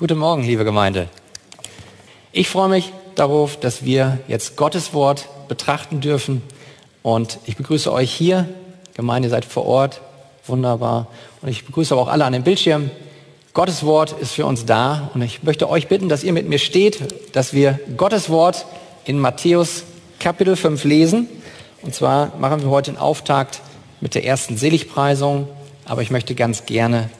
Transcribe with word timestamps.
Guten 0.00 0.16
Morgen, 0.16 0.44
liebe 0.44 0.64
Gemeinde. 0.64 1.10
Ich 2.32 2.48
freue 2.48 2.70
mich 2.70 2.90
darauf, 3.16 3.60
dass 3.60 3.84
wir 3.84 4.18
jetzt 4.28 4.56
Gottes 4.56 4.94
Wort 4.94 5.28
betrachten 5.46 6.00
dürfen. 6.00 6.40
Und 7.02 7.38
ich 7.44 7.58
begrüße 7.58 7.92
euch 7.92 8.10
hier. 8.10 8.48
Gemeinde, 8.94 9.28
ihr 9.28 9.30
seid 9.30 9.44
vor 9.44 9.66
Ort. 9.66 10.00
Wunderbar. 10.46 11.08
Und 11.42 11.50
ich 11.50 11.66
begrüße 11.66 11.92
aber 11.92 12.00
auch 12.00 12.08
alle 12.08 12.24
an 12.24 12.32
dem 12.32 12.44
Bildschirm. 12.44 12.90
Gottes 13.52 13.84
Wort 13.84 14.12
ist 14.18 14.32
für 14.32 14.46
uns 14.46 14.64
da. 14.64 15.10
Und 15.12 15.20
ich 15.20 15.42
möchte 15.42 15.68
euch 15.68 15.88
bitten, 15.88 16.08
dass 16.08 16.24
ihr 16.24 16.32
mit 16.32 16.48
mir 16.48 16.58
steht, 16.58 17.36
dass 17.36 17.52
wir 17.52 17.78
Gottes 17.98 18.30
Wort 18.30 18.64
in 19.04 19.18
Matthäus 19.18 19.84
Kapitel 20.18 20.56
5 20.56 20.82
lesen. 20.84 21.28
Und 21.82 21.94
zwar 21.94 22.34
machen 22.38 22.62
wir 22.62 22.70
heute 22.70 22.90
den 22.90 22.98
Auftakt 22.98 23.60
mit 24.00 24.14
der 24.14 24.24
ersten 24.24 24.56
Seligpreisung. 24.56 25.46
Aber 25.84 26.00
ich 26.00 26.10
möchte 26.10 26.34
ganz 26.34 26.64
gerne 26.64 27.10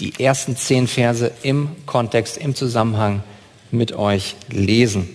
die 0.00 0.22
ersten 0.22 0.56
zehn 0.56 0.86
Verse 0.86 1.30
im 1.42 1.70
Kontext, 1.86 2.36
im 2.36 2.54
Zusammenhang 2.54 3.22
mit 3.70 3.92
euch 3.92 4.36
lesen. 4.50 5.08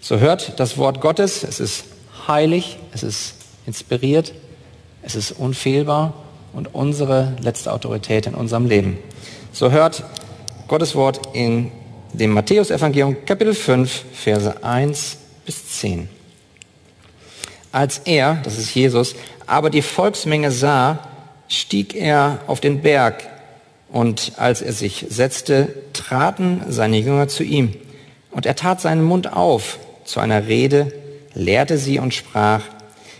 So 0.00 0.18
hört 0.18 0.58
das 0.58 0.78
Wort 0.78 1.00
Gottes, 1.00 1.44
es 1.44 1.60
ist 1.60 1.84
heilig, 2.26 2.78
es 2.92 3.02
ist 3.02 3.34
inspiriert, 3.66 4.32
es 5.02 5.14
ist 5.14 5.32
unfehlbar 5.32 6.14
und 6.52 6.74
unsere 6.74 7.36
letzte 7.40 7.72
Autorität 7.72 8.26
in 8.26 8.34
unserem 8.34 8.66
Leben. 8.66 8.98
So 9.52 9.70
hört 9.70 10.04
Gottes 10.68 10.94
Wort 10.94 11.20
in 11.34 11.70
dem 12.12 12.32
Matthäusevangelium 12.32 13.24
Kapitel 13.24 13.54
5, 13.54 14.04
Verse 14.12 14.62
1 14.62 15.16
bis 15.46 15.68
10. 15.80 16.08
Als 17.70 17.98
er, 18.04 18.40
das 18.44 18.58
ist 18.58 18.74
Jesus, 18.74 19.14
aber 19.46 19.70
die 19.70 19.82
Volksmenge 19.82 20.50
sah, 20.50 20.98
stieg 21.48 21.94
er 21.94 22.40
auf 22.46 22.60
den 22.60 22.82
Berg 22.82 23.24
und 23.92 24.32
als 24.38 24.62
er 24.62 24.72
sich 24.72 25.06
setzte, 25.10 25.68
traten 25.92 26.62
seine 26.68 26.98
Jünger 26.98 27.28
zu 27.28 27.44
ihm. 27.44 27.74
Und 28.30 28.46
er 28.46 28.56
tat 28.56 28.80
seinen 28.80 29.04
Mund 29.04 29.32
auf 29.32 29.78
zu 30.04 30.18
einer 30.18 30.48
Rede, 30.48 30.92
lehrte 31.34 31.76
sie 31.76 31.98
und 31.98 32.14
sprach, 32.14 32.62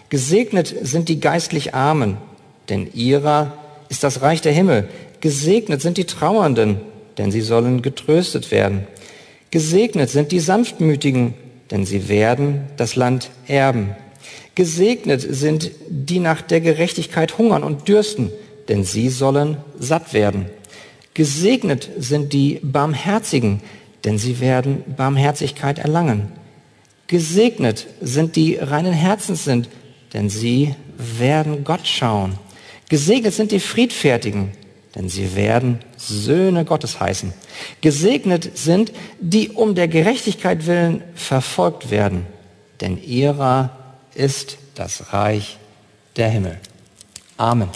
Gesegnet 0.08 0.74
sind 0.82 1.08
die 1.08 1.20
geistlich 1.20 1.74
Armen, 1.74 2.16
denn 2.68 2.90
ihrer 2.92 3.56
ist 3.88 4.02
das 4.02 4.22
Reich 4.22 4.40
der 4.40 4.52
Himmel. 4.52 4.88
Gesegnet 5.20 5.82
sind 5.82 5.98
die 5.98 6.04
Trauernden, 6.04 6.80
denn 7.18 7.30
sie 7.30 7.42
sollen 7.42 7.82
getröstet 7.82 8.50
werden. 8.50 8.86
Gesegnet 9.50 10.08
sind 10.08 10.32
die 10.32 10.40
Sanftmütigen, 10.40 11.34
denn 11.70 11.84
sie 11.84 12.08
werden 12.08 12.62
das 12.78 12.96
Land 12.96 13.30
erben. 13.46 13.94
Gesegnet 14.54 15.20
sind 15.20 15.70
die 15.88 16.18
nach 16.18 16.40
der 16.40 16.60
Gerechtigkeit 16.60 17.36
hungern 17.36 17.62
und 17.62 17.88
dürsten, 17.88 18.30
denn 18.68 18.84
sie 18.84 19.10
sollen 19.10 19.58
satt 19.78 20.14
werden. 20.14 20.46
Gesegnet 21.14 21.90
sind 21.98 22.32
die 22.32 22.60
Barmherzigen, 22.62 23.60
denn 24.04 24.18
sie 24.18 24.40
werden 24.40 24.82
Barmherzigkeit 24.96 25.78
erlangen. 25.78 26.32
Gesegnet 27.06 27.86
sind 28.00 28.36
die 28.36 28.56
reinen 28.56 28.94
Herzens 28.94 29.44
sind, 29.44 29.68
denn 30.14 30.30
sie 30.30 30.74
werden 30.96 31.64
Gott 31.64 31.86
schauen. 31.86 32.38
Gesegnet 32.88 33.34
sind 33.34 33.52
die 33.52 33.60
Friedfertigen, 33.60 34.52
denn 34.94 35.08
sie 35.08 35.34
werden 35.36 35.80
Söhne 35.96 36.64
Gottes 36.64 37.00
heißen. 37.00 37.32
Gesegnet 37.80 38.56
sind, 38.56 38.92
die 39.20 39.50
um 39.50 39.74
der 39.74 39.88
Gerechtigkeit 39.88 40.66
willen 40.66 41.02
verfolgt 41.14 41.90
werden, 41.90 42.26
denn 42.80 43.02
ihrer 43.02 43.76
ist 44.14 44.58
das 44.74 45.12
Reich 45.12 45.58
der 46.16 46.28
Himmel. 46.28 46.58
Amen. 47.36 47.68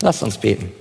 Lasst 0.00 0.22
uns 0.22 0.38
beten. 0.38 0.72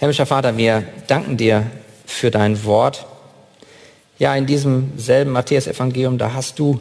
Himmlischer 0.00 0.26
Vater, 0.26 0.56
wir 0.56 0.84
danken 1.08 1.36
dir 1.36 1.66
für 2.06 2.30
dein 2.30 2.62
Wort. 2.62 3.04
Ja, 4.20 4.36
in 4.36 4.46
diesem 4.46 4.92
selben 4.96 5.32
Matthäus-Evangelium, 5.32 6.18
da 6.18 6.34
hast 6.34 6.60
du 6.60 6.80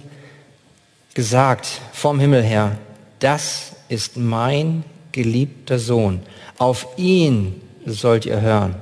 gesagt 1.15 1.67
vom 1.93 2.19
Himmel 2.19 2.43
her, 2.43 2.77
das 3.17 3.71
ist 3.89 4.17
mein 4.17 4.83
geliebter 5.14 5.80
Sohn. 5.80 6.19
Auf 6.59 6.89
ihn 6.97 7.59
sollt 7.87 8.27
ihr 8.27 8.39
hören. 8.39 8.75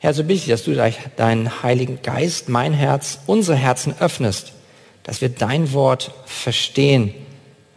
Herr, 0.00 0.12
so 0.12 0.24
bitte 0.24 0.40
ich, 0.40 0.48
dass 0.48 0.64
du 0.64 0.74
deinen 1.16 1.62
Heiligen 1.62 2.02
Geist, 2.02 2.48
mein 2.48 2.72
Herz, 2.72 3.20
unsere 3.26 3.56
Herzen 3.56 3.94
öffnest, 4.00 4.54
dass 5.04 5.20
wir 5.20 5.28
dein 5.28 5.72
Wort 5.72 6.10
verstehen 6.24 7.14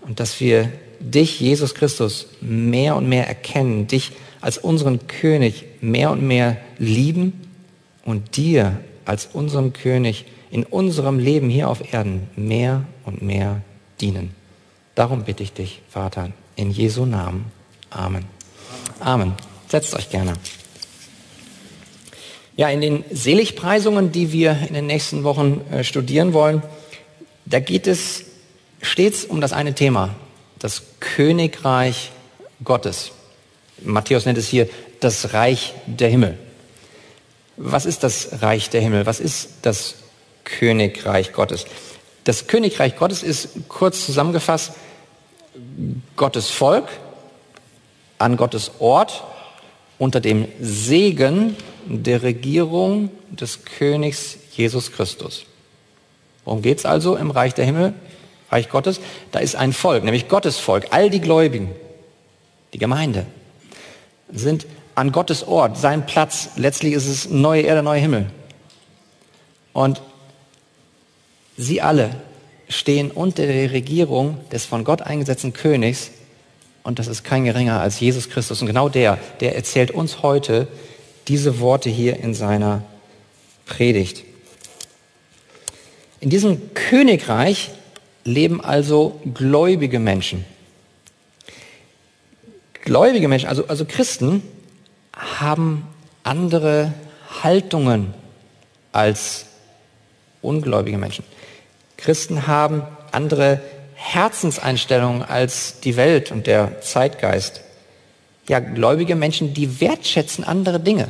und 0.02 0.20
dass 0.20 0.40
wir 0.40 0.72
dich, 1.00 1.40
Jesus 1.40 1.76
Christus, 1.76 2.26
mehr 2.42 2.96
und 2.96 3.08
mehr 3.08 3.28
erkennen, 3.28 3.86
dich 3.86 4.14
als 4.42 4.58
unseren 4.58 5.08
König 5.08 5.66
mehr 5.82 6.12
und 6.12 6.22
mehr 6.22 6.58
lieben 6.78 7.34
und 8.06 8.38
dir 8.38 8.80
als 9.06 9.28
unserem 9.34 9.74
König 9.74 10.26
in 10.52 10.64
unserem 10.64 11.20
Leben 11.20 11.50
hier 11.50 11.70
auf 11.70 11.94
Erden 11.94 12.30
mehr 12.36 12.86
und 13.06 13.22
mehr 13.22 13.62
dienen. 14.02 14.34
Darum 14.96 15.24
bitte 15.24 15.44
ich 15.44 15.54
dich, 15.54 15.82
Vater, 15.90 16.32
in 16.56 16.72
Jesu 16.72 17.06
Namen. 17.06 17.46
Amen. 17.90 18.26
Amen. 19.00 19.34
Setzt 19.68 19.96
euch 19.96 20.10
gerne. 20.10 20.34
Ja, 22.58 22.70
in 22.70 22.82
den 22.82 23.06
Seligpreisungen, 23.12 24.12
die 24.12 24.32
wir 24.32 24.58
in 24.68 24.74
den 24.74 24.88
nächsten 24.88 25.24
Wochen 25.24 25.62
äh, 25.72 25.84
studieren 25.84 26.34
wollen, 26.34 26.62
da 27.46 27.60
geht 27.60 27.88
es 27.88 28.26
stets 28.82 29.24
um 29.24 29.42
das 29.42 29.54
eine 29.54 29.74
Thema, 29.74 30.16
das 30.60 30.84
Königreich 31.00 32.12
Gottes. 32.64 33.12
Matthäus 33.84 34.26
nennt 34.26 34.38
es 34.38 34.48
hier 34.48 34.70
das 35.00 35.34
Reich 35.34 35.74
der 35.86 36.10
Himmel. 36.10 36.38
Was 37.58 37.86
ist 37.86 38.04
das 38.04 38.42
Reich 38.42 38.70
der 38.70 38.82
Himmel? 38.82 39.06
Was 39.06 39.20
ist 39.20 39.50
das 39.64 39.96
Königreich 40.44 41.34
Gottes? 41.34 41.66
Das 42.24 42.48
Königreich 42.48 42.96
Gottes 42.96 43.24
ist 43.24 43.50
kurz 43.68 44.06
zusammengefasst 44.06 44.72
Gottes 46.16 46.50
Volk 46.50 46.88
an 48.18 48.38
Gottes 48.38 48.72
Ort 48.80 49.24
unter 49.98 50.22
dem 50.22 50.48
Segen 50.62 51.56
der 51.86 52.24
Regierung 52.24 53.12
des 53.30 53.66
Königs 53.66 54.38
Jesus 54.56 54.92
Christus. 54.92 55.46
Worum 56.46 56.62
geht 56.62 56.80
es 56.80 56.86
also 56.86 57.16
im 57.16 57.32
Reich 57.32 57.54
der 57.54 57.66
Himmel, 57.66 57.94
Reich 58.52 58.70
Gottes? 58.70 59.00
Da 59.32 59.40
ist 59.40 59.56
ein 59.56 59.74
Volk, 59.74 60.04
nämlich 60.04 60.30
Gottes 60.30 60.58
Volk, 60.58 60.88
all 60.92 61.10
die 61.10 61.22
Gläubigen, 61.22 61.76
die 62.74 62.78
Gemeinde 62.78 63.26
sind 64.32 64.66
an 64.96 65.12
Gottes 65.12 65.48
Ort, 65.48 65.78
sein 65.78 66.06
Platz. 66.06 66.50
Letztlich 66.56 66.94
ist 66.94 67.08
es 67.08 67.30
neue 67.30 67.62
Erde, 67.62 67.84
neuer 67.84 68.00
Himmel. 68.00 68.28
Und 69.74 70.02
sie 71.58 71.82
alle 71.82 72.12
stehen 72.68 73.12
unter 73.12 73.46
der 73.46 73.72
Regierung 73.72 74.38
des 74.52 74.66
von 74.66 74.84
Gott 74.84 75.02
eingesetzten 75.02 75.54
Königs. 75.54 76.12
Und 76.84 77.00
das 77.00 77.08
ist 77.08 77.24
kein 77.24 77.46
geringer 77.46 77.80
als 77.82 78.00
Jesus 78.00 78.30
Christus. 78.30 78.62
Und 78.62 78.68
genau 78.68 78.90
der, 78.90 79.18
der 79.40 79.56
erzählt 79.56 79.92
uns 79.92 80.22
heute 80.22 80.68
diese 81.28 81.60
Worte 81.60 81.90
hier 81.90 82.20
in 82.20 82.34
seiner 82.34 82.84
Predigt. 83.66 84.24
In 86.20 86.30
diesem 86.30 86.74
Königreich 86.74 87.70
leben 88.24 88.62
also 88.62 89.20
gläubige 89.34 90.00
Menschen. 90.00 90.46
Gläubige 92.84 93.28
Menschen, 93.28 93.50
also, 93.50 93.66
also 93.68 93.86
Christen, 93.86 94.44
haben 95.14 95.88
andere 96.24 96.94
Haltungen 97.44 98.14
als 98.92 99.46
ungläubige 100.42 100.98
Menschen. 100.98 101.26
Christen 101.98 102.48
haben 102.48 102.84
andere 103.12 103.62
Herzenseinstellungen 103.96 105.24
als 105.24 105.82
die 105.82 105.98
Welt 105.98 106.32
und 106.32 106.48
der 106.48 106.82
Zeitgeist. 106.82 107.62
Ja, 108.48 108.60
gläubige 108.60 109.16
Menschen, 109.16 109.54
die 109.54 109.82
wertschätzen 109.82 110.44
andere 110.44 110.80
Dinge. 110.80 111.10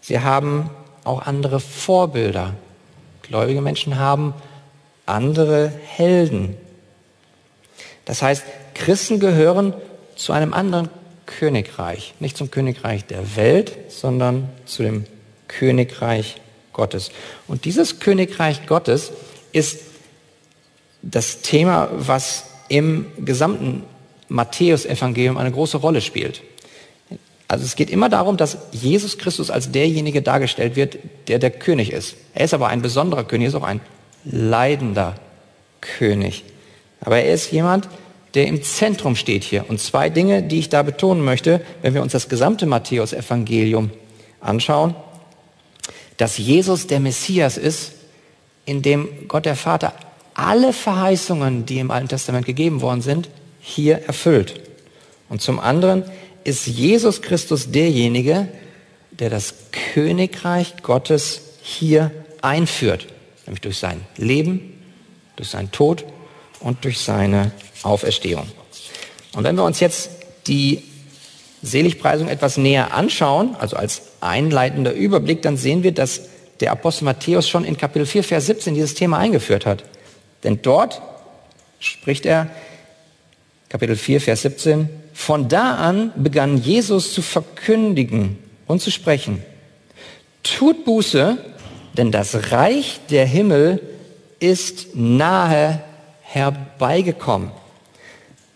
Sie 0.00 0.20
haben 0.20 0.70
auch 1.04 1.22
andere 1.22 1.60
Vorbilder. 1.60 2.54
Gläubige 3.22 3.60
Menschen 3.60 3.98
haben 3.98 4.34
andere 5.06 5.72
Helden. 5.86 6.56
Das 8.04 8.22
heißt, 8.22 8.42
Christen 8.78 9.20
gehören 9.20 9.74
zu 10.16 10.32
einem 10.32 10.54
anderen 10.54 10.88
Königreich, 11.26 12.14
nicht 12.20 12.36
zum 12.36 12.50
Königreich 12.50 13.04
der 13.04 13.36
Welt, 13.36 13.76
sondern 13.88 14.48
zu 14.64 14.82
dem 14.82 15.04
Königreich 15.48 16.40
Gottes. 16.72 17.10
Und 17.46 17.64
dieses 17.64 18.00
Königreich 18.00 18.66
Gottes 18.66 19.12
ist 19.52 19.80
das 21.02 21.42
Thema, 21.42 21.88
was 21.92 22.44
im 22.68 23.06
gesamten 23.18 23.82
Matthäusevangelium 24.28 25.36
eine 25.38 25.50
große 25.50 25.78
Rolle 25.78 26.00
spielt. 26.00 26.42
Also 27.48 27.64
es 27.64 27.76
geht 27.76 27.90
immer 27.90 28.08
darum, 28.08 28.36
dass 28.36 28.58
Jesus 28.72 29.18
Christus 29.18 29.50
als 29.50 29.72
derjenige 29.72 30.22
dargestellt 30.22 30.76
wird, 30.76 30.98
der 31.28 31.38
der 31.38 31.50
König 31.50 31.92
ist. 31.92 32.16
Er 32.34 32.44
ist 32.44 32.54
aber 32.54 32.68
ein 32.68 32.82
besonderer 32.82 33.24
König, 33.24 33.46
er 33.46 33.48
ist 33.48 33.54
auch 33.54 33.62
ein 33.62 33.80
leidender 34.24 35.14
König. 35.80 36.44
Aber 37.00 37.18
er 37.18 37.32
ist 37.32 37.50
jemand, 37.50 37.88
der 38.34 38.46
im 38.46 38.62
Zentrum 38.62 39.16
steht 39.16 39.44
hier. 39.44 39.68
Und 39.68 39.80
zwei 39.80 40.10
Dinge, 40.10 40.42
die 40.42 40.58
ich 40.58 40.68
da 40.68 40.82
betonen 40.82 41.24
möchte, 41.24 41.60
wenn 41.82 41.94
wir 41.94 42.02
uns 42.02 42.12
das 42.12 42.28
gesamte 42.28 42.66
Matthäus-Evangelium 42.66 43.90
anschauen. 44.40 44.94
dass 46.18 46.36
Jesus 46.36 46.86
der 46.86 47.00
Messias 47.00 47.56
ist, 47.56 47.92
in 48.66 48.82
dem 48.82 49.08
Gott 49.28 49.46
der 49.46 49.56
Vater 49.56 49.94
alle 50.34 50.72
Verheißungen, 50.72 51.64
die 51.64 51.78
im 51.78 51.90
Alten 51.90 52.08
Testament 52.08 52.44
gegeben 52.44 52.80
worden 52.80 53.00
sind, 53.00 53.28
hier 53.60 54.02
erfüllt. 54.02 54.60
Und 55.28 55.40
zum 55.40 55.58
anderen 55.58 56.04
ist 56.44 56.66
Jesus 56.66 57.22
Christus 57.22 57.70
derjenige, 57.70 58.48
der 59.10 59.30
das 59.30 59.54
Königreich 59.94 60.82
Gottes 60.82 61.40
hier 61.62 62.10
einführt, 62.42 63.06
nämlich 63.46 63.60
durch 63.62 63.78
sein 63.78 64.00
Leben, 64.16 64.80
durch 65.36 65.48
seinen 65.48 65.72
Tod 65.72 66.04
und 66.60 66.84
durch 66.84 66.98
seine 66.98 67.52
Auferstehung. 67.82 68.46
Und 69.34 69.44
wenn 69.44 69.56
wir 69.56 69.64
uns 69.64 69.80
jetzt 69.80 70.10
die 70.46 70.82
Seligpreisung 71.62 72.28
etwas 72.28 72.56
näher 72.56 72.94
anschauen, 72.94 73.56
also 73.58 73.76
als 73.76 74.02
einleitender 74.20 74.92
Überblick, 74.92 75.42
dann 75.42 75.56
sehen 75.56 75.82
wir, 75.82 75.92
dass 75.92 76.22
der 76.60 76.72
Apostel 76.72 77.04
Matthäus 77.04 77.48
schon 77.48 77.64
in 77.64 77.76
Kapitel 77.76 78.06
4, 78.06 78.24
Vers 78.24 78.46
17 78.46 78.74
dieses 78.74 78.94
Thema 78.94 79.18
eingeführt 79.18 79.66
hat. 79.66 79.84
Denn 80.44 80.60
dort 80.62 81.00
spricht 81.78 82.26
er, 82.26 82.50
Kapitel 83.68 83.96
4, 83.96 84.20
Vers 84.20 84.42
17, 84.42 84.88
von 85.12 85.48
da 85.48 85.74
an 85.76 86.12
begann 86.16 86.58
Jesus 86.58 87.12
zu 87.12 87.22
verkündigen 87.22 88.38
und 88.66 88.80
zu 88.80 88.90
sprechen. 88.90 89.42
Tut 90.42 90.84
Buße, 90.84 91.38
denn 91.96 92.12
das 92.12 92.52
Reich 92.52 93.00
der 93.10 93.26
Himmel 93.26 93.82
ist 94.38 94.94
nahe 94.94 95.82
herbeigekommen. 96.28 97.50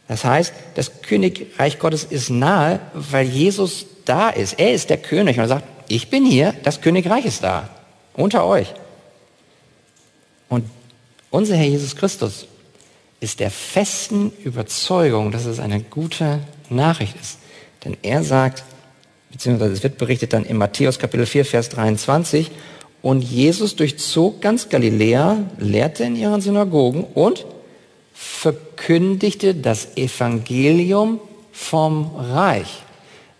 Das 0.08 0.24
heißt, 0.24 0.52
das 0.74 1.02
Königreich 1.02 1.78
Gottes 1.78 2.04
ist 2.04 2.28
nahe, 2.28 2.80
weil 2.92 3.26
Jesus 3.26 3.86
da 4.04 4.28
ist. 4.28 4.58
Er 4.58 4.74
ist 4.74 4.90
der 4.90 4.98
König 4.98 5.38
und 5.38 5.44
er 5.44 5.48
sagt, 5.48 5.64
ich 5.88 6.10
bin 6.10 6.24
hier, 6.24 6.54
das 6.64 6.80
Königreich 6.80 7.24
ist 7.24 7.42
da, 7.42 7.70
unter 8.14 8.44
euch. 8.44 8.74
Und 10.48 10.64
unser 11.30 11.56
Herr 11.56 11.66
Jesus 11.66 11.96
Christus 11.96 12.46
ist 13.20 13.40
der 13.40 13.50
festen 13.50 14.32
Überzeugung, 14.44 15.30
dass 15.30 15.46
es 15.46 15.58
eine 15.58 15.80
gute 15.80 16.40
Nachricht 16.68 17.16
ist. 17.18 17.38
Denn 17.84 17.96
er 18.02 18.22
sagt, 18.22 18.64
beziehungsweise 19.30 19.72
es 19.72 19.82
wird 19.82 19.96
berichtet 19.96 20.34
dann 20.34 20.44
in 20.44 20.58
Matthäus 20.58 20.98
Kapitel 20.98 21.24
4, 21.24 21.46
Vers 21.46 21.70
23, 21.70 22.50
und 23.00 23.22
Jesus 23.22 23.76
durchzog 23.76 24.42
ganz 24.42 24.68
Galiläa, 24.68 25.38
lehrte 25.58 26.04
in 26.04 26.16
ihren 26.16 26.40
Synagogen 26.40 27.04
und 27.04 27.46
verkündigte 28.12 29.54
das 29.54 29.96
Evangelium 29.96 31.20
vom 31.52 32.14
Reich. 32.16 32.82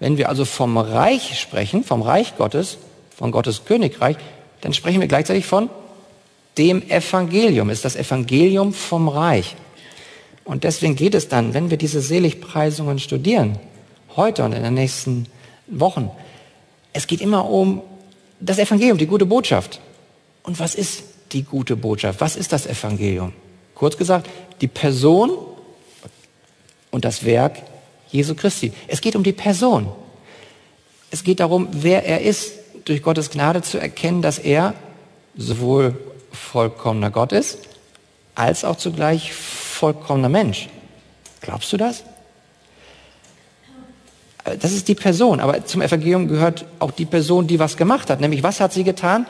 Wenn 0.01 0.19
wir 0.19 0.29
also 0.29 0.45
vom 0.45 0.77
Reich 0.77 1.39
sprechen, 1.39 1.85
vom 1.85 2.03
Reich 2.03 2.37
Gottes, 2.37 2.79
von 3.17 3.31
Gottes 3.31 3.65
Königreich, 3.65 4.17
dann 4.61 4.75
sprechen 4.75 5.01
wir 5.01 5.09
gleichzeitig 5.09 5.47
von 5.47 5.71
dem 6.59 6.83
Evangelium, 6.89 7.71
ist 7.71 7.85
das 7.85 7.97
Evangelium 7.97 8.73
vom 8.73 9.09
Reich. 9.09 9.57
Und 10.45 10.65
deswegen 10.65 10.97
geht 10.97 11.15
es 11.15 11.29
dann, 11.29 11.55
wenn 11.55 11.71
wir 11.71 11.77
diese 11.77 12.01
Seligpreisungen 12.01 12.99
studieren, 12.99 13.59
heute 14.17 14.45
und 14.45 14.53
in 14.53 14.63
den 14.63 14.75
nächsten 14.75 15.27
Wochen, 15.69 16.11
es 16.93 17.07
geht 17.07 17.21
immer 17.21 17.49
um 17.49 17.83
das 18.41 18.59
Evangelium, 18.59 18.99
die 18.99 19.07
gute 19.07 19.25
Botschaft. 19.25 19.81
Und 20.43 20.59
was 20.59 20.75
ist 20.75 21.05
die 21.33 21.45
gute 21.45 21.77
Botschaft? 21.77 22.21
Was 22.21 22.37
ist 22.37 22.53
das 22.53 22.67
Evangelium? 22.67 23.33
Kurz 23.83 23.97
gesagt, 23.97 24.31
die 24.61 24.69
Person 24.69 25.37
und 26.93 27.05
das 27.05 27.25
Werk 27.25 27.63
Jesu 28.13 28.37
Christi. 28.37 28.73
Es 28.87 29.01
geht 29.01 29.17
um 29.17 29.25
die 29.25 29.33
Person. 29.33 29.91
Es 31.11 31.25
geht 31.25 31.41
darum, 31.41 31.67
wer 31.73 32.07
er 32.07 32.21
ist, 32.21 32.53
durch 32.85 33.03
Gottes 33.03 33.31
Gnade 33.31 33.61
zu 33.61 33.79
erkennen, 33.79 34.23
dass 34.23 34.39
er 34.39 34.75
sowohl 35.37 35.99
vollkommener 36.31 37.11
Gott 37.11 37.33
ist, 37.33 37.59
als 38.37 38.65
auch 38.65 38.77
zugleich 38.77 39.33
vollkommener 39.33 40.29
Mensch. 40.29 40.69
Glaubst 41.41 41.73
du 41.73 41.77
das? 41.77 42.05
Das 44.45 44.71
ist 44.71 44.87
die 44.87 44.95
Person, 44.95 45.41
aber 45.41 45.67
zum 45.67 45.83
Evangelium 45.83 46.29
gehört 46.29 46.67
auch 46.79 46.93
die 46.93 47.05
Person, 47.05 47.49
die 47.49 47.59
was 47.59 47.77
gemacht 47.77 48.11
hat. 48.11 48.21
Nämlich, 48.21 48.45
was 48.45 48.61
hat 48.61 48.73
sie 48.73 48.85
getan? 48.85 49.27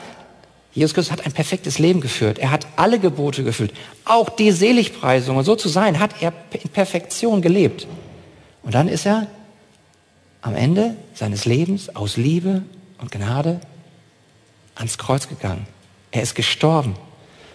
Jesus 0.73 0.93
Christus 0.93 1.11
hat 1.11 1.25
ein 1.25 1.31
perfektes 1.31 1.77
Leben 1.77 2.01
geführt. 2.01 2.39
Er 2.39 2.49
hat 2.49 2.65
alle 2.75 2.99
Gebote 2.99 3.43
gefüllt. 3.43 3.73
Auch 4.05 4.29
die 4.29 4.51
Seligpreisung 4.51 5.37
und 5.37 5.43
so 5.45 5.55
zu 5.55 5.69
sein, 5.69 5.99
hat 5.99 6.21
er 6.21 6.33
in 6.51 6.69
Perfektion 6.69 7.41
gelebt. 7.41 7.87
Und 8.63 8.73
dann 8.73 8.87
ist 8.87 9.05
er 9.05 9.27
am 10.41 10.55
Ende 10.55 10.95
seines 11.13 11.45
Lebens 11.45 11.95
aus 11.95 12.17
Liebe 12.17 12.63
und 12.99 13.11
Gnade 13.11 13.59
ans 14.75 14.97
Kreuz 14.97 15.27
gegangen. 15.27 15.67
Er 16.11 16.23
ist 16.23 16.33
gestorben. 16.35 16.95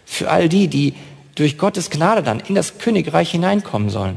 Für 0.05 0.31
all 0.31 0.49
die, 0.49 0.69
die 0.69 0.95
durch 1.35 1.59
Gottes 1.59 1.91
Gnade 1.91 2.23
dann 2.23 2.41
in 2.41 2.55
das 2.55 2.79
Königreich 2.79 3.31
hineinkommen 3.31 3.91
sollen. 3.91 4.17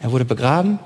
Er 0.00 0.12
wurde 0.12 0.24
begraben, 0.24 0.78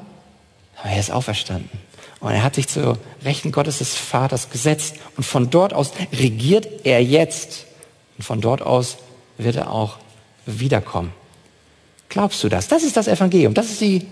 aber 0.76 0.90
er 0.90 1.00
ist 1.00 1.10
auferstanden. 1.10 1.70
Und 2.20 2.32
er 2.32 2.42
hat 2.42 2.56
sich 2.56 2.68
zur 2.68 2.98
Rechten 3.24 3.52
Gottes 3.52 3.78
des 3.78 3.94
Vaters 3.94 4.50
gesetzt. 4.50 4.96
Und 5.16 5.24
von 5.24 5.50
dort 5.50 5.72
aus 5.72 5.92
regiert 6.12 6.66
er 6.84 7.02
jetzt. 7.02 7.66
Und 8.16 8.24
von 8.24 8.40
dort 8.40 8.62
aus 8.62 8.98
wird 9.36 9.56
er 9.56 9.70
auch 9.70 9.98
wiederkommen. 10.46 11.12
Glaubst 12.08 12.42
du 12.42 12.48
das? 12.48 12.68
Das 12.68 12.82
ist 12.82 12.96
das 12.96 13.06
Evangelium. 13.06 13.54
Das 13.54 13.70
ist 13.70 13.80
die 13.80 14.06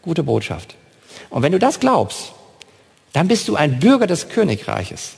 gute 0.00 0.22
Botschaft. 0.22 0.76
Und 1.28 1.42
wenn 1.42 1.52
du 1.52 1.58
das 1.58 1.80
glaubst, 1.80 2.32
dann 3.12 3.28
bist 3.28 3.48
du 3.48 3.56
ein 3.56 3.78
Bürger 3.78 4.06
des 4.06 4.28
Königreiches. 4.28 5.12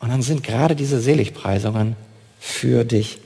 Und 0.00 0.10
dann 0.10 0.22
sind 0.22 0.42
gerade 0.42 0.74
diese 0.74 1.00
Seligpreisungen 1.00 1.96
für 2.40 2.84
dich. 2.84 3.18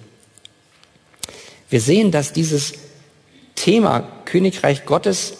Wir 1.70 1.80
sehen, 1.80 2.10
dass 2.10 2.32
dieses 2.32 2.74
Thema 3.54 4.06
Königreich 4.24 4.84
Gottes 4.84 5.34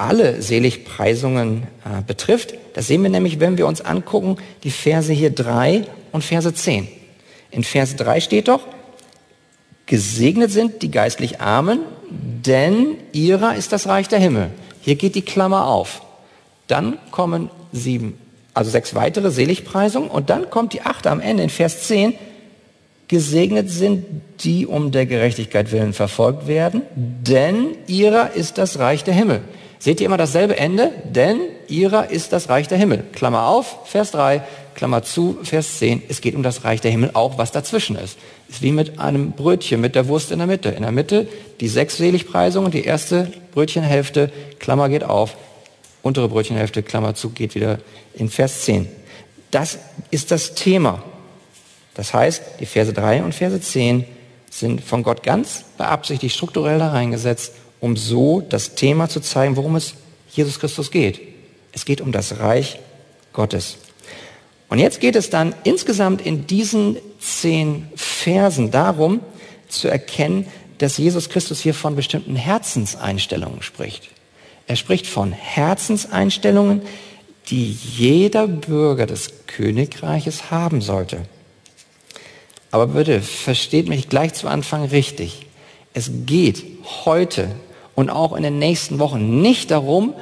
alle 0.00 0.40
Seligpreisungen 0.40 1.64
äh, 1.84 2.02
betrifft. 2.06 2.54
Das 2.74 2.86
sehen 2.86 3.02
wir 3.02 3.10
nämlich, 3.10 3.38
wenn 3.38 3.58
wir 3.58 3.66
uns 3.66 3.80
angucken, 3.80 4.36
die 4.64 4.70
Verse 4.70 5.12
hier 5.12 5.30
3 5.30 5.84
und 6.12 6.24
Verse 6.24 6.52
10. 6.52 6.88
In 7.50 7.64
Vers 7.64 7.96
3 7.96 8.20
steht 8.20 8.48
doch, 8.48 8.62
gesegnet 9.86 10.50
sind 10.50 10.82
die 10.82 10.90
geistlich 10.90 11.40
Armen, 11.40 11.80
denn 12.10 12.96
ihrer 13.12 13.56
ist 13.56 13.72
das 13.72 13.86
Reich 13.86 14.08
der 14.08 14.20
Himmel. 14.20 14.50
Hier 14.80 14.94
geht 14.94 15.14
die 15.14 15.22
Klammer 15.22 15.66
auf. 15.66 16.02
Dann 16.66 16.98
kommen 17.10 17.50
sieben, 17.72 18.18
also 18.54 18.70
sechs 18.70 18.94
weitere 18.94 19.30
Seligpreisungen 19.30 20.08
und 20.08 20.30
dann 20.30 20.48
kommt 20.48 20.72
die 20.72 20.82
achte 20.82 21.10
am 21.10 21.20
Ende 21.20 21.42
in 21.42 21.50
Vers 21.50 21.88
10. 21.88 22.14
Gesegnet 23.08 23.68
sind 23.68 24.06
die 24.44 24.66
um 24.66 24.92
der 24.92 25.04
Gerechtigkeit 25.04 25.72
willen 25.72 25.92
verfolgt 25.92 26.46
werden, 26.46 26.82
denn 26.94 27.76
ihrer 27.88 28.32
ist 28.32 28.56
das 28.56 28.78
Reich 28.78 29.04
der 29.04 29.14
Himmel. 29.14 29.42
Seht 29.80 30.00
ihr 30.00 30.06
immer 30.06 30.18
dasselbe 30.18 30.58
Ende? 30.58 30.92
Denn 31.04 31.40
ihrer 31.66 32.10
ist 32.10 32.34
das 32.34 32.50
Reich 32.50 32.68
der 32.68 32.76
Himmel. 32.76 33.02
Klammer 33.12 33.46
auf, 33.46 33.78
Vers 33.86 34.10
3, 34.10 34.42
Klammer 34.74 35.02
zu, 35.02 35.38
Vers 35.42 35.78
10. 35.78 36.02
Es 36.06 36.20
geht 36.20 36.34
um 36.34 36.42
das 36.42 36.64
Reich 36.64 36.82
der 36.82 36.90
Himmel, 36.90 37.12
auch 37.14 37.38
was 37.38 37.50
dazwischen 37.50 37.96
ist. 37.96 38.18
Ist 38.50 38.60
wie 38.60 38.72
mit 38.72 38.98
einem 38.98 39.32
Brötchen, 39.32 39.80
mit 39.80 39.94
der 39.94 40.06
Wurst 40.06 40.32
in 40.32 40.38
der 40.38 40.46
Mitte. 40.46 40.68
In 40.68 40.82
der 40.82 40.92
Mitte 40.92 41.26
die 41.60 41.68
sechs 41.68 41.96
Seligpreisungen, 41.96 42.70
die 42.70 42.84
erste 42.84 43.32
Brötchenhälfte, 43.52 44.30
Klammer 44.58 44.90
geht 44.90 45.02
auf, 45.02 45.38
untere 46.02 46.28
Brötchenhälfte, 46.28 46.82
Klammer 46.82 47.14
zu, 47.14 47.30
geht 47.30 47.54
wieder 47.54 47.78
in 48.12 48.28
Vers 48.28 48.66
10. 48.66 48.86
Das 49.50 49.78
ist 50.10 50.30
das 50.30 50.54
Thema. 50.54 51.02
Das 51.94 52.12
heißt, 52.12 52.42
die 52.60 52.66
Verse 52.66 52.92
3 52.92 53.22
und 53.22 53.34
Verse 53.34 53.58
10 53.58 54.04
sind 54.50 54.82
von 54.82 55.02
Gott 55.02 55.22
ganz 55.22 55.64
beabsichtigt 55.78 56.36
strukturell 56.36 56.78
da 56.78 56.90
reingesetzt, 56.90 57.54
um 57.80 57.96
so 57.96 58.40
das 58.40 58.74
Thema 58.74 59.08
zu 59.08 59.20
zeigen, 59.20 59.56
worum 59.56 59.76
es 59.76 59.94
Jesus 60.30 60.60
Christus 60.60 60.90
geht. 60.90 61.20
Es 61.72 61.84
geht 61.84 62.00
um 62.00 62.12
das 62.12 62.38
Reich 62.38 62.78
Gottes. 63.32 63.76
Und 64.68 64.78
jetzt 64.78 65.00
geht 65.00 65.16
es 65.16 65.30
dann 65.30 65.54
insgesamt 65.64 66.20
in 66.24 66.46
diesen 66.46 66.96
zehn 67.18 67.88
Versen 67.96 68.70
darum, 68.70 69.20
zu 69.68 69.88
erkennen, 69.88 70.46
dass 70.78 70.96
Jesus 70.96 71.28
Christus 71.28 71.60
hier 71.60 71.74
von 71.74 71.96
bestimmten 71.96 72.36
Herzenseinstellungen 72.36 73.62
spricht. 73.62 74.08
Er 74.66 74.76
spricht 74.76 75.06
von 75.06 75.32
Herzenseinstellungen, 75.32 76.82
die 77.48 77.72
jeder 77.72 78.46
Bürger 78.46 79.06
des 79.06 79.30
Königreiches 79.46 80.50
haben 80.50 80.80
sollte. 80.80 81.22
Aber 82.70 82.86
bitte, 82.86 83.20
versteht 83.20 83.88
mich 83.88 84.08
gleich 84.08 84.34
zu 84.34 84.46
Anfang 84.46 84.84
richtig. 84.84 85.46
Es 85.92 86.10
geht 86.24 86.64
heute 87.04 87.50
und 88.00 88.10
auch 88.10 88.34
in 88.34 88.42
den 88.42 88.58
nächsten 88.58 88.98
Wochen 88.98 89.40
nicht 89.40 89.70
darum, 89.70 90.14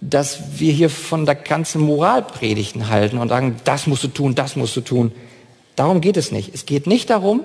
dass 0.00 0.60
wir 0.60 0.72
hier 0.72 0.90
von 0.90 1.26
der 1.26 1.34
ganzen 1.34 1.80
Moralpredigten 1.82 2.88
halten 2.88 3.18
und 3.18 3.28
sagen, 3.28 3.56
das 3.64 3.86
musst 3.86 4.04
du 4.04 4.08
tun, 4.08 4.34
das 4.34 4.56
musst 4.56 4.76
du 4.76 4.80
tun. 4.80 5.12
Darum 5.74 6.00
geht 6.00 6.16
es 6.16 6.32
nicht. 6.32 6.54
Es 6.54 6.66
geht 6.66 6.86
nicht 6.86 7.08
darum, 7.08 7.44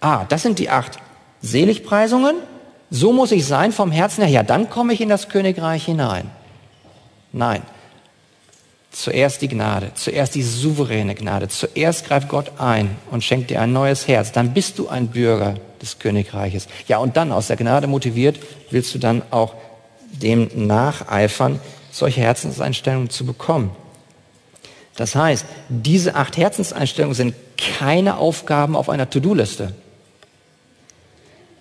ah, 0.00 0.24
das 0.28 0.42
sind 0.42 0.58
die 0.58 0.68
acht 0.68 0.98
Seligpreisungen, 1.42 2.36
so 2.90 3.12
muss 3.12 3.32
ich 3.32 3.46
sein 3.46 3.72
vom 3.72 3.90
Herzen 3.90 4.22
her, 4.22 4.30
ja, 4.30 4.42
dann 4.42 4.70
komme 4.70 4.92
ich 4.92 5.00
in 5.00 5.08
das 5.08 5.28
Königreich 5.28 5.84
hinein. 5.84 6.30
Nein. 7.32 7.62
Zuerst 8.90 9.42
die 9.42 9.48
Gnade, 9.48 9.90
zuerst 9.94 10.34
die 10.34 10.42
souveräne 10.42 11.14
Gnade. 11.14 11.48
Zuerst 11.48 12.06
greift 12.06 12.28
Gott 12.28 12.52
ein 12.58 12.96
und 13.10 13.22
schenkt 13.22 13.50
dir 13.50 13.60
ein 13.60 13.72
neues 13.72 14.08
Herz. 14.08 14.32
Dann 14.32 14.54
bist 14.54 14.78
du 14.78 14.88
ein 14.88 15.08
Bürger 15.08 15.54
des 15.82 15.98
Königreiches. 15.98 16.66
Ja, 16.88 16.98
und 16.98 17.16
dann 17.16 17.30
aus 17.30 17.48
der 17.48 17.56
Gnade 17.56 17.86
motiviert, 17.86 18.38
willst 18.70 18.94
du 18.94 18.98
dann 18.98 19.22
auch 19.30 19.54
dem 20.12 20.48
nacheifern, 20.54 21.60
solche 21.90 22.20
Herzenseinstellungen 22.20 23.10
zu 23.10 23.26
bekommen. 23.26 23.70
Das 24.96 25.14
heißt, 25.14 25.44
diese 25.68 26.14
acht 26.14 26.36
Herzenseinstellungen 26.36 27.14
sind 27.14 27.34
keine 27.56 28.16
Aufgaben 28.16 28.76
auf 28.76 28.88
einer 28.88 29.10
To-Do-Liste, 29.10 29.74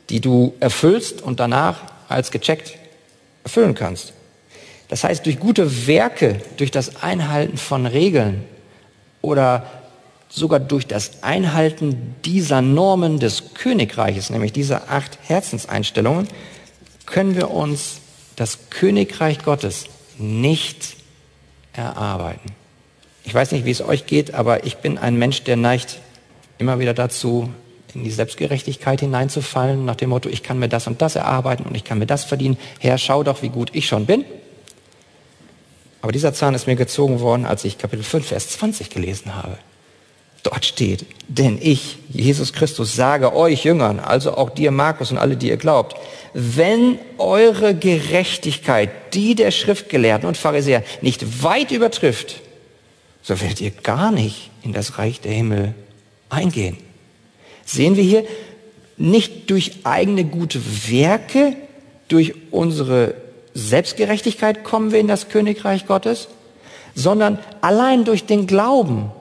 die 0.10 0.22
du 0.22 0.54
erfüllst 0.60 1.22
und 1.22 1.40
danach 1.40 1.82
als 2.08 2.32
gecheckt 2.32 2.78
erfüllen 3.44 3.76
kannst. 3.76 4.14
Das 4.88 5.04
heißt, 5.04 5.26
durch 5.26 5.40
gute 5.40 5.88
Werke, 5.88 6.42
durch 6.58 6.72
das 6.72 7.02
Einhalten 7.02 7.58
von 7.58 7.86
Regeln 7.86 8.44
oder 9.22 9.66
sogar 10.30 10.60
durch 10.60 10.86
das 10.86 11.24
Einhalten 11.24 12.16
dieser 12.24 12.62
Normen 12.62 13.20
des 13.20 13.54
Königreiches, 13.54 14.30
nämlich 14.30 14.54
dieser 14.54 14.92
acht 14.92 15.18
Herzenseinstellungen, 15.24 16.28
können 17.06 17.36
wir 17.36 17.52
uns 17.52 18.02
das 18.36 18.70
Königreich 18.70 19.40
Gottes 19.44 19.86
nicht 20.18 20.98
erarbeiten. 21.74 22.52
Ich 23.24 23.34
weiß 23.34 23.52
nicht, 23.54 23.66
wie 23.66 23.72
es 23.72 23.82
euch 23.82 24.06
geht, 24.06 24.34
aber 24.34 24.66
ich 24.66 24.78
bin 24.78 24.98
ein 24.98 25.16
Mensch, 25.16 25.44
der 25.44 25.56
neigt 25.56 26.00
immer 26.58 26.80
wieder 26.80 26.94
dazu, 26.94 27.50
in 27.94 28.04
die 28.04 28.12
Selbstgerechtigkeit 28.12 29.00
hineinzufallen, 29.00 29.86
nach 29.86 29.96
dem 29.96 30.10
Motto, 30.10 30.30
ich 30.30 30.44
kann 30.44 30.60
mir 30.60 30.68
das 30.68 30.86
und 30.86 31.02
das 31.02 31.16
erarbeiten 31.16 31.64
und 31.64 31.76
ich 31.76 31.86
kann 31.86 31.98
mir 31.98 32.06
das 32.06 32.26
verdienen. 32.26 32.58
Herr, 32.80 32.98
schau 32.98 33.24
doch, 33.24 33.42
wie 33.42 33.50
gut 33.50 33.70
ich 33.74 33.88
schon 33.88 34.06
bin. 34.06 34.26
Aber 36.06 36.12
dieser 36.12 36.36
Zahn 36.36 36.54
ist 36.54 36.68
mir 36.68 36.76
gezogen 36.76 37.20
worden, 37.20 37.48
als 37.48 37.66
ich 37.66 37.80
Kapitel 37.80 38.04
5, 38.04 38.28
Vers 38.28 38.50
20 38.50 38.92
gelesen 38.92 39.34
habe. 39.34 39.58
Dort 40.44 40.64
steht, 40.64 41.04
denn 41.28 41.58
ich, 41.60 41.98
Jesus 42.10 42.54
Christus, 42.54 42.96
sage 42.96 43.36
euch 43.36 43.64
Jüngern, 43.64 44.00
also 44.00 44.38
auch 44.38 44.52
dir, 44.52 44.70
Markus 44.70 45.10
und 45.10 45.18
alle, 45.18 45.36
die 45.36 45.48
ihr 45.48 45.58
glaubt, 45.58 45.96
wenn 46.36 47.00
eure 47.18 47.74
Gerechtigkeit 47.74 49.16
die 49.16 49.34
der 49.34 49.50
Schriftgelehrten 49.50 50.28
und 50.28 50.38
Pharisäer 50.38 50.84
nicht 51.02 51.42
weit 51.42 51.72
übertrifft, 51.72 52.40
so 53.24 53.42
werdet 53.42 53.60
ihr 53.62 53.72
gar 53.72 54.12
nicht 54.12 54.52
in 54.62 54.74
das 54.74 55.00
Reich 55.00 55.22
der 55.22 55.32
Himmel 55.32 55.74
eingehen. 56.30 56.78
Sehen 57.66 57.96
wir 57.96 58.04
hier, 58.04 58.26
nicht 58.96 59.50
durch 59.50 59.72
eigene 59.86 60.24
gute 60.24 60.62
Werke, 60.88 61.56
durch 62.10 62.36
unsere 62.52 63.25
Selbstgerechtigkeit 63.56 64.66
kommen 64.66 64.92
wir 64.92 65.00
in 65.00 65.08
das 65.08 65.30
Königreich 65.30 65.88
Gottes, 65.88 66.28
sondern 66.94 67.40
allein 67.62 68.04
durch 68.04 68.26
den 68.26 68.48
Glauben 68.48 69.12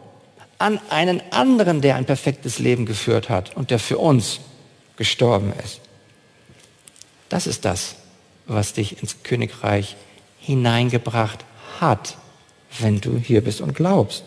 an 0.59 0.81
einen 0.91 1.23
anderen, 1.31 1.81
der 1.81 1.97
ein 1.97 2.05
perfektes 2.05 2.59
Leben 2.59 2.85
geführt 2.85 3.29
hat 3.29 3.57
und 3.57 3.71
der 3.71 3.79
für 3.79 3.99
uns 3.99 4.41
gestorben 4.97 5.53
ist. 5.65 5.81
Das 7.29 7.47
ist 7.47 7.65
das, 7.65 7.95
was 8.47 8.73
dich 8.73 9.01
ins 9.01 9.23
Königreich 9.23 9.97
hineingebracht 10.41 11.45
hat, 11.81 12.17
wenn 12.81 13.01
du 13.01 13.17
hier 13.17 13.43
bist 13.43 13.61
und 13.61 13.75
glaubst. 13.75 14.25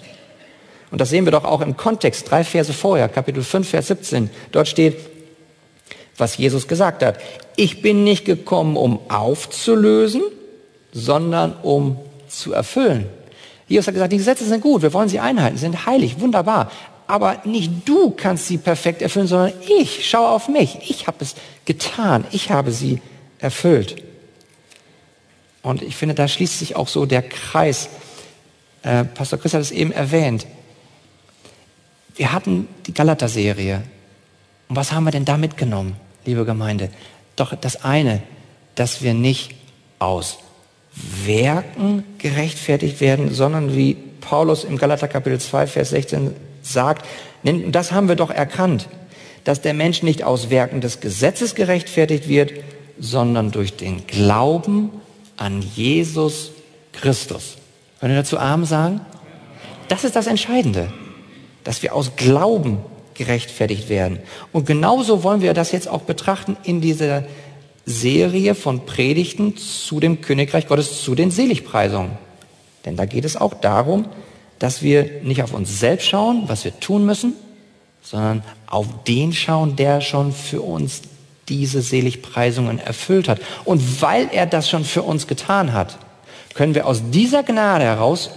Und 0.90 1.02
das 1.02 1.10
sehen 1.10 1.26
wir 1.26 1.34
doch 1.34 1.44
auch 1.44 1.60
im 1.60 1.76
Kontext, 1.76 2.32
drei 2.32 2.46
Verse 2.46 2.72
vorher, 2.72 3.10
Kapitel 3.10 3.44
5, 3.44 3.68
Vers 3.68 3.88
17. 3.88 4.30
Dort 4.54 4.70
steht, 4.70 4.98
was 6.18 6.38
Jesus 6.38 6.68
gesagt 6.68 7.04
hat. 7.04 7.20
Ich 7.56 7.82
bin 7.82 8.04
nicht 8.04 8.26
gekommen, 8.26 8.76
um 8.76 9.00
aufzulösen, 9.10 10.22
sondern 10.92 11.54
um 11.62 11.98
zu 12.28 12.54
erfüllen. 12.54 13.08
Jesus 13.68 13.88
hat 13.88 13.94
gesagt, 13.94 14.14
die 14.14 14.18
Gesetze 14.18 14.46
sind 14.46 14.62
gut, 14.62 14.82
wir 14.82 14.94
wollen 14.94 15.10
sie 15.10 15.20
einhalten, 15.20 15.58
sind 15.58 15.86
heilig, 15.86 16.20
wunderbar. 16.20 16.72
Aber 17.08 17.42
nicht 17.46 17.88
du 17.88 18.12
kannst 18.12 18.48
sie 18.48 18.58
perfekt 18.58 19.02
erfüllen, 19.02 19.28
sondern 19.28 19.54
ich. 19.80 20.10
Schau 20.10 20.28
auf 20.28 20.50
mich. 20.50 20.78
Ich 20.90 21.08
habe 21.08 21.18
es 21.22 21.36
getan. 21.64 22.26
Ich 22.32 22.52
habe 22.52 22.72
sie 22.72 23.02
erfüllt. 23.40 24.04
Und 25.62 25.82
ich 25.82 25.96
finde, 25.96 26.16
da 26.16 26.28
schließt 26.28 26.60
sich 26.60 26.76
auch 26.76 26.90
so 26.90 27.06
der 27.06 27.22
Kreis. 27.22 27.88
Äh, 28.84 29.06
Pastor 29.06 29.40
Chris 29.40 29.54
hat 29.54 29.62
es 29.62 29.72
eben 29.72 29.92
erwähnt. 29.92 30.48
Wir 32.16 32.34
hatten 32.34 32.68
die 32.88 32.94
Galater-Serie. 32.94 33.84
Und 34.68 34.76
was 34.76 34.92
haben 34.92 35.06
wir 35.06 35.12
denn 35.12 35.26
da 35.26 35.38
mitgenommen, 35.38 35.96
liebe 36.28 36.46
Gemeinde? 36.46 36.90
Doch 37.36 37.56
das 37.56 37.84
eine, 37.84 38.22
dass 38.76 39.02
wir 39.02 39.14
nicht 39.14 39.56
aus 40.00 40.38
Werken 41.26 42.04
gerechtfertigt 42.18 43.02
werden, 43.02 43.34
sondern 43.34 43.76
wie 43.76 43.96
Paulus 44.22 44.64
im 44.64 44.78
Galater 44.78 45.08
Kapitel 45.08 45.40
2, 45.40 45.68
Vers 45.68 45.90
16 45.92 46.34
sagt, 46.62 47.06
das 47.72 47.92
haben 47.92 48.08
wir 48.08 48.16
doch 48.16 48.30
erkannt, 48.30 48.90
dass 49.44 49.62
der 49.62 49.74
Mensch 49.74 50.04
nicht 50.04 50.24
aus 50.24 50.50
Werken 50.50 50.82
des 50.82 51.00
Gesetzes 51.00 51.56
gerechtfertigt 51.56 52.28
wird, 52.28 52.52
sondern 53.00 53.52
durch 53.52 53.78
den 53.78 54.06
Glauben 54.08 54.90
an 55.38 55.62
Jesus 55.62 56.52
Christus. 56.92 57.58
Können 58.00 58.14
wir 58.14 58.22
dazu 58.22 58.38
Arm 58.38 58.66
sagen? 58.66 59.02
Das 59.88 60.04
ist 60.04 60.16
das 60.16 60.28
Entscheidende, 60.28 60.92
dass 61.64 61.84
wir 61.84 61.96
aus 61.96 62.16
Glauben 62.18 62.80
gerechtfertigt 63.18 63.90
werden. 63.90 64.20
Und 64.54 64.66
genauso 64.66 65.24
wollen 65.24 65.42
wir 65.42 65.54
das 65.54 65.72
jetzt 65.72 65.88
auch 65.88 66.02
betrachten 66.02 66.58
in 66.64 66.82
dieser 66.82 67.24
Serie 67.86 68.54
von 68.54 68.86
Predigten 68.86 69.56
zu 69.58 70.00
dem 70.00 70.22
Königreich 70.22 70.68
Gottes, 70.68 71.02
zu 71.04 71.16
den 71.16 71.32
Seligpreisungen. 71.32 72.12
Denn 72.86 72.96
da 72.96 73.06
geht 73.06 73.26
es 73.26 73.36
auch 73.36 73.54
darum, 73.54 74.06
dass 74.60 74.82
wir 74.82 75.10
nicht 75.24 75.44
auf 75.44 75.54
uns 75.54 75.80
selbst 75.80 76.08
schauen, 76.08 76.44
was 76.48 76.66
wir 76.66 76.80
tun 76.80 77.06
müssen, 77.06 77.34
sondern 78.02 78.44
auf 78.68 78.88
den 79.06 79.34
schauen, 79.34 79.76
der 79.76 80.02
schon 80.02 80.32
für 80.32 80.62
uns 80.62 81.02
diese 81.50 81.82
Seligpreisungen 81.82 82.80
erfüllt 82.80 83.28
hat. 83.30 83.40
Und 83.66 84.02
weil 84.02 84.30
er 84.32 84.46
das 84.46 84.70
schon 84.70 84.84
für 84.84 85.04
uns 85.04 85.28
getan 85.28 85.74
hat, 85.74 85.98
können 86.54 86.76
wir 86.76 86.88
aus 86.88 87.02
dieser 87.12 87.44
Gnade 87.44 87.86
heraus 87.86 88.32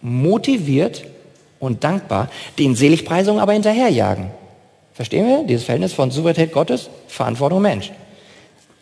motiviert 0.00 1.04
und 1.60 1.84
dankbar 1.84 2.30
den 2.58 2.74
Seligpreisungen 2.74 3.40
aber 3.40 3.52
hinterherjagen. 3.52 4.30
Verstehen 4.92 5.26
wir 5.26 5.44
dieses 5.44 5.64
Verhältnis 5.64 5.92
von 5.92 6.10
Souveränität 6.10 6.52
Gottes, 6.52 6.90
Verantwortung 7.06 7.62
Mensch? 7.62 7.92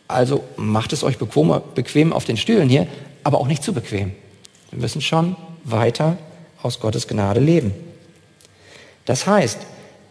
Also 0.08 0.44
macht 0.56 0.92
es 0.92 1.04
euch 1.04 1.18
bequem, 1.18 1.60
bequem 1.74 2.12
auf 2.12 2.24
den 2.24 2.36
Stühlen 2.36 2.68
hier, 2.68 2.86
aber 3.24 3.38
auch 3.38 3.48
nicht 3.48 3.62
zu 3.62 3.72
bequem. 3.72 4.12
Wir 4.70 4.80
müssen 4.80 5.00
schon 5.00 5.36
weiter 5.64 6.16
aus 6.62 6.80
Gottes 6.80 7.08
Gnade 7.08 7.40
leben. 7.40 7.74
Das 9.04 9.26
heißt, 9.26 9.58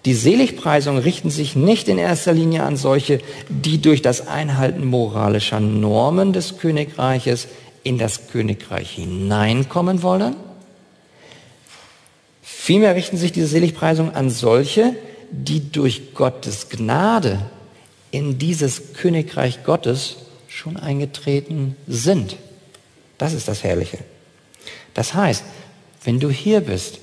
die 0.05 0.13
Seligpreisungen 0.13 1.01
richten 1.01 1.31
sich 1.31 1.55
nicht 1.55 1.87
in 1.87 1.97
erster 1.97 2.33
Linie 2.33 2.63
an 2.63 2.77
solche, 2.77 3.19
die 3.49 3.81
durch 3.81 4.03
das 4.03 4.27
Einhalten 4.27 4.85
moralischer 4.85 5.59
Normen 5.59 6.31
des 6.31 6.59
Königreiches 6.59 7.47
in 7.83 7.97
das 7.97 8.27
Königreich 8.27 8.91
hineinkommen 8.91 10.03
wollen. 10.03 10.35
Vielmehr 12.47 12.93
richten 12.93 13.17
sich 13.17 13.31
diese 13.31 13.47
Seligpreisungen 13.47 14.13
an 14.13 14.29
solche, 14.29 14.95
die 15.31 15.71
durch 15.71 16.13
Gottes 16.13 16.69
Gnade 16.69 17.41
in 18.11 18.37
dieses 18.37 18.93
Königreich 18.93 19.63
Gottes 19.63 20.17
schon 20.47 20.77
eingetreten 20.77 21.75
sind. 21.87 22.37
Das 23.17 23.33
ist 23.33 23.47
das 23.47 23.63
Herrliche. 23.63 23.97
Das 24.93 25.15
heißt, 25.15 25.43
wenn 26.03 26.19
du 26.19 26.29
hier 26.29 26.61
bist 26.61 26.99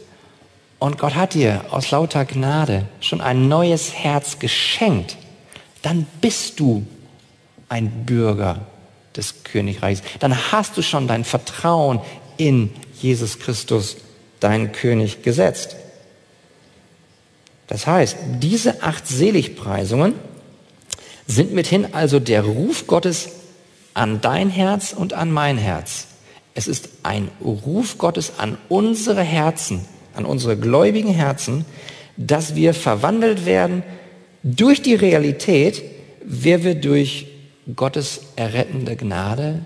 und 0.78 0.96
Gott 0.96 1.16
hat 1.16 1.34
dir 1.34 1.64
aus 1.70 1.90
lauter 1.90 2.24
Gnade 2.24 2.86
schon 3.00 3.20
ein 3.20 3.48
neues 3.48 3.92
Herz 3.92 4.38
geschenkt, 4.38 5.16
dann 5.82 6.06
bist 6.20 6.60
du 6.60 6.86
ein 7.68 8.06
Bürger 8.06 8.64
des 9.16 9.42
Königreichs. 9.42 10.02
Dann 10.20 10.52
hast 10.52 10.76
du 10.76 10.82
schon 10.82 11.08
dein 11.08 11.24
Vertrauen 11.24 12.00
in 12.36 12.70
Jesus 13.00 13.40
Christus, 13.40 13.96
deinen 14.42 14.72
König, 14.72 15.22
gesetzt. 15.22 15.76
Das 17.68 17.86
heißt, 17.86 18.16
diese 18.40 18.82
acht 18.82 19.06
Seligpreisungen 19.06 20.14
sind 21.26 21.52
mithin 21.52 21.94
also 21.94 22.20
der 22.20 22.42
Ruf 22.42 22.86
Gottes 22.86 23.30
an 23.94 24.20
dein 24.20 24.50
Herz 24.50 24.92
und 24.92 25.12
an 25.12 25.30
mein 25.30 25.58
Herz. 25.58 26.06
Es 26.54 26.68
ist 26.68 26.88
ein 27.02 27.30
Ruf 27.40 27.98
Gottes 27.98 28.34
an 28.38 28.58
unsere 28.68 29.22
Herzen, 29.22 29.86
an 30.14 30.24
unsere 30.24 30.56
gläubigen 30.56 31.14
Herzen, 31.14 31.64
dass 32.16 32.54
wir 32.54 32.74
verwandelt 32.74 33.46
werden 33.46 33.82
durch 34.42 34.82
die 34.82 34.94
Realität, 34.94 35.82
wer 36.24 36.64
wir 36.64 36.74
durch 36.74 37.28
Gottes 37.74 38.20
errettende 38.36 38.96
Gnade 38.96 39.60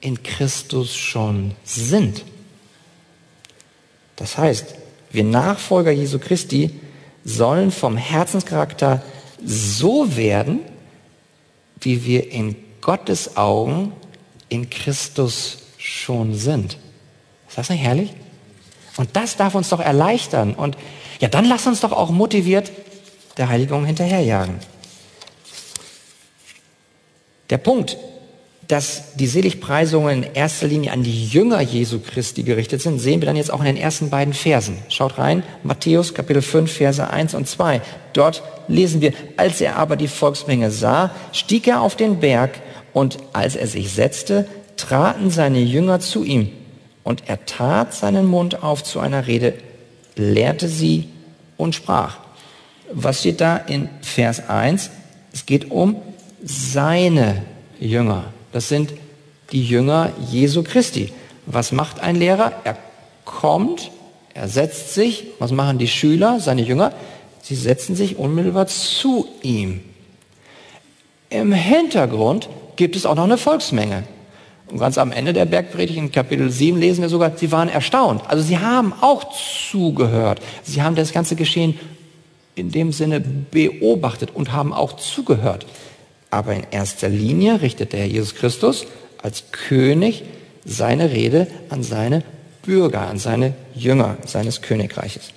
in 0.00 0.22
Christus 0.22 0.96
schon 0.96 1.52
sind. 1.64 2.24
Das 4.16 4.38
heißt, 4.38 4.74
wir 5.10 5.24
Nachfolger 5.24 5.90
Jesu 5.90 6.18
Christi 6.18 6.80
sollen 7.24 7.70
vom 7.70 7.96
Herzenscharakter 7.96 9.02
so 9.44 10.16
werden, 10.16 10.60
wie 11.80 12.04
wir 12.04 12.30
in 12.30 12.56
Gottes 12.80 13.36
Augen 13.36 13.92
in 14.48 14.70
Christus 14.70 15.58
schon 15.78 16.34
sind. 16.34 16.78
Ist 17.48 17.58
das 17.58 17.70
nicht 17.70 17.82
herrlich? 17.82 18.12
Und 18.96 19.16
das 19.16 19.36
darf 19.36 19.54
uns 19.54 19.68
doch 19.70 19.80
erleichtern. 19.80 20.54
Und 20.54 20.76
ja, 21.20 21.28
dann 21.28 21.44
lass 21.44 21.66
uns 21.66 21.80
doch 21.80 21.92
auch 21.92 22.10
motiviert 22.10 22.70
der 23.36 23.48
Heiligung 23.48 23.84
hinterherjagen. 23.84 24.56
Der 27.50 27.58
Punkt, 27.58 27.96
dass 28.68 29.14
die 29.16 29.26
Seligpreisungen 29.26 30.22
in 30.22 30.32
erster 30.34 30.66
Linie 30.66 30.92
an 30.92 31.02
die 31.02 31.26
Jünger 31.26 31.60
Jesu 31.60 31.98
Christi 32.00 32.42
gerichtet 32.42 32.80
sind, 32.80 32.98
sehen 32.98 33.20
wir 33.20 33.26
dann 33.26 33.36
jetzt 33.36 33.52
auch 33.52 33.60
in 33.60 33.66
den 33.66 33.76
ersten 33.76 34.10
beiden 34.10 34.32
Versen. 34.32 34.78
Schaut 34.88 35.18
rein, 35.18 35.42
Matthäus 35.62 36.14
Kapitel 36.14 36.42
5, 36.42 36.72
Verse 36.72 37.10
1 37.10 37.34
und 37.34 37.48
2. 37.48 37.82
Dort 38.12 38.42
lesen 38.68 39.00
wir, 39.00 39.12
als 39.36 39.60
er 39.60 39.76
aber 39.76 39.96
die 39.96 40.08
Volksmenge 40.08 40.70
sah, 40.70 41.10
stieg 41.32 41.66
er 41.66 41.80
auf 41.80 41.96
den 41.96 42.20
Berg 42.20 42.60
und 42.92 43.18
als 43.32 43.56
er 43.56 43.66
sich 43.66 43.92
setzte, 43.92 44.46
traten 44.76 45.30
seine 45.30 45.60
Jünger 45.60 46.00
zu 46.00 46.24
ihm 46.24 46.50
und 47.02 47.24
er 47.26 47.44
tat 47.44 47.94
seinen 47.94 48.26
Mund 48.26 48.62
auf 48.62 48.82
zu 48.82 49.00
einer 49.00 49.26
Rede, 49.26 49.54
lehrte 50.16 50.68
sie 50.68 51.08
und 51.56 51.74
sprach. 51.74 52.18
Was 52.92 53.20
steht 53.20 53.40
da 53.40 53.56
in 53.56 53.88
Vers 54.02 54.48
1? 54.48 54.90
Es 55.32 55.46
geht 55.46 55.70
um 55.70 55.96
seine 56.42 57.42
Jünger. 57.80 58.32
Das 58.54 58.68
sind 58.68 58.92
die 59.50 59.64
Jünger 59.64 60.12
Jesu 60.30 60.62
Christi. 60.62 61.12
Was 61.44 61.72
macht 61.72 61.98
ein 61.98 62.14
Lehrer? 62.14 62.52
Er 62.62 62.78
kommt, 63.24 63.90
er 64.32 64.46
setzt 64.46 64.94
sich. 64.94 65.26
Was 65.40 65.50
machen 65.50 65.78
die 65.78 65.88
Schüler, 65.88 66.38
seine 66.38 66.62
Jünger? 66.62 66.92
Sie 67.42 67.56
setzen 67.56 67.96
sich 67.96 68.16
unmittelbar 68.16 68.68
zu 68.68 69.26
ihm. 69.42 69.80
Im 71.30 71.52
Hintergrund 71.52 72.48
gibt 72.76 72.94
es 72.94 73.06
auch 73.06 73.16
noch 73.16 73.24
eine 73.24 73.38
Volksmenge. 73.38 74.04
Und 74.68 74.78
ganz 74.78 74.98
am 74.98 75.10
Ende 75.10 75.32
der 75.32 75.46
Bergpredigt 75.46 75.98
in 75.98 76.12
Kapitel 76.12 76.48
7 76.48 76.78
lesen 76.78 77.02
wir 77.02 77.08
sogar, 77.08 77.36
sie 77.36 77.50
waren 77.50 77.68
erstaunt. 77.68 78.22
Also 78.28 78.44
sie 78.44 78.58
haben 78.58 78.92
auch 79.00 79.32
zugehört. 79.68 80.40
Sie 80.62 80.80
haben 80.80 80.94
das 80.94 81.12
ganze 81.12 81.34
Geschehen 81.34 81.76
in 82.54 82.70
dem 82.70 82.92
Sinne 82.92 83.18
beobachtet 83.18 84.30
und 84.32 84.52
haben 84.52 84.72
auch 84.72 84.94
zugehört. 84.94 85.66
Aber 86.34 86.52
in 86.52 86.66
erster 86.72 87.08
Linie 87.08 87.62
richtet 87.62 87.92
der 87.92 88.00
Herr 88.00 88.06
Jesus 88.08 88.34
Christus 88.34 88.86
als 89.22 89.52
König 89.52 90.24
seine 90.64 91.12
Rede 91.12 91.46
an 91.68 91.84
seine 91.84 92.24
Bürger, 92.62 93.02
an 93.02 93.20
seine 93.20 93.54
Jünger 93.72 94.16
seines 94.26 94.60
Königreiches. 94.60 95.30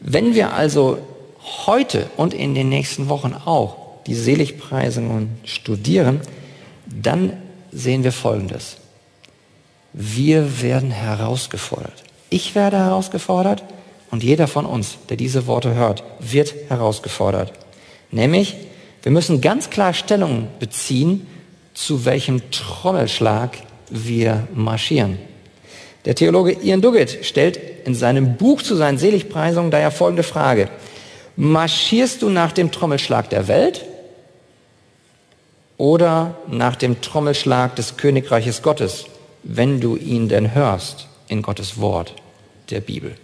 Wenn 0.00 0.34
wir 0.34 0.54
also 0.54 1.00
heute 1.66 2.08
und 2.16 2.32
in 2.32 2.54
den 2.54 2.70
nächsten 2.70 3.10
Wochen 3.10 3.34
auch 3.34 3.76
die 4.06 4.14
Seligpreisungen 4.14 5.38
studieren, 5.44 6.22
dann 6.86 7.34
sehen 7.72 8.04
wir 8.04 8.12
Folgendes. 8.12 8.78
Wir 9.92 10.62
werden 10.62 10.92
herausgefordert. 10.92 12.04
Ich 12.30 12.54
werde 12.54 12.78
herausgefordert 12.78 13.64
und 14.10 14.22
jeder 14.22 14.48
von 14.48 14.64
uns, 14.64 14.96
der 15.10 15.18
diese 15.18 15.46
Worte 15.46 15.74
hört, 15.74 16.04
wird 16.20 16.54
herausgefordert. 16.70 17.52
Nämlich 18.10 18.56
wir 19.02 19.12
müssen 19.12 19.40
ganz 19.40 19.70
klar 19.70 19.94
Stellung 19.94 20.48
beziehen, 20.58 21.26
zu 21.74 22.04
welchem 22.04 22.50
Trommelschlag 22.50 23.56
wir 23.88 24.46
marschieren. 24.54 25.18
Der 26.04 26.14
Theologe 26.14 26.52
Ian 26.62 26.80
Duggett 26.80 27.24
stellt 27.24 27.58
in 27.84 27.94
seinem 27.94 28.36
Buch 28.36 28.62
zu 28.62 28.74
seinen 28.74 28.98
Seligpreisungen 28.98 29.70
daher 29.70 29.90
folgende 29.90 30.22
Frage. 30.22 30.68
Marschierst 31.36 32.22
du 32.22 32.28
nach 32.28 32.52
dem 32.52 32.70
Trommelschlag 32.70 33.30
der 33.30 33.48
Welt 33.48 33.84
oder 35.76 36.36
nach 36.48 36.76
dem 36.76 37.00
Trommelschlag 37.00 37.76
des 37.76 37.96
Königreiches 37.96 38.62
Gottes, 38.62 39.06
wenn 39.42 39.80
du 39.80 39.96
ihn 39.96 40.28
denn 40.28 40.54
hörst 40.54 41.08
in 41.28 41.42
Gottes 41.42 41.80
Wort, 41.80 42.14
der 42.70 42.80
Bibel? 42.80 43.14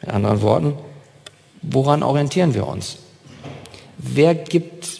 Mit 0.00 0.10
anderen 0.10 0.42
Worten, 0.42 0.74
woran 1.62 2.02
orientieren 2.02 2.54
wir 2.54 2.66
uns? 2.66 2.98
Wer 3.98 4.34
gibt 4.34 4.98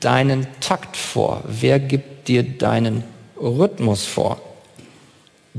deinen 0.00 0.46
Takt 0.60 0.96
vor? 0.96 1.42
Wer 1.46 1.78
gibt 1.78 2.28
dir 2.28 2.42
deinen 2.42 3.04
Rhythmus 3.40 4.04
vor? 4.04 4.40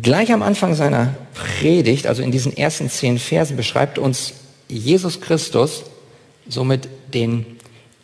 Gleich 0.01 0.31
am 0.31 0.41
Anfang 0.41 0.73
seiner 0.73 1.13
Predigt, 1.33 2.07
also 2.07 2.23
in 2.23 2.31
diesen 2.31 2.55
ersten 2.55 2.89
zehn 2.89 3.19
Versen, 3.19 3.57
beschreibt 3.57 3.99
uns 3.99 4.33
Jesus 4.67 5.21
Christus 5.21 5.83
somit 6.47 6.89
den 7.13 7.45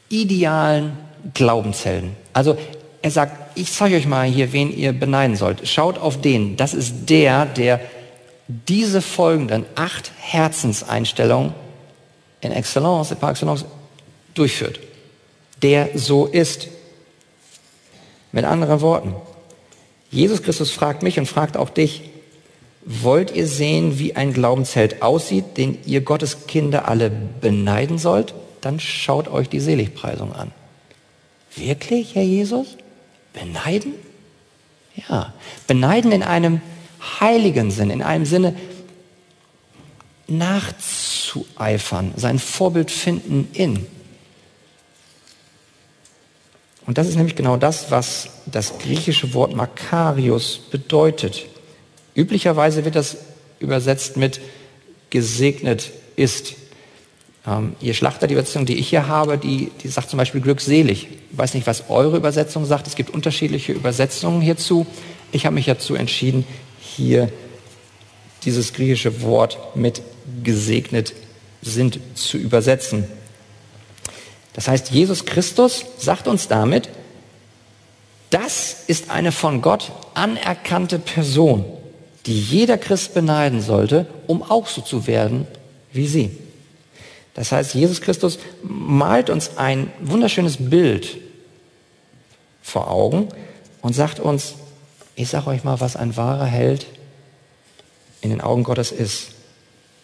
idealen 0.09 0.97
Glaubenshelden. 1.33 2.15
Also 2.33 2.57
er 3.01 3.11
sagt, 3.11 3.57
ich 3.57 3.71
zeige 3.71 3.95
euch 3.95 4.07
mal 4.07 4.27
hier, 4.27 4.53
wen 4.53 4.75
ihr 4.75 4.93
beneiden 4.93 5.35
sollt. 5.35 5.67
Schaut 5.67 5.97
auf 5.97 6.21
den. 6.21 6.57
Das 6.57 6.73
ist 6.73 7.09
der, 7.09 7.45
der 7.45 7.79
diese 8.47 9.01
folgenden 9.01 9.65
acht 9.75 10.11
Herzenseinstellungen 10.19 11.53
in 12.41 12.51
Excellence, 12.51 13.15
par 13.15 13.31
Excellence 13.31 13.65
durchführt, 14.39 14.79
der 15.61 15.89
so 15.95 16.25
ist. 16.25 16.69
Mit 18.31 18.45
anderen 18.45 18.81
Worten, 18.81 19.15
Jesus 20.11 20.43
Christus 20.43 20.71
fragt 20.71 21.03
mich 21.03 21.19
und 21.19 21.25
fragt 21.25 21.57
auch 21.57 21.69
dich, 21.69 22.03
wollt 22.85 23.35
ihr 23.35 23.47
sehen, 23.47 23.99
wie 23.99 24.15
ein 24.15 24.33
Glaubensheld 24.33 25.01
aussieht, 25.01 25.57
den 25.57 25.77
ihr 25.85 26.01
Gottes 26.01 26.47
Kinder 26.47 26.87
alle 26.87 27.09
beneiden 27.09 27.97
sollt? 27.97 28.33
Dann 28.61 28.79
schaut 28.79 29.27
euch 29.27 29.49
die 29.49 29.59
Seligpreisung 29.59 30.33
an. 30.33 30.51
Wirklich, 31.55 32.15
Herr 32.15 32.23
Jesus? 32.23 32.77
Beneiden? 33.33 33.93
Ja, 35.07 35.33
beneiden 35.67 36.11
in 36.11 36.23
einem 36.23 36.61
heiligen 37.19 37.71
Sinn, 37.71 37.89
in 37.89 38.01
einem 38.01 38.25
Sinne 38.25 38.55
nachzueifern, 40.27 42.13
sein 42.15 42.39
Vorbild 42.39 42.91
finden 42.91 43.49
in. 43.53 43.85
Und 46.89 46.97
das 46.97 47.07
ist 47.07 47.17
nämlich 47.17 47.35
genau 47.35 47.55
das, 47.55 47.91
was 47.91 48.29
das 48.47 48.79
griechische 48.79 49.35
Wort 49.35 49.55
Makarios 49.55 50.59
bedeutet. 50.71 51.45
Üblicherweise 52.15 52.83
wird 52.83 52.95
das 52.95 53.17
übersetzt 53.59 54.17
mit 54.17 54.41
gesegnet 55.11 55.91
ist. 56.15 56.55
Ähm, 57.45 57.75
ihr 57.79 57.93
Schlachter, 57.93 58.25
die 58.25 58.33
Übersetzung, 58.33 58.65
die 58.65 58.79
ich 58.79 58.89
hier 58.89 59.07
habe, 59.07 59.37
die, 59.37 59.69
die 59.83 59.87
sagt 59.87 60.09
zum 60.09 60.17
Beispiel 60.17 60.41
glückselig. 60.41 61.09
Ich 61.31 61.37
weiß 61.37 61.53
nicht, 61.53 61.67
was 61.67 61.91
eure 61.91 62.17
Übersetzung 62.17 62.65
sagt. 62.65 62.87
Es 62.87 62.95
gibt 62.95 63.11
unterschiedliche 63.11 63.71
Übersetzungen 63.71 64.41
hierzu. 64.41 64.87
Ich 65.31 65.45
habe 65.45 65.53
mich 65.53 65.67
dazu 65.67 65.93
entschieden, 65.93 66.43
hier 66.79 67.31
dieses 68.45 68.73
griechische 68.73 69.21
Wort 69.21 69.75
mit 69.75 70.01
gesegnet 70.43 71.13
sind 71.61 71.99
zu 72.15 72.39
übersetzen. 72.39 73.07
Das 74.53 74.67
heißt, 74.67 74.91
Jesus 74.91 75.25
Christus 75.25 75.85
sagt 75.97 76.27
uns 76.27 76.47
damit, 76.47 76.89
das 78.29 78.83
ist 78.87 79.09
eine 79.09 79.31
von 79.31 79.61
Gott 79.61 79.91
anerkannte 80.13 80.99
Person, 80.99 81.65
die 82.25 82.39
jeder 82.39 82.77
Christ 82.77 83.13
beneiden 83.13 83.61
sollte, 83.61 84.05
um 84.27 84.43
auch 84.43 84.67
so 84.67 84.81
zu 84.81 85.07
werden 85.07 85.47
wie 85.91 86.07
sie. 86.07 86.37
Das 87.33 87.51
heißt, 87.51 87.73
Jesus 87.73 88.01
Christus 88.01 88.39
malt 88.63 89.29
uns 89.29 89.57
ein 89.57 89.91
wunderschönes 90.01 90.57
Bild 90.59 91.17
vor 92.61 92.91
Augen 92.91 93.29
und 93.81 93.93
sagt 93.93 94.19
uns, 94.19 94.55
ich 95.15 95.29
sage 95.29 95.47
euch 95.47 95.63
mal, 95.63 95.79
was 95.79 95.95
ein 95.95 96.15
wahrer 96.17 96.45
Held 96.45 96.85
in 98.21 98.29
den 98.29 98.41
Augen 98.41 98.63
Gottes 98.63 98.91
ist. 98.91 99.29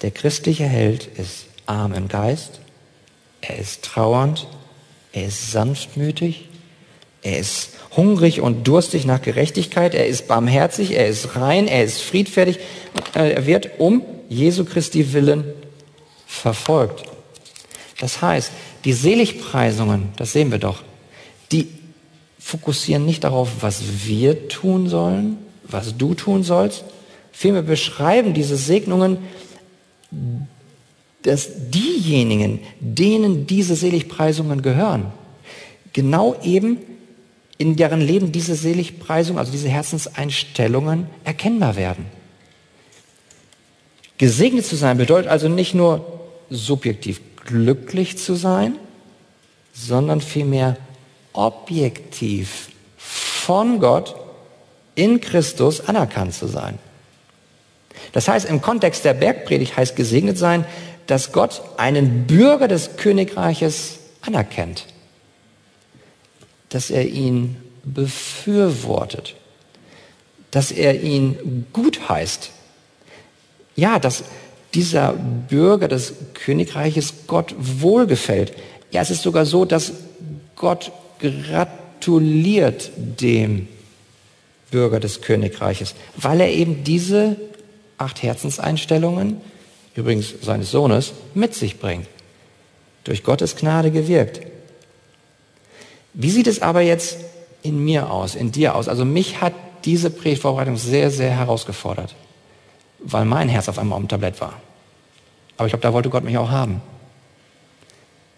Der 0.02 0.12
christliche 0.12 0.66
Held 0.66 1.08
ist 1.18 1.46
arm 1.66 1.94
im 1.94 2.08
Geist, 2.08 2.60
er 3.48 3.58
ist 3.58 3.84
trauernd, 3.84 4.48
er 5.14 5.26
ist 5.26 5.52
sanftmütig, 5.52 6.50
er 7.22 7.40
ist 7.40 7.72
hungrig 7.96 8.42
und 8.42 8.68
durstig 8.68 9.06
nach 9.06 9.22
Gerechtigkeit, 9.22 9.94
er 9.94 10.08
ist 10.08 10.28
barmherzig, 10.28 10.92
er 10.92 11.08
ist 11.08 11.36
rein, 11.36 11.68
er 11.68 11.84
ist 11.84 12.02
friedfertig, 12.02 12.60
er 13.14 13.46
wird 13.46 13.80
um 13.80 14.02
Jesu 14.30 14.66
Christi 14.66 15.14
willen 15.14 15.46
verfolgt. 16.28 17.04
Das 18.00 18.22
heißt, 18.22 18.52
die 18.84 18.94
Seligpreisungen, 18.94 20.10
das 20.18 20.34
sehen 20.34 20.52
wir 20.52 20.60
doch, 20.60 20.84
die 21.52 21.70
fokussieren 22.40 23.06
nicht 23.06 23.24
darauf, 23.24 23.50
was 23.62 23.82
wir 24.06 24.48
tun 24.50 24.90
sollen, 24.90 25.38
was 25.64 25.98
du 25.98 26.14
tun 26.14 26.44
sollst, 26.44 26.84
vielmehr 27.32 27.64
beschreiben 27.64 28.34
diese 28.34 28.58
Segnungen 28.58 29.18
dass 31.26 31.50
diejenigen, 31.72 32.60
denen 32.80 33.48
diese 33.48 33.76
Seligpreisungen 33.76 34.62
gehören, 34.62 35.12
genau 35.92 36.36
eben 36.44 36.78
in 37.58 37.76
deren 37.76 38.00
Leben 38.00 38.32
diese 38.32 38.56
Seligpreisung, 38.56 39.40
also 39.40 39.52
diese 39.52 39.70
Herzenseinstellungen 39.70 41.08
erkennbar 41.24 41.76
werden. 41.76 42.06
Gesegnet 44.18 44.66
zu 44.66 44.76
sein 44.76 44.98
bedeutet 44.98 45.30
also 45.30 45.50
nicht 45.50 45.74
nur 45.74 46.06
subjektiv 46.50 47.22
glücklich 47.44 48.18
zu 48.18 48.36
sein, 48.36 48.76
sondern 49.74 50.22
vielmehr 50.22 50.78
objektiv 51.34 52.70
von 52.98 53.80
Gott 53.80 54.16
in 54.94 55.22
Christus 55.22 55.82
anerkannt 55.82 56.34
zu 56.34 56.48
sein. 56.48 56.78
Das 58.14 58.28
heißt, 58.28 58.48
im 58.48 58.62
Kontext 58.62 59.04
der 59.06 59.14
Bergpredigt 59.14 59.76
heißt 59.76 59.96
gesegnet 59.96 60.38
sein, 60.38 60.66
dass 61.08 61.32
Gott 61.32 61.62
einen 61.78 62.28
Bürger 62.28 62.68
des 62.68 62.98
Königreiches 62.98 64.00
anerkennt, 64.22 64.86
dass 66.70 66.90
er 66.90 67.08
ihn 67.08 67.58
befürwortet, 67.84 69.36
dass 70.52 70.72
er 70.72 71.02
ihn 71.02 71.66
gut 71.74 72.10
heißt. 72.10 72.52
Ja, 73.76 74.00
dass 74.00 74.24
dieser 74.74 75.14
Bürger 75.14 75.88
des 75.88 76.14
Königreiches 76.34 77.14
Gott 77.28 77.56
wohlgefällt. 77.58 78.54
Ja, 78.92 79.02
es 79.02 79.12
ist 79.12 79.22
sogar 79.24 79.46
so, 79.46 79.66
dass 79.66 79.94
Gott 80.56 80.92
gratuliert 81.20 82.92
dem 82.96 83.68
Bürger 84.72 85.00
des 85.00 85.22
Königreiches, 85.22 85.96
weil 86.18 86.42
er 86.42 86.50
eben 86.50 86.84
diese 86.84 87.38
acht 87.98 88.24
Herzenseinstellungen, 88.24 89.40
übrigens 89.96 90.34
seines 90.42 90.72
Sohnes, 90.72 91.14
mit 91.34 91.54
sich 91.54 91.80
bringt. 91.80 92.08
Durch 93.04 93.24
Gottes 93.24 93.56
Gnade 93.56 93.92
gewirkt. 93.92 94.42
Wie 96.14 96.32
sieht 96.32 96.48
es 96.48 96.62
aber 96.62 96.82
jetzt 96.82 97.18
in 97.62 97.84
mir 97.84 98.12
aus, 98.12 98.36
in 98.36 98.52
dir 98.52 98.76
aus? 98.76 98.88
Also 98.88 99.06
mich 99.06 99.42
hat 99.42 99.54
diese 99.84 100.10
Predigtvorbereitung 100.10 100.78
sehr, 100.78 101.12
sehr 101.12 101.32
herausgefordert, 101.32 102.16
weil 103.00 103.26
mein 103.26 103.50
Herz 103.50 103.70
auf 103.70 103.78
einmal 103.78 103.98
auf 103.98 104.04
dem 104.04 104.10
Tablett 104.10 104.42
war. 104.42 104.54
Aber 105.58 105.68
ich 105.68 105.72
glaube, 105.72 105.84
da 105.84 105.94
wollte 105.94 106.10
Gott 106.10 106.24
mich 106.24 106.38
auch 106.38 106.50
haben. 106.50 106.82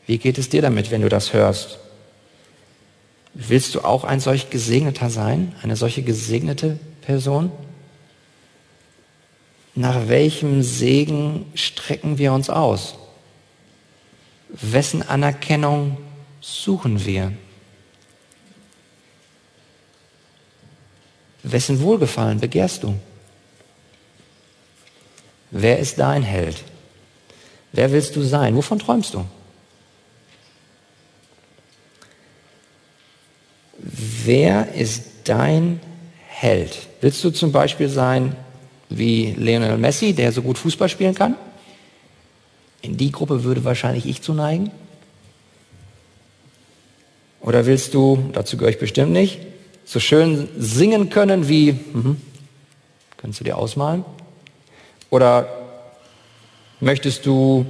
Wie 0.06 0.17
geht 0.17 0.38
es 0.38 0.50
dir 0.50 0.62
damit, 0.62 0.91
wenn 0.91 1.02
du 1.02 1.10
das 1.10 1.34
hörst? 1.34 1.80
Willst 3.34 3.76
du 3.76 3.82
auch 3.82 4.04
ein 4.04 4.20
solch 4.20 4.50
gesegneter 4.50 5.10
sein, 5.10 5.54
eine 5.62 5.76
solche 5.76 6.02
gesegnete 6.02 6.80
Person? 7.02 7.52
Nach 9.78 10.08
welchem 10.08 10.63
Segen 10.63 11.52
strecken 11.54 12.18
wir 12.18 12.34
uns 12.34 12.50
aus? 12.50 12.96
Wessen 14.50 15.08
Anerkennung 15.08 15.98
suchen 16.42 17.06
wir? 17.06 17.32
Wessen 21.44 21.80
Wohlgefallen 21.80 22.40
begehrst 22.40 22.82
du? 22.82 22.96
Wer 25.52 25.78
ist 25.78 26.00
dein 26.00 26.24
Held? 26.24 26.63
Wer 27.72 27.92
willst 27.92 28.16
du 28.16 28.24
sein? 28.24 28.56
Wovon 28.56 28.80
träumst 28.80 29.13
du? 29.13 29.26
Wer 33.78 34.74
ist 34.74 35.04
dein 35.26 35.80
Held? 36.26 36.88
Willst 37.00 37.24
du 37.24 37.30
zum 37.30 37.52
Beispiel 37.52 37.90
sein 37.90 38.36
wie 38.89 39.34
Lionel 39.38 39.78
Messi, 39.78 40.13
der 40.13 40.32
so 40.32 40.41
gut 40.41 40.58
Fußball 40.58 40.89
spielen 40.89 41.15
kann? 41.15 41.36
In 42.82 42.97
die 42.97 43.12
Gruppe 43.12 43.43
würde 43.43 43.63
wahrscheinlich 43.63 44.06
ich 44.06 44.21
zu 44.21 44.34
neigen. 44.34 44.71
Oder 47.41 47.65
willst 47.65 47.93
du, 47.93 48.30
dazu 48.34 48.58
gehöre 48.58 48.71
ich 48.71 48.80
bestimmt 48.80 49.12
nicht, 49.12 49.39
so 49.86 50.00
schön 50.00 50.50
singen 50.58 51.10
können 51.10 51.47
wie, 51.47 51.71
mhm, 51.71 52.21
kannst 53.15 53.39
du 53.39 53.43
dir 53.43 53.58
ausmalen? 53.58 54.04
Oder 55.10 55.47
möchtest 56.80 57.26
du 57.26 57.65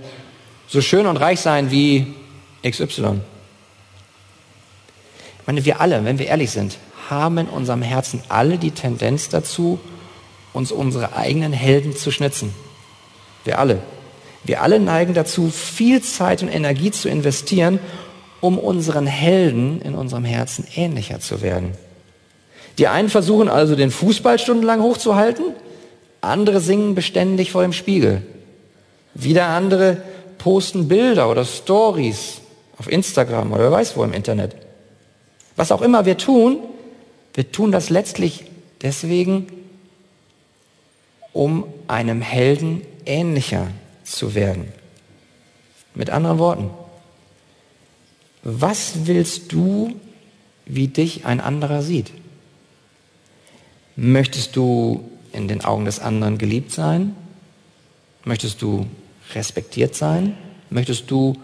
so 0.67 0.81
schön 0.81 1.05
und 1.05 1.17
reich 1.17 1.39
sein 1.39 1.71
wie 1.71 2.07
XY? 2.67 3.21
Ich 5.39 5.47
meine, 5.47 5.63
wir 5.63 5.79
alle, 5.79 6.03
wenn 6.03 6.19
wir 6.19 6.25
ehrlich 6.25 6.51
sind, 6.51 6.77
haben 7.09 7.37
in 7.37 7.47
unserem 7.47 7.81
Herzen 7.81 8.21
alle 8.27 8.57
die 8.57 8.71
Tendenz 8.71 9.29
dazu, 9.29 9.79
uns 10.57 10.71
unsere 10.71 11.15
eigenen 11.15 11.53
Helden 11.53 11.95
zu 11.95 12.11
schnitzen. 12.11 12.53
Wir 13.45 13.59
alle. 13.59 13.79
Wir 14.43 14.61
alle 14.61 14.79
neigen 14.79 15.13
dazu, 15.13 15.49
viel 15.49 16.01
Zeit 16.01 16.41
und 16.41 16.49
Energie 16.49 16.91
zu 16.91 17.07
investieren, 17.09 17.79
um 18.41 18.57
unseren 18.57 19.07
Helden 19.07 19.81
in 19.81 19.95
unserem 19.95 20.25
Herzen 20.25 20.65
ähnlicher 20.75 21.19
zu 21.19 21.41
werden. 21.41 21.73
Die 22.77 22.87
einen 22.87 23.09
versuchen 23.09 23.49
also 23.49 23.75
den 23.75 23.91
Fußball 23.91 24.39
stundenlang 24.39 24.81
hochzuhalten, 24.81 25.45
andere 26.21 26.59
singen 26.59 26.95
beständig 26.95 27.51
vor 27.51 27.63
dem 27.63 27.73
Spiegel. 27.73 28.21
Wieder 29.13 29.47
andere 29.47 30.01
posten 30.37 30.87
Bilder 30.87 31.29
oder 31.29 31.45
Stories 31.45 32.41
auf 32.77 32.91
Instagram 32.91 33.51
oder 33.51 33.63
wer 33.63 33.71
weiß 33.71 33.95
wo 33.95 34.03
im 34.03 34.13
Internet. 34.13 34.55
Was 35.55 35.71
auch 35.71 35.81
immer 35.81 36.05
wir 36.05 36.17
tun, 36.17 36.59
wir 37.33 37.51
tun 37.51 37.71
das 37.71 37.89
letztlich 37.89 38.45
deswegen, 38.81 39.47
um 41.33 41.65
einem 41.87 42.21
Helden 42.21 42.81
ähnlicher 43.05 43.67
zu 44.03 44.35
werden. 44.35 44.71
Mit 45.93 46.09
anderen 46.09 46.39
Worten, 46.39 46.69
was 48.43 49.05
willst 49.07 49.51
du, 49.51 49.95
wie 50.65 50.87
dich 50.87 51.25
ein 51.25 51.39
anderer 51.39 51.81
sieht? 51.81 52.11
Möchtest 53.95 54.55
du 54.55 55.09
in 55.33 55.47
den 55.47 55.65
Augen 55.65 55.85
des 55.85 55.99
anderen 55.99 56.37
geliebt 56.37 56.71
sein? 56.71 57.15
Möchtest 58.23 58.61
du 58.61 58.85
respektiert 59.33 59.95
sein? 59.95 60.37
Möchtest 60.69 61.09
du 61.09 61.35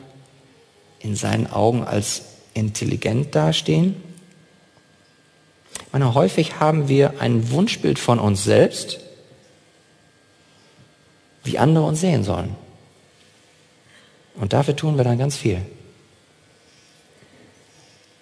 in 1.00 1.16
seinen 1.16 1.48
Augen 1.48 1.84
als 1.84 2.24
intelligent 2.54 3.34
dastehen? 3.34 3.96
Ich 5.74 5.94
meine, 5.94 6.14
häufig 6.14 6.60
haben 6.60 6.88
wir 6.88 7.20
ein 7.22 7.52
Wunschbild 7.52 8.00
von 8.00 8.20
uns 8.20 8.44
selbst, 8.44 9.00
wie 11.44 11.58
andere 11.58 11.86
uns 11.86 12.02
sehen 12.02 12.24
sollen. 12.24 12.56
Und 14.36 14.54
dafür 14.54 14.76
tun 14.76 14.98
wir 14.98 15.04
dann 15.04 15.18
ganz 15.18 15.38
viel. 15.38 15.62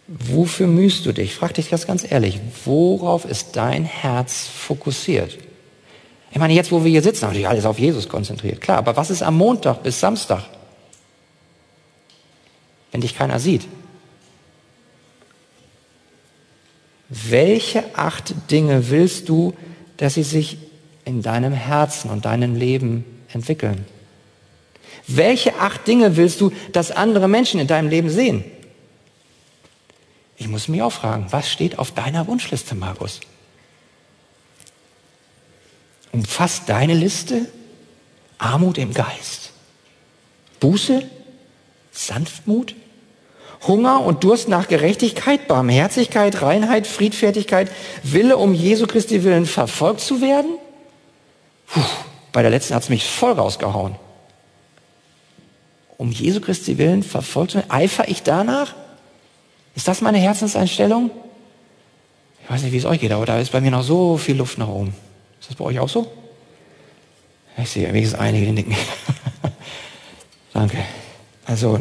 Wofür 0.07 0.67
mühst 0.67 1.05
du 1.05 1.13
dich? 1.13 1.35
Frag 1.35 1.53
dich 1.53 1.69
das 1.69 1.87
ganz 1.87 2.09
ehrlich. 2.09 2.39
Worauf 2.65 3.23
ist 3.23 3.55
dein 3.55 3.85
Herz 3.85 4.47
fokussiert? 4.47 5.37
Ich 6.31 6.37
meine, 6.37 6.53
jetzt, 6.53 6.71
wo 6.71 6.83
wir 6.83 6.91
hier 6.91 7.01
sitzen, 7.01 7.25
natürlich 7.25 7.47
alles 7.47 7.65
auf 7.65 7.79
Jesus 7.79 8.09
konzentriert. 8.09 8.59
Klar, 8.61 8.77
aber 8.77 8.95
was 8.97 9.09
ist 9.09 9.21
am 9.21 9.37
Montag 9.37 9.83
bis 9.83 9.99
Samstag? 9.99 10.43
Wenn 12.91 13.01
dich 13.01 13.17
keiner 13.17 13.39
sieht. 13.39 13.67
Welche 17.07 17.83
acht 17.95 18.33
Dinge 18.51 18.89
willst 18.89 19.29
du, 19.29 19.53
dass 19.97 20.13
sie 20.13 20.23
sich 20.23 20.57
in 21.05 21.21
deinem 21.21 21.53
Herzen 21.53 22.09
und 22.09 22.25
deinem 22.25 22.55
Leben 22.55 23.05
entwickeln? 23.33 23.85
Welche 25.07 25.55
acht 25.55 25.87
Dinge 25.87 26.17
willst 26.17 26.41
du, 26.41 26.51
dass 26.71 26.91
andere 26.91 27.27
Menschen 27.27 27.59
in 27.59 27.67
deinem 27.67 27.89
Leben 27.89 28.09
sehen? 28.09 28.43
Ich 30.37 30.47
muss 30.47 30.67
mich 30.67 30.81
auch 30.81 30.91
fragen, 30.91 31.27
was 31.29 31.51
steht 31.51 31.79
auf 31.79 31.91
deiner 31.91 32.27
Wunschliste, 32.27 32.75
Markus? 32.75 33.19
Umfasst 36.11 36.63
deine 36.67 36.93
Liste 36.93 37.47
Armut 38.37 38.79
im 38.79 38.93
Geist, 38.93 39.51
Buße, 40.59 41.03
Sanftmut, 41.91 42.75
Hunger 43.67 44.03
und 44.03 44.23
Durst 44.23 44.49
nach 44.49 44.67
Gerechtigkeit, 44.67 45.47
Barmherzigkeit, 45.47 46.41
Reinheit, 46.41 46.87
Friedfertigkeit, 46.87 47.71
Wille, 48.01 48.37
um 48.37 48.55
Jesu 48.55 48.87
Christi 48.87 49.23
willen 49.23 49.45
verfolgt 49.45 50.01
zu 50.01 50.21
werden? 50.21 50.57
Puh, 51.71 51.81
bei 52.31 52.41
der 52.41 52.51
letzten 52.51 52.75
hat 52.75 52.83
es 52.83 52.89
mich 52.89 53.05
voll 53.05 53.33
rausgehauen. 53.33 53.95
Um 55.97 56.11
Jesu 56.11 56.41
Christi 56.41 56.77
willen 56.77 57.03
verfolgt 57.03 57.55
werden? 57.55 57.69
Eifer 57.69 58.07
ich 58.07 58.23
danach? 58.23 58.73
Ist 59.75 59.87
das 59.87 60.01
meine 60.01 60.17
Herzenseinstellung? 60.17 61.11
Ich 62.43 62.49
weiß 62.49 62.63
nicht, 62.63 62.73
wie 62.73 62.77
es 62.77 62.85
euch 62.85 62.99
geht, 62.99 63.11
aber 63.11 63.25
da 63.25 63.39
ist 63.39 63.51
bei 63.51 63.61
mir 63.61 63.71
noch 63.71 63.83
so 63.83 64.17
viel 64.17 64.35
Luft 64.35 64.57
nach 64.57 64.67
oben. 64.67 64.93
Ist 65.39 65.49
das 65.49 65.55
bei 65.55 65.65
euch 65.65 65.79
auch 65.79 65.89
so? 65.89 66.11
Ich 67.57 67.69
sehe 67.69 67.87
wenigstens 67.87 68.19
einige, 68.19 68.47
die 68.47 68.51
nicken. 68.51 68.75
Danke. 70.53 70.77
Also 71.45 71.79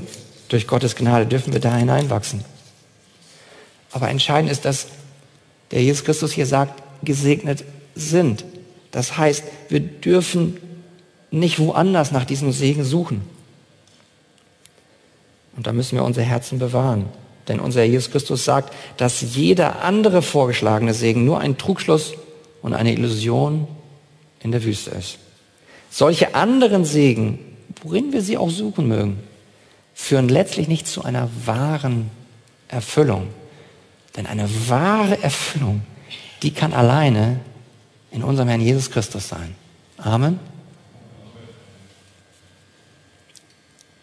durch 0.48 0.66
Gottes 0.66 0.96
Gnade 0.96 1.26
dürfen 1.26 1.53
wir 1.53 1.61
da 1.61 1.76
hineinwachsen. 1.76 2.44
Aber 3.92 4.09
entscheidend 4.09 4.50
ist, 4.53 4.64
dass 4.64 4.87
der 5.70 5.83
Jesus 5.83 6.05
Christus 6.05 6.33
hier 6.33 6.46
sagt, 6.46 6.83
gesegnet 7.03 7.64
sind. 7.94 8.44
Das 8.90 9.16
heißt, 9.16 9.44
wir 9.68 9.81
dürfen 9.81 10.57
nicht 11.31 11.59
woanders 11.59 12.11
nach 12.11 12.24
diesem 12.24 12.53
Segen 12.53 12.85
suchen. 12.85 13.22
Und 15.57 15.66
da 15.66 15.72
müssen 15.72 15.96
wir 15.96 16.05
unsere 16.05 16.26
Herzen 16.26 16.59
bewahren. 16.59 17.07
Denn 17.48 17.61
unser 17.61 17.85
Jesus 17.85 18.11
Christus 18.11 18.44
sagt, 18.44 18.72
dass 18.96 19.20
jeder 19.20 19.83
andere 19.83 20.22
vorgeschlagene 20.22 20.94
Segen 20.94 21.24
nur 21.24 21.40
ein 21.40 21.59
Trugschluss 21.59 22.14
und 22.62 22.74
eine 22.74 22.92
Illusion 22.92 23.66
in 24.40 24.53
der 24.53 24.64
Wüste 24.64 24.90
ist. 24.90 25.18
Solche 25.90 26.35
anderen 26.35 26.85
Segen, 26.85 27.38
worin 27.83 28.12
wir 28.12 28.22
sie 28.22 28.38
auch 28.38 28.50
suchen 28.50 28.88
mögen, 28.88 29.20
führen 29.94 30.29
letztlich 30.29 30.68
nicht 30.68 30.87
zu 30.87 31.05
einer 31.05 31.29
wahren 31.44 32.11
Erfüllung. 32.68 33.29
Denn 34.16 34.26
eine 34.26 34.48
wahre 34.68 35.22
Erfüllung, 35.22 35.83
die 36.42 36.53
kann 36.53 36.72
alleine 36.72 37.40
in 38.11 38.23
unserem 38.23 38.49
Herrn 38.49 38.61
Jesus 38.61 38.90
Christus 38.90 39.29
sein. 39.29 39.55
Amen. 39.99 40.38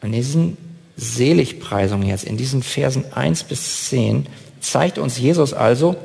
In 0.02 0.12
diesen 0.12 0.58
Seligpreisungen 0.96 2.08
jetzt, 2.08 2.24
in 2.24 2.38
diesen 2.38 2.63
Versen 2.63 3.12
1 3.13 3.43
bis 3.43 3.89
10, 3.89 4.28
zeigt 4.62 4.98
uns 4.98 5.17
Jesus 5.17 5.54
also, 5.54 5.96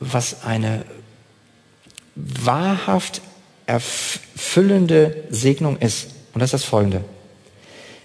was 0.00 0.44
eine 0.44 0.84
wahrhaft 2.14 3.20
erfüllende 3.66 5.24
Segnung 5.30 5.78
ist. 5.78 6.08
Und 6.32 6.40
das 6.40 6.48
ist 6.48 6.54
das 6.54 6.64
folgende. 6.64 7.04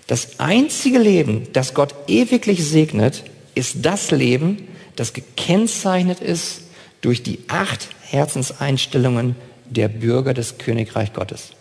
Das 0.08 0.40
einzige 0.40 0.98
Leben, 0.98 1.48
das 1.54 1.74
Gott 1.74 1.94
ewiglich 2.08 2.68
segnet, 2.68 3.24
ist 3.56 3.78
das 3.84 4.12
Leben, 4.12 4.68
das 4.96 5.14
gekennzeichnet 5.14 6.20
ist 6.20 6.62
durch 7.02 7.24
die 7.24 7.40
acht 7.48 7.90
Herzenseinstellungen 8.10 9.36
der 9.70 9.88
Bürger 9.88 10.34
des 10.34 10.58
Königreich 10.58 11.14
Gottes. 11.14 11.52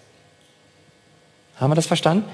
Haben 1.56 1.70
wir 1.70 1.76
das 1.76 1.86
verstanden? 1.86 2.24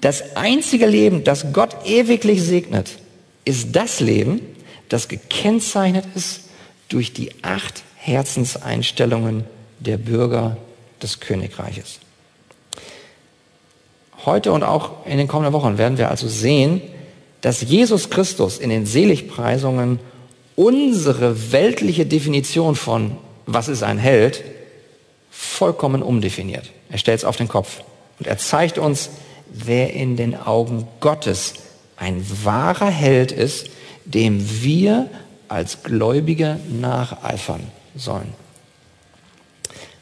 Das 0.00 0.36
einzige 0.36 0.86
Leben, 0.86 1.24
das 1.24 1.52
Gott 1.52 1.86
ewiglich 1.86 2.42
segnet, 2.42 2.98
ist 3.44 3.74
das 3.74 4.00
Leben, 4.00 4.40
das 4.88 5.08
gekennzeichnet 5.08 6.04
ist 6.14 6.42
durch 6.88 7.12
die 7.12 7.32
acht 7.42 7.82
Herzenseinstellungen 7.96 9.44
der 9.80 9.96
Bürger 9.96 10.56
des 11.02 11.20
Königreiches. 11.20 12.00
Heute 14.24 14.52
und 14.52 14.62
auch 14.62 15.06
in 15.06 15.18
den 15.18 15.28
kommenden 15.28 15.52
Wochen 15.52 15.78
werden 15.78 15.98
wir 15.98 16.10
also 16.10 16.28
sehen, 16.28 16.82
dass 17.40 17.62
Jesus 17.62 18.10
Christus 18.10 18.58
in 18.58 18.70
den 18.70 18.84
Seligpreisungen 18.84 20.00
unsere 20.56 21.52
weltliche 21.52 22.04
Definition 22.04 22.74
von 22.74 23.16
was 23.48 23.68
ist 23.68 23.82
ein 23.82 23.98
Held 23.98 24.44
vollkommen 25.30 26.02
umdefiniert. 26.02 26.70
Er 26.90 26.98
stellt 26.98 27.18
es 27.18 27.24
auf 27.24 27.36
den 27.36 27.48
Kopf 27.48 27.80
und 28.18 28.26
er 28.26 28.38
zeigt 28.38 28.76
uns, 28.76 29.08
wer 29.50 29.94
in 29.94 30.16
den 30.16 30.38
Augen 30.38 30.86
Gottes 31.00 31.54
ein 31.96 32.24
wahrer 32.44 32.90
Held 32.90 33.32
ist, 33.32 33.70
dem 34.04 34.62
wir 34.62 35.08
als 35.48 35.82
Gläubige 35.82 36.60
nacheifern 36.68 37.66
sollen. 37.96 38.34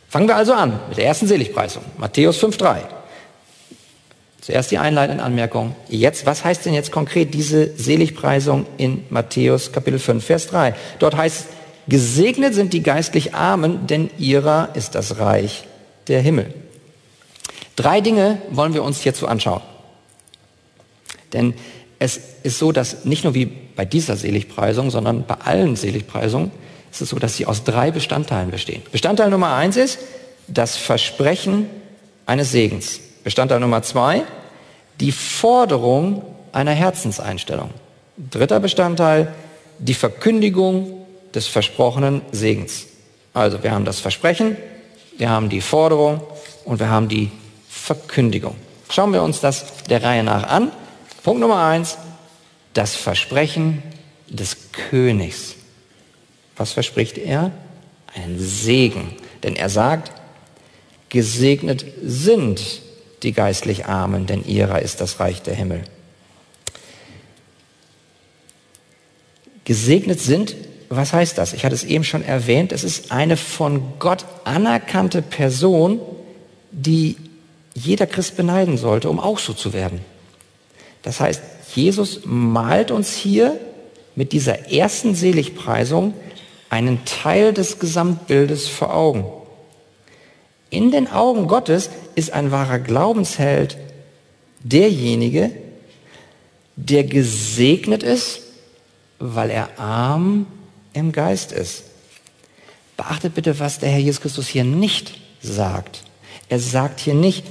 Fangen 0.09 0.27
wir 0.27 0.37
also 0.37 0.53
an 0.53 0.81
mit 0.89 0.99
der 0.99 1.07
ersten 1.07 1.29
Seligpreisung, 1.29 1.85
Matthäus 1.99 2.43
5.3. 2.43 2.81
Zuerst 4.41 4.71
die 4.71 4.79
einleitende 4.79 5.23
Anmerkung. 5.23 5.75
Jetzt, 5.89 6.27
was 6.27 6.45
heißt 6.45 6.67
denn 6.67 6.75
jetzt 6.75 6.93
konkret 6.93 7.35
diese 7.35 7.77
Seligpreisung 7.77 8.67
in 8.77 9.05
Matthäus 9.11 9.73
Kapitel 9.73 9.99
5, 9.99 10.25
Vers 10.25 10.47
3? 10.49 10.75
Dort 10.99 11.17
heißt 11.17 11.47
gesegnet 11.89 12.55
sind 12.55 12.73
die 12.73 12.83
geistlich 12.83 13.35
Armen, 13.35 13.87
denn 13.87 14.11
ihrer 14.19 14.71
ist 14.75 14.95
das 14.95 15.19
Reich 15.19 15.65
der 16.09 16.21
Himmel. 16.21 16.55
Drei 17.77 18.01
Dinge 18.01 18.39
wollen 18.51 18.75
wir 18.75 18.83
uns 18.83 19.01
hierzu 19.01 19.29
anschauen. 19.29 19.63
Denn 21.33 21.55
es 21.99 22.21
ist 22.43 22.59
so, 22.59 22.73
dass 22.73 23.05
nicht 23.05 23.25
nur 23.25 23.35
wie 23.35 23.47
bei 23.47 23.85
dieser 23.85 24.17
Seligpreisung, 24.17 24.91
sondern 24.91 25.25
bei 25.27 25.35
allen 25.35 25.77
Seligpreisungen 25.77 26.51
ist 26.91 27.03
es 27.03 27.11
so, 27.11 27.19
dass 27.19 27.37
sie 27.37 27.47
aus 27.47 27.65
drei 27.65 27.91
Bestandteilen 27.91 28.51
bestehen. 28.51 28.83
Bestandteil 28.91 29.31
Nummer 29.31 29.55
eins 29.55 29.77
ist 29.77 29.99
das 30.49 30.77
Versprechen 30.77 31.67
eines 32.25 32.53
Segens. 32.53 33.01
Bestandteil 33.25 33.61
Nummer 33.61 33.83
zwei, 33.83 34.23
die 35.01 35.13
Forderung 35.13 36.23
einer 36.53 36.73
Herzenseinstellung. 36.73 37.71
Dritter 38.31 38.61
Bestandteil, 38.61 39.35
die 39.79 39.95
Verkündigung 39.95 40.96
des 41.37 41.47
versprochenen 41.47 42.23
Segens. 42.33 42.87
Also 43.35 43.63
wir 43.63 43.71
haben 43.71 43.85
das 43.85 44.01
Versprechen, 44.01 44.57
wir 45.19 45.29
haben 45.29 45.51
die 45.51 45.61
Forderung 45.61 46.23
und 46.65 46.81
wir 46.81 46.89
haben 46.89 47.09
die 47.09 47.31
Verkündigung. 47.69 48.57
Schauen 48.91 49.13
wir 49.13 49.23
uns 49.23 49.41
das 49.41 49.67
der 49.85 50.03
Reihe 50.03 50.25
nach 50.25 50.45
an. 50.45 50.73
Punkt 51.23 51.41
Nummer 51.41 51.63
eins, 51.63 51.99
das 52.73 52.97
Versprechen 52.97 53.83
des 54.29 54.73
Königs. 54.73 55.57
Was 56.57 56.73
verspricht 56.73 57.19
er? 57.19 57.53
Einen 58.15 58.39
Segen. 58.39 59.15
Denn 59.43 59.57
er 59.57 59.69
sagt, 59.69 60.13
gesegnet 61.11 61.85
sind 62.03 62.81
die 63.23 63.33
geistlich 63.33 63.87
Armen, 63.87 64.27
denn 64.27 64.45
ihrer 64.47 64.81
ist 64.81 65.01
das 65.01 65.21
Reich 65.21 65.43
der 65.43 65.55
Himmel. 65.55 65.85
Gesegnet 69.65 70.21
sind, 70.21 70.55
was 70.89 71.13
heißt 71.13 71.39
das? 71.39 71.53
Ich 71.53 71.65
hatte 71.65 71.75
es 71.75 71.85
eben 71.85 72.05
schon 72.05 72.25
erwähnt, 72.25 72.73
es 72.73 72.85
ist 72.85 73.13
eine 73.13 73.37
von 73.37 73.99
Gott 73.99 74.25
anerkannte 74.45 75.23
Person, 75.23 76.01
die 76.71 77.17
jeder 77.75 78.07
Christ 78.07 78.37
beneiden 78.37 78.79
sollte, 78.79 79.11
um 79.11 79.21
auch 79.21 79.39
so 79.39 79.53
zu 79.53 79.73
werden. 79.73 80.01
Das 81.03 81.21
heißt, 81.21 81.43
Jesus 81.75 82.21
malt 82.25 82.91
uns 82.91 83.15
hier 83.15 83.59
mit 84.15 84.33
dieser 84.33 84.73
ersten 84.73 85.15
Seligpreisung 85.15 86.15
einen 86.71 87.05
Teil 87.05 87.53
des 87.53 87.79
Gesamtbildes 87.79 88.69
vor 88.69 88.95
Augen. 88.95 89.27
In 90.71 90.91
den 90.91 91.11
Augen 91.11 91.47
Gottes 91.47 91.91
ist 92.15 92.33
ein 92.33 92.51
wahrer 92.51 92.79
Glaubensheld 92.79 93.77
derjenige, 94.61 95.53
der 96.77 97.05
gesegnet 97.05 98.03
ist, 98.03 98.41
weil 99.19 99.51
er 99.51 99.79
arm 99.79 100.47
im 100.97 101.13
Geist 101.13 101.53
ist. 101.53 101.85
Beachtet 102.97 103.35
bitte, 103.35 103.59
was 103.61 103.79
der 103.79 103.91
Herr 103.91 103.99
Jesus 103.99 104.21
Christus 104.21 104.49
hier 104.49 104.65
nicht 104.65 105.15
sagt. 105.43 106.03
Er 106.49 106.59
sagt 106.59 107.01
hier 107.01 107.15
nicht, 107.15 107.45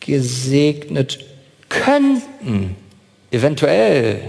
gesegnet 0.00 1.24
könnten 1.68 2.74
eventuell 3.30 4.20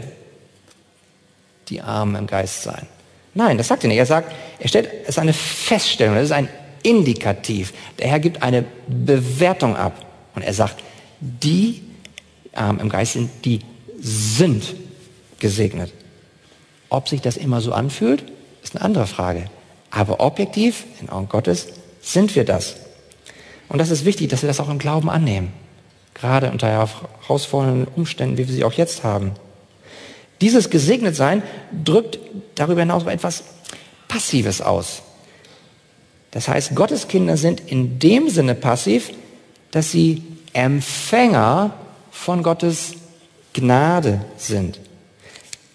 die 1.70 1.82
Armen 1.82 2.16
im 2.16 2.28
Geist 2.28 2.62
sein. 2.62 2.86
Nein, 3.34 3.58
das 3.58 3.70
sagt 3.70 3.84
er 3.84 3.88
nicht. 3.88 3.98
Er 3.98 4.06
sagt, 4.06 4.32
er 4.60 4.68
stellt, 4.68 4.90
es 5.04 5.10
ist 5.10 5.20
eine 5.20 5.34
Feststellung, 5.34 6.16
das 6.16 6.26
ist 6.26 6.32
ein 6.32 6.50
Indikativ. 6.84 7.74
Der 7.98 8.10
Herr 8.10 8.20
gibt 8.20 8.44
eine 8.44 8.66
Bewertung 8.88 9.76
ab. 9.76 10.06
Und 10.36 10.44
er 10.44 10.54
sagt, 10.54 10.84
die 11.20 11.82
Armen 12.54 12.80
im 12.80 12.90
Geist 12.90 13.14
sind, 13.14 13.30
die 13.46 13.62
sind 14.00 14.76
gesegnet. 15.40 15.94
Ob 16.92 17.08
sich 17.08 17.22
das 17.22 17.38
immer 17.38 17.62
so 17.62 17.72
anfühlt, 17.72 18.26
ist 18.62 18.76
eine 18.76 18.84
andere 18.84 19.08
Frage. 19.08 19.46
Aber 19.92 20.20
objektiv, 20.20 20.84
in 21.00 21.10
Augen 21.10 21.30
Gottes, 21.30 21.68
sind 22.02 22.36
wir 22.36 22.44
das. 22.44 22.76
Und 23.70 23.80
das 23.80 23.92
ist 23.92 24.04
wichtig, 24.04 24.30
dass 24.30 24.42
wir 24.42 24.48
das 24.48 24.60
auch 24.60 24.70
im 24.70 24.78
Glauben 24.78 25.10
annehmen. 25.10 25.54
Gerade 26.14 26.52
unter 26.52 26.68
herausfordernden 26.68 27.88
Umständen, 27.96 28.38
wie 28.38 28.46
wir 28.46 28.54
sie 28.54 28.66
auch 28.66 28.74
jetzt 28.74 29.06
haben. 29.06 29.32
Dieses 30.42 30.70
Gesegnetsein 30.70 31.44
drückt 31.86 32.20
darüber 32.56 32.82
hinaus 32.82 33.06
etwas 33.06 33.46
Passives 34.10 34.60
aus. 34.62 35.02
Das 36.32 36.50
heißt, 36.50 36.76
Gottes 36.76 37.08
Kinder 37.08 37.38
sind 37.38 37.62
in 37.62 38.00
dem 38.00 38.30
Sinne 38.30 38.54
passiv, 38.54 39.12
dass 39.72 39.92
sie 39.92 40.24
Empfänger 40.52 41.74
von 42.12 42.44
Gottes 42.44 42.96
Gnade 43.54 44.26
sind. 44.36 44.82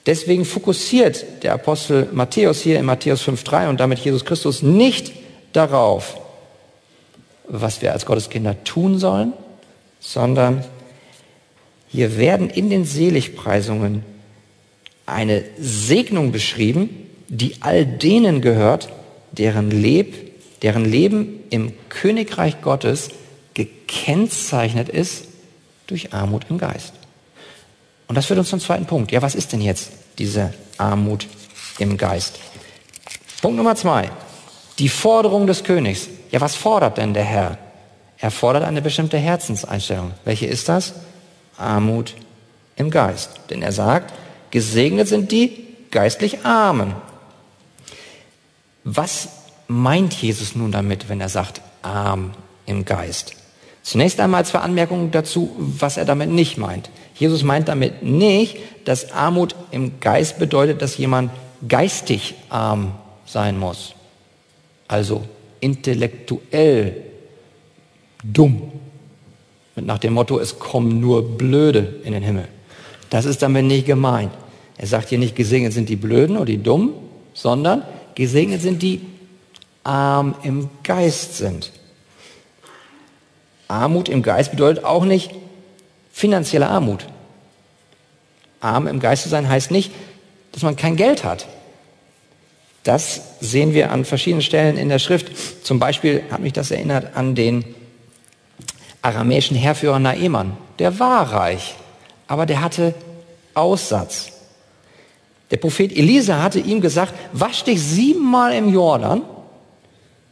Deswegen 0.06 0.44
fokussiert 0.44 1.42
der 1.42 1.52
Apostel 1.54 2.08
Matthäus 2.12 2.60
hier 2.62 2.78
in 2.78 2.86
Matthäus 2.86 3.22
5.3 3.22 3.68
und 3.68 3.80
damit 3.80 3.98
Jesus 3.98 4.24
Christus 4.24 4.62
nicht 4.62 5.12
darauf, 5.52 6.16
was 7.48 7.82
wir 7.82 7.92
als 7.92 8.06
Gotteskinder 8.06 8.62
tun 8.64 8.98
sollen, 8.98 9.32
sondern 9.98 10.64
hier 11.88 12.18
werden 12.18 12.50
in 12.50 12.70
den 12.70 12.84
Seligpreisungen 12.84 14.04
eine 15.06 15.44
Segnung 15.58 16.32
beschrieben, 16.32 17.08
die 17.28 17.56
all 17.60 17.86
denen 17.86 18.40
gehört, 18.40 18.88
deren, 19.32 19.70
Leb, 19.70 20.62
deren 20.62 20.84
Leben 20.84 21.40
im 21.50 21.72
Königreich 21.88 22.60
Gottes 22.60 23.10
gekennzeichnet 23.54 24.88
ist 24.88 25.26
durch 25.86 26.12
Armut 26.12 26.46
im 26.50 26.58
Geist. 26.58 26.92
Und 28.08 28.14
das 28.14 28.26
führt 28.26 28.38
uns 28.38 28.50
zum 28.50 28.60
zweiten 28.60 28.86
Punkt. 28.86 29.12
Ja, 29.12 29.22
was 29.22 29.34
ist 29.34 29.52
denn 29.52 29.60
jetzt 29.60 29.90
diese 30.18 30.54
Armut 30.78 31.26
im 31.78 31.96
Geist? 31.96 32.38
Punkt 33.42 33.56
Nummer 33.56 33.76
zwei. 33.76 34.10
Die 34.78 34.88
Forderung 34.88 35.46
des 35.46 35.64
Königs. 35.64 36.08
Ja, 36.30 36.40
was 36.40 36.54
fordert 36.54 36.98
denn 36.98 37.14
der 37.14 37.24
Herr? 37.24 37.58
Er 38.18 38.30
fordert 38.30 38.64
eine 38.64 38.82
bestimmte 38.82 39.18
Herzenseinstellung. 39.18 40.12
Welche 40.24 40.46
ist 40.46 40.68
das? 40.68 40.94
Armut 41.58 42.14
im 42.76 42.90
Geist. 42.90 43.30
Denn 43.50 43.62
er 43.62 43.72
sagt, 43.72 44.12
gesegnet 44.50 45.08
sind 45.08 45.32
die 45.32 45.66
geistlich 45.90 46.44
Armen. 46.44 46.94
Was 48.84 49.28
meint 49.66 50.14
Jesus 50.14 50.54
nun 50.54 50.70
damit, 50.72 51.08
wenn 51.08 51.20
er 51.20 51.28
sagt, 51.28 51.60
arm 51.82 52.32
im 52.66 52.84
Geist? 52.84 53.34
Zunächst 53.82 54.20
einmal 54.20 54.44
zwei 54.44 54.60
Anmerkungen 54.60 55.10
dazu, 55.10 55.54
was 55.58 55.96
er 55.96 56.04
damit 56.04 56.30
nicht 56.30 56.58
meint. 56.58 56.90
Jesus 57.18 57.42
meint 57.42 57.68
damit 57.68 58.02
nicht, 58.02 58.58
dass 58.84 59.12
Armut 59.12 59.54
im 59.70 60.00
Geist 60.00 60.38
bedeutet, 60.38 60.82
dass 60.82 60.98
jemand 60.98 61.30
geistig 61.66 62.34
arm 62.48 62.92
sein 63.24 63.58
muss. 63.58 63.94
Also 64.88 65.24
intellektuell 65.60 66.96
dumm. 68.22 68.70
Nach 69.76 69.98
dem 69.98 70.14
Motto, 70.14 70.38
es 70.38 70.58
kommen 70.58 71.00
nur 71.00 71.36
Blöde 71.36 72.00
in 72.04 72.12
den 72.12 72.22
Himmel. 72.22 72.48
Das 73.10 73.24
ist 73.24 73.42
damit 73.42 73.64
nicht 73.64 73.86
gemeint. 73.86 74.32
Er 74.78 74.86
sagt 74.86 75.08
hier 75.08 75.18
nicht, 75.18 75.36
gesegnet 75.36 75.72
sind 75.72 75.88
die 75.88 75.96
Blöden 75.96 76.36
oder 76.36 76.46
die 76.46 76.62
Dummen, 76.62 76.90
sondern 77.34 77.82
gesegnet 78.14 78.62
sind 78.62 78.82
die 78.82 79.00
arm 79.84 80.34
im 80.42 80.68
Geist 80.82 81.36
sind. 81.36 81.72
Armut 83.68 84.08
im 84.08 84.22
Geist 84.22 84.50
bedeutet 84.50 84.84
auch 84.84 85.04
nicht 85.04 85.30
finanzielle 86.16 86.68
Armut. 86.68 87.04
Arm 88.60 88.86
im 88.86 89.00
Geiste 89.00 89.28
sein 89.28 89.50
heißt 89.50 89.70
nicht, 89.70 89.92
dass 90.52 90.62
man 90.62 90.74
kein 90.74 90.96
Geld 90.96 91.24
hat. 91.24 91.46
Das 92.84 93.20
sehen 93.40 93.74
wir 93.74 93.92
an 93.92 94.06
verschiedenen 94.06 94.40
Stellen 94.40 94.78
in 94.78 94.88
der 94.88 94.98
Schrift. 94.98 95.30
Zum 95.62 95.78
Beispiel 95.78 96.22
hat 96.30 96.40
mich 96.40 96.54
das 96.54 96.70
erinnert 96.70 97.14
an 97.16 97.34
den 97.34 97.66
aramäischen 99.02 99.58
Heerführer 99.58 99.98
Naeman. 99.98 100.56
Der 100.78 100.98
war 100.98 101.34
reich, 101.34 101.74
aber 102.28 102.46
der 102.46 102.62
hatte 102.62 102.94
Aussatz. 103.52 104.32
Der 105.50 105.58
Prophet 105.58 105.94
Elisa 105.94 106.42
hatte 106.42 106.60
ihm 106.60 106.80
gesagt, 106.80 107.12
wasch 107.34 107.62
dich 107.64 107.82
siebenmal 107.82 108.54
im 108.54 108.72
Jordan, 108.72 109.20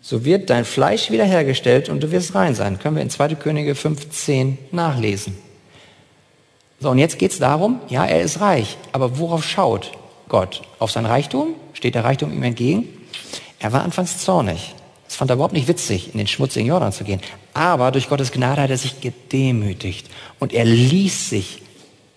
so 0.00 0.24
wird 0.24 0.48
dein 0.48 0.64
Fleisch 0.64 1.10
wiederhergestellt 1.10 1.90
und 1.90 2.02
du 2.02 2.10
wirst 2.10 2.34
rein 2.34 2.54
sein. 2.54 2.78
Können 2.78 2.96
wir 2.96 3.02
in 3.02 3.10
2. 3.10 3.34
Könige 3.34 3.74
15 3.74 4.56
nachlesen. 4.72 5.44
So, 6.84 6.90
und 6.90 6.98
jetzt 6.98 7.18
geht 7.18 7.32
es 7.32 7.38
darum, 7.38 7.80
ja, 7.88 8.04
er 8.04 8.20
ist 8.20 8.42
reich, 8.42 8.76
aber 8.92 9.18
worauf 9.18 9.42
schaut 9.42 9.92
Gott? 10.28 10.60
Auf 10.78 10.90
sein 10.90 11.06
Reichtum? 11.06 11.54
Steht 11.72 11.94
der 11.94 12.04
Reichtum 12.04 12.30
ihm 12.30 12.42
entgegen? 12.42 12.86
Er 13.58 13.72
war 13.72 13.82
anfangs 13.82 14.18
zornig. 14.18 14.74
Es 15.08 15.16
fand 15.16 15.30
er 15.30 15.36
überhaupt 15.36 15.54
nicht 15.54 15.66
witzig, 15.66 16.12
in 16.12 16.18
den 16.18 16.26
schmutzigen 16.26 16.68
Jordan 16.68 16.92
zu 16.92 17.04
gehen. 17.04 17.22
Aber 17.54 17.90
durch 17.90 18.10
Gottes 18.10 18.32
Gnade 18.32 18.60
hat 18.60 18.68
er 18.68 18.76
sich 18.76 19.00
gedemütigt 19.00 20.10
und 20.40 20.52
er 20.52 20.66
ließ 20.66 21.30
sich 21.30 21.62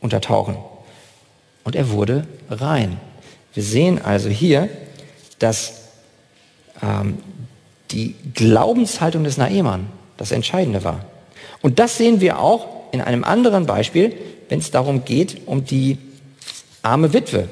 untertauchen. 0.01 0.57
Und 1.63 1.77
er 1.77 1.89
wurde 1.91 2.27
rein. 2.49 2.99
Wir 3.53 3.63
sehen 3.63 4.01
also 4.03 4.27
hier, 4.27 4.67
dass 5.39 5.83
ähm, 6.83 7.19
die 7.91 8.15
Glaubenshaltung 8.33 9.23
des 9.23 9.37
Naeman 9.37 9.87
das 10.17 10.33
Entscheidende 10.33 10.83
war. 10.83 11.05
Und 11.61 11.79
das 11.79 11.97
sehen 11.97 12.19
wir 12.19 12.41
auch 12.41 12.67
in 12.91 12.99
einem 12.99 13.23
anderen 13.23 13.65
Beispiel, 13.65 14.11
wenn 14.49 14.59
es 14.59 14.71
darum 14.71 15.05
geht, 15.05 15.41
um 15.45 15.65
die 15.65 15.97
arme 16.81 17.13
Witwe. 17.13 17.47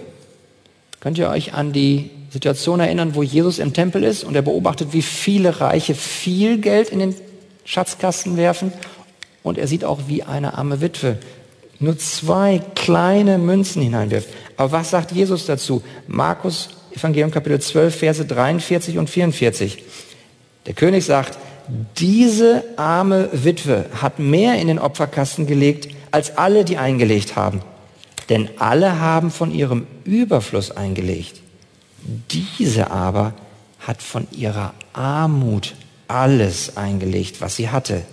Könnt 0.99 1.17
ihr 1.17 1.29
euch 1.29 1.53
an 1.53 1.73
die 1.73 2.09
Situation 2.29 2.79
erinnern, 2.79 3.15
wo 3.15 3.23
Jesus 3.23 3.59
im 3.59 3.73
Tempel 3.73 4.03
ist 4.03 4.23
und 4.23 4.35
er 4.35 4.41
beobachtet, 4.41 4.89
wie 4.91 5.01
viele 5.01 5.61
Reiche 5.61 5.95
viel 5.95 6.57
Geld 6.57 6.89
in 6.89 6.99
den 6.99 7.15
Schatzkasten 7.63 8.37
werfen 8.37 8.73
und 9.43 9.57
er 9.57 9.67
sieht 9.67 9.85
auch, 9.85 9.99
wie 10.07 10.23
eine 10.23 10.57
arme 10.57 10.81
Witwe 10.81 11.17
nur 11.79 11.97
zwei 11.97 12.61
kleine 12.73 13.37
Münzen 13.37 13.81
hineinwirft. 13.81 14.29
Aber 14.57 14.71
was 14.71 14.89
sagt 14.89 15.11
Jesus 15.11 15.45
dazu? 15.45 15.83
Markus 16.07 16.69
Evangelium 16.95 17.31
Kapitel 17.31 17.59
12, 17.59 17.95
Verse 17.95 18.25
43 18.25 18.97
und 18.97 19.09
44. 19.09 19.83
Der 20.65 20.73
König 20.73 21.05
sagt, 21.05 21.37
diese 21.97 22.63
arme 22.77 23.29
Witwe 23.33 23.85
hat 24.01 24.19
mehr 24.19 24.55
in 24.55 24.67
den 24.67 24.79
Opferkasten 24.79 25.47
gelegt 25.47 25.89
als 26.15 26.37
alle, 26.37 26.63
die 26.63 26.77
eingelegt 26.77 27.35
haben. 27.35 27.61
Denn 28.29 28.49
alle 28.57 29.01
haben 29.01 29.31
von 29.31 29.51
ihrem 29.51 29.85
Überfluss 30.05 30.71
eingelegt. 30.71 31.41
Diese 32.31 32.89
aber 32.89 33.33
hat 33.79 34.01
von 34.01 34.25
ihrer 34.31 34.73
Armut 34.93 35.75
alles 36.07 36.77
eingelegt, 36.77 37.41
was 37.41 37.57
sie 37.57 37.69
hatte, 37.69 38.03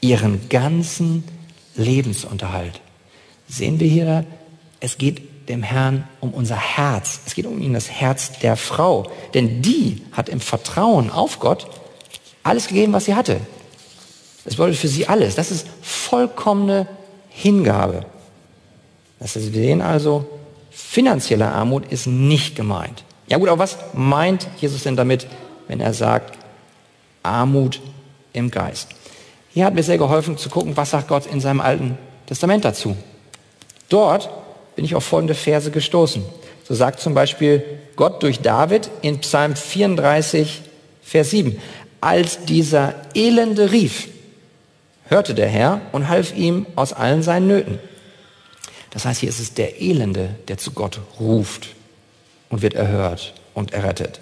ihren 0.00 0.48
ganzen 0.48 1.22
Lebensunterhalt. 1.76 2.80
Sehen 3.46 3.78
wir 3.78 3.88
hier, 3.88 4.24
es 4.80 4.96
geht 4.96 5.50
dem 5.50 5.62
Herrn 5.62 6.08
um 6.20 6.32
unser 6.32 6.56
Herz. 6.56 7.20
Es 7.26 7.34
geht 7.34 7.44
um 7.44 7.60
ihn 7.60 7.74
das 7.74 7.90
Herz 7.90 8.38
der 8.38 8.56
Frau. 8.56 9.10
Denn 9.34 9.60
die 9.60 10.00
hat 10.12 10.30
im 10.30 10.40
Vertrauen 10.40 11.10
auf 11.10 11.40
Gott 11.40 11.66
alles 12.42 12.68
gegeben, 12.68 12.94
was 12.94 13.04
sie 13.04 13.14
hatte. 13.14 13.38
Das 14.46 14.54
bedeutet 14.54 14.78
für 14.78 14.88
sie 14.88 15.06
alles. 15.08 15.34
Das 15.34 15.50
ist 15.50 15.66
vollkommene 15.82 16.86
Hingabe. 17.30 18.04
Das 19.18 19.34
Sie 19.34 19.40
sehen 19.40 19.80
also, 19.80 20.26
finanzielle 20.70 21.48
Armut 21.48 21.90
ist 21.90 22.06
nicht 22.06 22.56
gemeint. 22.56 23.04
Ja 23.28 23.38
gut, 23.38 23.48
aber 23.48 23.60
was 23.60 23.78
meint 23.92 24.46
Jesus 24.58 24.82
denn 24.82 24.96
damit, 24.96 25.26
wenn 25.68 25.80
er 25.80 25.94
sagt 25.94 26.36
Armut 27.22 27.80
im 28.32 28.50
Geist? 28.50 28.88
Hier 29.52 29.64
hat 29.64 29.74
mir 29.74 29.82
sehr 29.82 29.98
geholfen 29.98 30.36
zu 30.36 30.48
gucken, 30.48 30.76
was 30.76 30.90
sagt 30.90 31.08
Gott 31.08 31.26
in 31.26 31.40
seinem 31.40 31.60
Alten 31.60 31.98
Testament 32.26 32.64
dazu. 32.64 32.96
Dort 33.88 34.30
bin 34.76 34.84
ich 34.84 34.94
auf 34.94 35.04
folgende 35.04 35.34
Verse 35.34 35.70
gestoßen. 35.70 36.22
So 36.66 36.74
sagt 36.74 37.00
zum 37.00 37.14
Beispiel 37.14 37.64
Gott 37.96 38.22
durch 38.22 38.40
David 38.40 38.88
in 39.02 39.18
Psalm 39.18 39.56
34, 39.56 40.62
Vers 41.02 41.30
7. 41.30 41.60
Als 42.00 42.44
dieser 42.44 42.94
Elende 43.14 43.72
rief, 43.72 44.08
hörte 45.10 45.34
der 45.34 45.48
Herr 45.48 45.80
und 45.92 46.08
half 46.08 46.34
ihm 46.34 46.66
aus 46.76 46.92
allen 46.92 47.22
seinen 47.22 47.48
Nöten. 47.48 47.78
Das 48.90 49.04
heißt, 49.04 49.20
hier 49.20 49.28
ist 49.28 49.40
es 49.40 49.54
der 49.54 49.82
Elende, 49.82 50.36
der 50.48 50.56
zu 50.56 50.70
Gott 50.70 51.00
ruft 51.18 51.68
und 52.48 52.62
wird 52.62 52.74
erhört 52.74 53.34
und 53.54 53.72
errettet. 53.72 54.20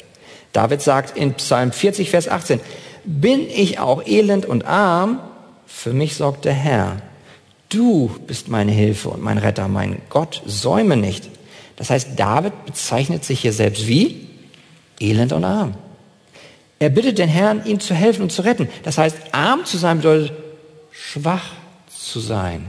David 0.53 0.81
sagt 0.81 1.16
in 1.16 1.35
Psalm 1.35 1.72
40, 1.72 2.11
Vers 2.11 2.29
18, 2.29 2.61
bin 3.05 3.48
ich 3.48 3.79
auch 3.79 4.05
elend 4.07 4.46
und 4.46 4.64
arm, 4.64 5.20
für 5.66 5.92
mich 5.92 6.16
sorgt 6.16 6.44
der 6.46 6.55
Herr. 6.55 6.96
Du 7.68 8.16
bist 8.27 8.48
meine 8.48 8.72
Hilfe 8.72 9.11
und 9.11 9.22
mein 9.22 9.38
Retter, 9.38 9.68
mein 9.68 10.01
Gott, 10.09 10.42
säume 10.46 10.96
nicht. 10.96 11.29
Das 11.77 11.90
heißt, 11.90 12.11
David 12.16 12.66
bezeichnet 12.66 13.24
sich 13.24 13.40
hier 13.40 13.53
selbst 13.53 13.87
wie 13.87 14.29
elend 15.01 15.33
und 15.33 15.44
arm. 15.44 15.74
Er 16.79 16.90
bittet 16.90 17.18
den 17.18 17.29
Herrn, 17.29 17.64
ihm 17.66 17.81
zu 17.81 17.94
helfen 17.94 18.22
und 18.22 18.33
zu 18.33 18.42
retten. 18.42 18.68
Das 18.85 18.98
heißt, 18.98 19.16
arm 19.33 19.64
zu 19.64 19.77
sein 19.79 19.98
bedeutet 19.98 20.33
schwach 20.99 21.53
zu 21.89 22.21
sein, 22.21 22.67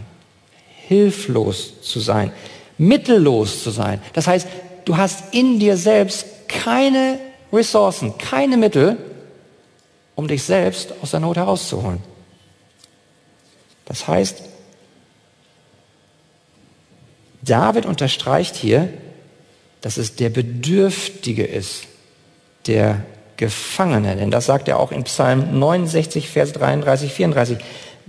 hilflos 0.87 1.81
zu 1.81 1.99
sein, 1.99 2.31
mittellos 2.77 3.63
zu 3.63 3.71
sein. 3.71 4.01
Das 4.13 4.27
heißt, 4.27 4.47
du 4.85 4.97
hast 4.97 5.33
in 5.33 5.59
dir 5.59 5.77
selbst 5.77 6.25
keine 6.47 7.19
Ressourcen, 7.51 8.17
keine 8.17 8.57
Mittel, 8.57 8.97
um 10.15 10.27
dich 10.27 10.43
selbst 10.43 10.93
aus 11.01 11.11
der 11.11 11.19
Not 11.19 11.37
herauszuholen. 11.37 12.01
Das 13.85 14.07
heißt, 14.07 14.43
David 17.41 17.85
unterstreicht 17.85 18.55
hier, 18.55 18.89
dass 19.81 19.97
es 19.97 20.15
der 20.15 20.29
Bedürftige 20.29 21.45
ist, 21.45 21.85
der 22.67 23.03
Gefangene. 23.37 24.17
Denn 24.17 24.31
das 24.31 24.45
sagt 24.45 24.67
er 24.67 24.77
auch 24.79 24.91
in 24.91 25.05
Psalm 25.05 25.57
69, 25.57 26.27
Vers 26.27 26.51
33, 26.51 27.13
34. 27.13 27.57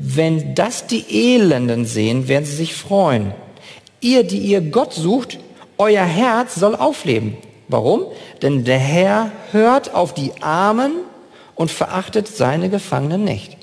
Wenn 0.03 0.55
das 0.55 0.87
die 0.87 1.05
Elenden 1.11 1.85
sehen, 1.85 2.27
werden 2.27 2.47
sie 2.47 2.57
sich 2.57 2.75
freuen. 2.75 3.35
Ihr, 4.01 4.25
die 4.25 4.39
ihr 4.39 4.63
Gott 4.63 4.95
sucht, 4.95 5.39
euer 5.77 6.05
Herz 6.05 6.55
soll 6.55 6.75
aufleben. 6.75 7.37
Warum? 7.69 8.07
Denn 8.41 8.65
der 8.65 8.79
Herr 8.79 9.31
hört 9.53 9.95
auf 9.95 10.15
die 10.15 10.33
Armen 10.41 10.93
und 11.55 11.71
verachtet 11.71 12.29
seine 12.29 12.71
Gefangenen 12.71 13.25
nicht. 13.25 13.59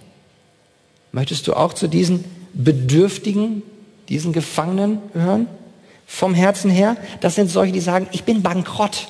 Möchtest 1.12 1.48
du 1.48 1.56
auch 1.56 1.74
zu 1.74 1.88
diesen 1.88 2.24
Bedürftigen, 2.54 3.64
diesen 4.08 4.32
Gefangenen 4.32 5.02
gehören? 5.14 5.48
Vom 6.06 6.36
Herzen 6.36 6.70
her? 6.70 6.98
Das 7.20 7.34
sind 7.34 7.50
solche, 7.50 7.74
die 7.74 7.80
sagen, 7.80 8.08
ich 8.12 8.26
bin 8.26 8.44
bankrott. 8.44 9.08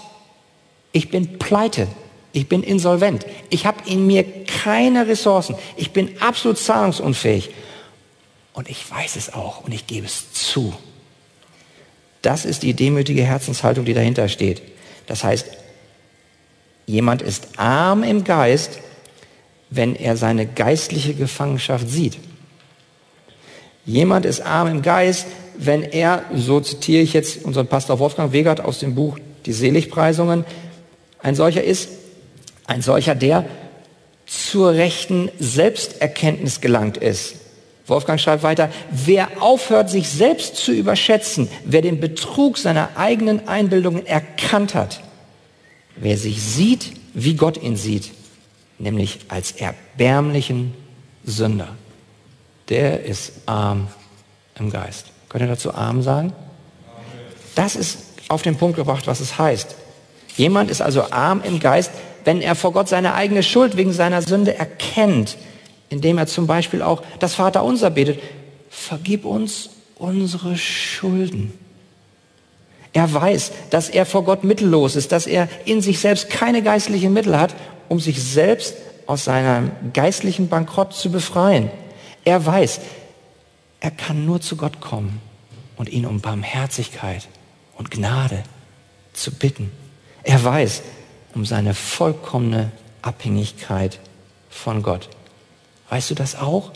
Ich 0.93 1.09
bin 1.09 1.37
pleite. 1.39 1.89
Ich 2.37 2.47
bin 2.47 2.61
insolvent. 2.61 3.25
Ich 3.49 3.65
habe 3.65 3.89
in 3.89 4.05
mir 4.05 4.23
keine 4.45 5.07
Ressourcen. 5.07 5.55
Ich 5.75 5.89
bin 5.89 6.21
absolut 6.21 6.59
zahlungsunfähig. 6.59 7.49
Und 8.53 8.69
ich 8.69 8.91
weiß 8.91 9.15
es 9.15 9.33
auch 9.33 9.63
und 9.63 9.73
ich 9.73 9.87
gebe 9.87 10.05
es 10.05 10.33
zu. 10.33 10.71
Das 12.21 12.45
ist 12.45 12.61
die 12.61 12.75
demütige 12.75 13.23
Herzenshaltung, 13.23 13.85
die 13.85 13.95
dahinter 13.95 14.29
steht. 14.29 14.61
Das 15.07 15.23
heißt, 15.23 15.47
jemand 16.85 17.23
ist 17.23 17.57
arm 17.57 18.03
im 18.03 18.23
Geist, 18.23 18.81
wenn 19.71 19.95
er 19.95 20.15
seine 20.15 20.45
geistliche 20.45 21.15
Gefangenschaft 21.15 21.89
sieht. 21.89 22.19
Jemand 23.83 24.27
ist 24.27 24.41
arm 24.41 24.67
im 24.67 24.83
Geist, 24.83 25.25
wenn 25.57 25.81
er, 25.81 26.23
so 26.35 26.59
zitiere 26.59 27.01
ich 27.01 27.13
jetzt 27.13 27.43
unseren 27.43 27.65
Pastor 27.65 27.97
Wolfgang 27.97 28.31
Wegert 28.31 28.61
aus 28.61 28.77
dem 28.77 28.93
Buch 28.93 29.17
Die 29.47 29.53
Seligpreisungen, 29.53 30.45
ein 31.23 31.33
solcher 31.33 31.63
ist, 31.63 31.89
ein 32.67 32.81
solcher, 32.81 33.15
der 33.15 33.45
zur 34.25 34.73
rechten 34.73 35.31
Selbsterkenntnis 35.39 36.61
gelangt 36.61 36.97
ist. 36.97 37.35
Wolfgang 37.87 38.19
schreibt 38.19 38.43
weiter, 38.43 38.69
wer 38.91 39.41
aufhört, 39.41 39.89
sich 39.89 40.09
selbst 40.09 40.57
zu 40.57 40.73
überschätzen, 40.73 41.47
wer 41.63 41.81
den 41.81 42.01
Betrug 42.01 42.57
seiner 42.57 42.97
eigenen 42.97 43.47
Einbildungen 43.47 44.05
erkannt 44.05 44.75
hat, 44.75 45.01
wer 45.95 46.17
sich 46.17 46.43
sieht, 46.43 46.91
wie 47.13 47.35
Gott 47.35 47.61
ihn 47.63 47.77
sieht, 47.77 48.11
nämlich 48.77 49.19
als 49.29 49.53
erbärmlichen 49.53 50.73
Sünder. 51.23 51.75
der 52.69 53.05
ist 53.05 53.31
arm 53.45 53.87
im 54.59 54.69
Geist. 54.69 55.07
Könnt 55.29 55.43
ihr 55.43 55.47
dazu 55.47 55.73
arm 55.73 56.01
sagen? 56.01 56.33
Das 57.55 57.77
ist 57.77 57.99
auf 58.27 58.41
den 58.41 58.57
Punkt 58.57 58.75
gebracht, 58.75 59.07
was 59.07 59.21
es 59.21 59.37
heißt. 59.37 59.75
Jemand 60.35 60.69
ist 60.69 60.81
also 60.81 61.09
arm 61.11 61.41
im 61.43 61.59
Geist, 61.59 61.91
wenn 62.27 62.41
er 62.41 62.55
vor 62.55 62.73
Gott 62.73 62.89
seine 62.89 63.13
eigene 63.13 63.41
Schuld 63.41 63.77
wegen 63.77 63.93
seiner 63.93 64.21
Sünde 64.21 64.53
erkennt, 64.53 65.37
indem 65.87 66.17
er 66.17 66.27
zum 66.27 66.45
Beispiel 66.45 66.81
auch 66.81 67.01
das 67.19 67.35
Vaterunser 67.35 67.89
betet. 67.89 68.19
Vergib 68.69 69.23
uns 69.23 69.69
unsere 69.95 70.57
Schulden. 70.57 71.53
Er 72.91 73.13
weiß, 73.13 73.53
dass 73.69 73.87
er 73.87 74.05
vor 74.05 74.25
Gott 74.25 74.43
mittellos 74.43 74.97
ist, 74.97 75.13
dass 75.13 75.25
er 75.25 75.47
in 75.63 75.81
sich 75.81 75.99
selbst 75.99 76.29
keine 76.29 76.61
geistlichen 76.61 77.13
Mittel 77.13 77.39
hat, 77.39 77.55
um 77.87 78.01
sich 78.01 78.21
selbst 78.21 78.75
aus 79.05 79.23
seinem 79.23 79.71
geistlichen 79.93 80.49
Bankrott 80.49 80.93
zu 80.93 81.09
befreien. 81.09 81.71
Er 82.25 82.45
weiß, 82.45 82.81
er 83.79 83.91
kann 83.91 84.25
nur 84.25 84.41
zu 84.41 84.57
Gott 84.57 84.81
kommen 84.81 85.21
und 85.77 85.87
ihn 85.87 86.05
um 86.05 86.19
Barmherzigkeit 86.19 87.29
und 87.77 87.89
Gnade 87.89 88.43
zu 89.13 89.31
bitten. 89.31 89.71
Er 90.23 90.43
weiß 90.43 90.81
um 91.37 91.45
seine 91.45 91.75
vollkommene 91.75 92.71
Abhängigkeit 93.03 93.99
von 94.49 94.81
Gott. 94.81 95.07
Weißt 95.89 96.09
du 96.09 96.15
das 96.15 96.35
auch? 96.35 96.71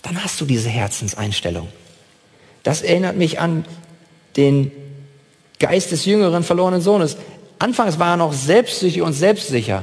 Dann 0.00 0.24
hast 0.24 0.40
du 0.40 0.46
diese 0.46 0.70
Herzenseinstellung. 0.70 1.68
Das 2.62 2.80
erinnert 2.80 3.16
mich 3.16 3.38
an 3.38 3.66
den 4.38 4.72
Geist 5.58 5.92
des 5.92 6.06
jüngeren 6.06 6.42
verlorenen 6.42 6.80
Sohnes. 6.80 7.18
Anfangs 7.58 7.98
war 7.98 8.14
er 8.14 8.16
noch 8.16 8.32
selbstsüchtig 8.32 9.02
und 9.02 9.12
selbstsicher, 9.12 9.82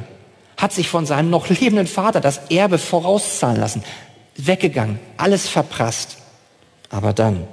hat 0.58 0.74
sich 0.74 0.90
von 0.90 1.06
seinem 1.06 1.30
noch 1.30 1.48
lebenden 1.48 1.86
Vater 1.86 2.20
das 2.20 2.50
Erbe 2.50 2.80
vorauszahlen 2.80 3.60
lassen, 3.60 3.84
weggegangen, 4.38 5.00
alles 5.18 5.48
verprasst. 5.48 6.18
Aber 6.90 7.14
dann, 7.14 7.46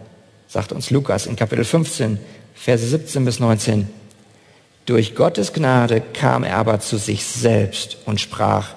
sagt 0.49 0.73
uns 0.73 0.89
Lukas 0.89 1.27
in 1.27 1.37
Kapitel 1.37 1.67
15, 1.67 2.19
Verse 2.55 2.87
17 2.87 3.27
bis 3.27 3.41
19, 3.41 3.91
durch 4.87 5.15
Gottes 5.15 5.53
Gnade 5.53 6.03
kam 6.13 6.45
er 6.45 6.57
aber 6.57 6.81
zu 6.81 6.99
sich 6.99 7.25
selbst 7.25 7.97
und 8.05 8.21
sprach, 8.21 8.71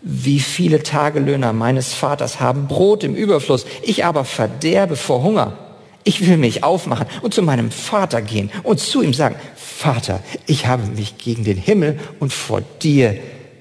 wie 0.00 0.40
viele 0.40 0.82
Tagelöhner 0.82 1.52
meines 1.52 1.94
Vaters 1.94 2.40
haben 2.40 2.66
Brot 2.66 3.04
im 3.04 3.14
Überfluss, 3.14 3.66
ich 3.82 4.04
aber 4.04 4.24
verderbe 4.24 4.96
vor 4.96 5.22
Hunger. 5.22 5.56
Ich 6.04 6.26
will 6.26 6.36
mich 6.36 6.64
aufmachen 6.64 7.06
und 7.22 7.32
zu 7.32 7.42
meinem 7.42 7.70
Vater 7.70 8.22
gehen 8.22 8.50
und 8.64 8.80
zu 8.80 9.02
ihm 9.02 9.14
sagen, 9.14 9.36
Vater, 9.54 10.20
ich 10.46 10.66
habe 10.66 10.84
mich 10.86 11.18
gegen 11.18 11.44
den 11.44 11.56
Himmel 11.56 12.00
und 12.18 12.32
vor 12.32 12.62
dir 12.82 13.16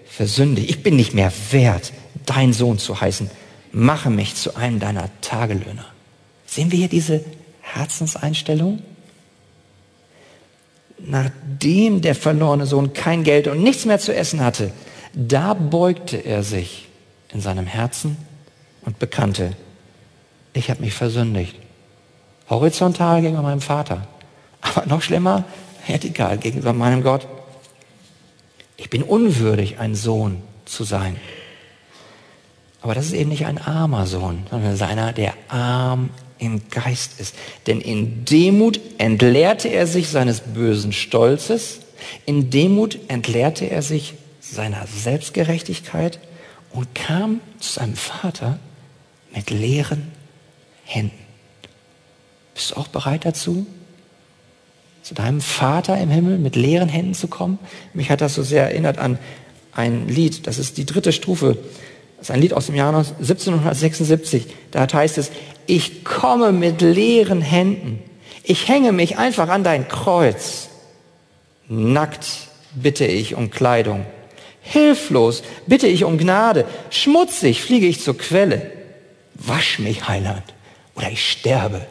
versündigt. 0.05 0.69
Ich 0.69 0.81
bin 0.81 0.95
nicht 0.95 1.13
mehr 1.13 1.31
wert, 1.51 1.93
dein 2.25 2.53
Sohn 2.53 2.79
zu 2.79 2.99
heißen. 2.99 3.29
Mache 3.71 4.09
mich 4.09 4.35
zu 4.35 4.55
einem 4.55 4.79
deiner 4.79 5.09
Tagelöhner. 5.21 5.85
Sehen 6.47 6.71
wir 6.71 6.79
hier 6.79 6.89
diese 6.89 7.23
Herzenseinstellung? 7.61 8.81
Nachdem 11.05 12.01
der 12.01 12.15
verlorene 12.15 12.65
Sohn 12.65 12.93
kein 12.93 13.23
Geld 13.23 13.47
und 13.47 13.61
nichts 13.61 13.85
mehr 13.85 13.99
zu 13.99 14.13
essen 14.13 14.41
hatte, 14.41 14.71
da 15.13 15.53
beugte 15.53 16.17
er 16.17 16.43
sich 16.43 16.87
in 17.33 17.41
seinem 17.41 17.65
Herzen 17.65 18.17
und 18.83 18.99
bekannte, 18.99 19.55
ich 20.53 20.69
habe 20.69 20.81
mich 20.81 20.93
versündigt 20.93 21.55
Horizontal 22.51 23.21
gegenüber 23.21 23.43
meinem 23.43 23.61
Vater. 23.61 24.05
Aber 24.59 24.85
noch 24.85 25.01
schlimmer, 25.01 25.45
vertikal 25.87 26.37
gegenüber 26.37 26.73
meinem 26.73 27.01
Gott. 27.01 27.25
Ich 28.75 28.89
bin 28.89 29.03
unwürdig, 29.03 29.79
ein 29.79 29.95
Sohn 29.95 30.41
zu 30.65 30.83
sein. 30.83 31.15
Aber 32.81 32.93
das 32.93 33.05
ist 33.05 33.13
eben 33.13 33.29
nicht 33.29 33.45
ein 33.45 33.57
armer 33.57 34.05
Sohn, 34.05 34.45
sondern 34.49 34.79
einer, 34.81 35.13
der 35.13 35.33
arm 35.47 36.09
im 36.41 36.67
Geist 36.69 37.19
ist. 37.19 37.35
Denn 37.67 37.79
in 37.79 38.25
Demut 38.25 38.79
entleerte 38.97 39.69
er 39.69 39.87
sich 39.87 40.09
seines 40.09 40.41
bösen 40.41 40.91
Stolzes, 40.91 41.79
in 42.25 42.49
Demut 42.49 42.97
entleerte 43.07 43.65
er 43.65 43.83
sich 43.83 44.15
seiner 44.39 44.85
Selbstgerechtigkeit 44.87 46.19
und 46.71 46.93
kam 46.95 47.39
zu 47.59 47.73
seinem 47.73 47.95
Vater 47.95 48.59
mit 49.33 49.51
leeren 49.51 50.11
Händen. 50.83 51.17
Bist 52.55 52.71
du 52.71 52.75
auch 52.75 52.87
bereit 52.87 53.23
dazu, 53.23 53.65
zu 55.03 55.13
deinem 55.13 55.41
Vater 55.41 55.97
im 55.99 56.09
Himmel 56.09 56.37
mit 56.39 56.55
leeren 56.55 56.89
Händen 56.89 57.13
zu 57.13 57.27
kommen? 57.27 57.59
Mich 57.93 58.09
hat 58.09 58.21
das 58.21 58.33
so 58.33 58.43
sehr 58.43 58.63
erinnert 58.63 58.97
an 58.97 59.19
ein 59.73 60.09
Lied, 60.09 60.47
das 60.47 60.57
ist 60.57 60.77
die 60.77 60.85
dritte 60.85 61.13
Strophe. 61.13 61.57
Das 62.21 62.29
ist 62.29 62.35
ein 62.35 62.41
Lied 62.41 62.53
aus 62.53 62.67
dem 62.67 62.75
Jahr 62.75 62.95
1776. 62.95 64.45
Da 64.69 64.87
heißt 64.87 65.17
es, 65.17 65.31
ich 65.65 66.03
komme 66.03 66.51
mit 66.51 66.79
leeren 66.79 67.41
Händen. 67.41 67.99
Ich 68.43 68.67
hänge 68.67 68.91
mich 68.91 69.17
einfach 69.17 69.49
an 69.49 69.63
dein 69.63 69.87
Kreuz. 69.87 70.69
Nackt 71.67 72.27
bitte 72.75 73.07
ich 73.07 73.33
um 73.33 73.49
Kleidung. 73.49 74.05
Hilflos 74.61 75.41
bitte 75.65 75.87
ich 75.87 76.03
um 76.03 76.19
Gnade. 76.19 76.65
Schmutzig 76.91 77.63
fliege 77.63 77.87
ich 77.87 78.01
zur 78.01 78.15
Quelle. 78.15 78.69
Wasch 79.33 79.79
mich, 79.79 80.07
Heiland, 80.07 80.43
oder 80.93 81.09
ich 81.09 81.27
sterbe. 81.27 81.87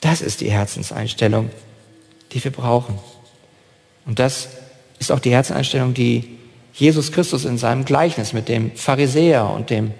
Das 0.00 0.20
ist 0.20 0.42
die 0.42 0.52
Herzenseinstellung, 0.52 1.50
die 2.30 2.44
wir 2.44 2.52
brauchen. 2.52 3.00
Und 4.06 4.20
das 4.20 4.46
ist 5.00 5.10
auch 5.10 5.18
die 5.18 5.32
Herzenseinstellung, 5.32 5.92
die 5.92 6.38
Jesus 6.72 7.12
Christus 7.12 7.44
in 7.44 7.58
seinem 7.58 7.84
Gleichnis 7.84 8.32
mit 8.32 8.48
dem 8.48 8.72
Pharisäer 8.74 9.50
und 9.50 9.70
dem 9.70 9.92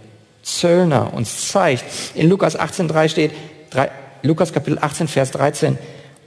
Zöllner 0.43 1.13
uns 1.15 1.49
zeigt. 1.49 1.85
In 2.15 2.29
Lukas 2.29 2.59
18,3 2.59 3.09
steht, 3.09 3.33
3, 3.71 3.91
Lukas 4.23 4.53
Kapitel 4.53 4.79
18, 4.81 5.09
Vers 5.09 5.31
13, 5.33 5.79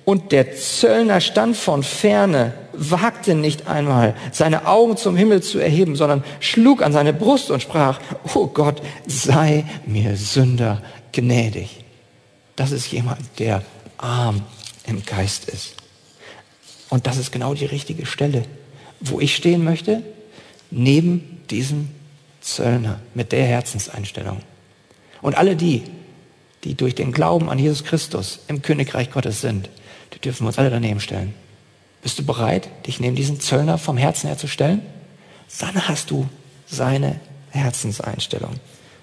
und 0.05 0.31
der 0.31 0.55
Zöllner 0.55 1.19
stand 1.19 1.57
von 1.57 1.81
ferne, 1.81 2.53
wagte 2.73 3.33
nicht 3.33 3.67
einmal, 3.67 4.15
seine 4.31 4.67
Augen 4.67 4.97
zum 4.97 5.17
Himmel 5.17 5.41
zu 5.41 5.57
erheben, 5.57 5.95
sondern 5.95 6.23
schlug 6.39 6.83
an 6.83 6.93
seine 6.93 7.11
Brust 7.11 7.49
und 7.49 7.61
sprach, 7.61 7.99
oh 8.35 8.45
Gott, 8.45 8.83
sei 9.07 9.65
mir 9.87 10.15
Sünder 10.15 10.83
gnädig. 11.11 11.83
Das 12.55 12.71
ist 12.71 12.91
jemand, 12.91 13.21
der 13.39 13.63
arm 13.97 14.43
im 14.85 15.03
Geist 15.03 15.49
ist. 15.49 15.75
Und 16.89 17.07
das 17.07 17.17
ist 17.17 17.31
genau 17.31 17.55
die 17.55 17.65
richtige 17.65 18.05
Stelle, 18.05 18.43
wo 18.99 19.19
ich 19.19 19.35
stehen 19.35 19.63
möchte, 19.63 20.03
neben 20.71 21.41
diesem 21.49 21.89
Zöllner 22.41 22.99
mit 23.13 23.31
der 23.31 23.45
Herzenseinstellung. 23.45 24.39
Und 25.21 25.37
alle 25.37 25.55
die, 25.55 25.83
die 26.63 26.75
durch 26.75 26.95
den 26.95 27.11
Glauben 27.11 27.49
an 27.49 27.59
Jesus 27.59 27.83
Christus 27.83 28.39
im 28.47 28.61
Königreich 28.61 29.11
Gottes 29.11 29.41
sind, 29.41 29.69
die 30.13 30.19
dürfen 30.19 30.43
wir 30.43 30.47
uns 30.47 30.59
alle 30.59 30.69
daneben 30.69 30.99
stellen. 30.99 31.33
Bist 32.01 32.19
du 32.19 32.23
bereit, 32.23 32.69
dich 32.85 32.99
neben 32.99 33.15
diesen 33.15 33.39
Zöllner 33.39 33.77
vom 33.77 33.97
Herzen 33.97 34.27
her 34.27 34.37
zu 34.37 34.47
stellen? 34.47 34.81
Dann 35.59 35.87
hast 35.87 36.11
du 36.11 36.27
seine 36.67 37.19
Herzenseinstellung. 37.49 38.53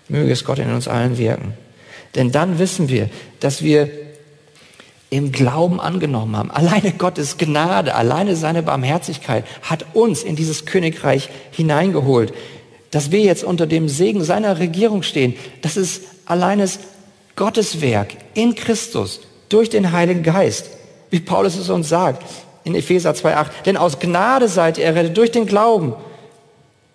Möge 0.09 0.33
es 0.33 0.45
Gott 0.45 0.59
in 0.59 0.73
uns 0.73 0.89
allen 0.89 1.19
wirken. 1.19 1.55
Denn 2.15 2.31
dann 2.31 2.59
wissen 2.59 2.89
wir, 2.89 3.09
dass 3.41 3.63
wir 3.63 3.91
im 5.13 5.31
Glauben 5.31 5.79
angenommen 5.79 6.35
haben. 6.37 6.51
Alleine 6.51 6.93
Gottes 6.93 7.37
Gnade, 7.37 7.95
alleine 7.95 8.35
seine 8.35 8.63
Barmherzigkeit 8.63 9.45
hat 9.63 9.85
uns 9.93 10.23
in 10.23 10.37
dieses 10.37 10.65
Königreich 10.65 11.29
hineingeholt. 11.51 12.33
Dass 12.91 13.11
wir 13.11 13.21
jetzt 13.21 13.45
unter 13.45 13.67
dem 13.67 13.91
Segen 13.91 14.25
seiner 14.25 14.59
Regierung 14.59 15.03
stehen, 15.03 15.35
das 15.61 15.77
ist 15.77 16.05
alleines 16.25 16.79
Gottes 17.37 17.83
Werk 17.83 18.17
in 18.33 18.55
Christus 18.55 19.21
durch 19.51 19.69
den 19.69 19.93
Heiligen 19.93 20.23
Geist. 20.23 20.71
Wie 21.11 21.21
Paulus 21.21 21.57
es 21.57 21.69
uns 21.69 21.91
sagt 21.91 22.25
in 22.65 22.75
Epheser 22.75 23.11
2.8. 23.11 23.51
Denn 23.67 23.77
aus 23.77 23.99
Gnade 23.99 24.49
seid 24.49 24.79
ihr 24.79 24.87
errettet 24.87 25.15
durch 25.19 25.31
den 25.31 25.45
Glauben. 25.45 25.93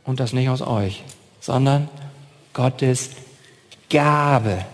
Und 0.05 0.19
das 0.19 0.33
nicht 0.33 0.49
aus 0.49 0.63
euch, 0.63 1.03
sondern 1.39 1.87
Gottes 2.53 3.11
Gabe 3.91 4.65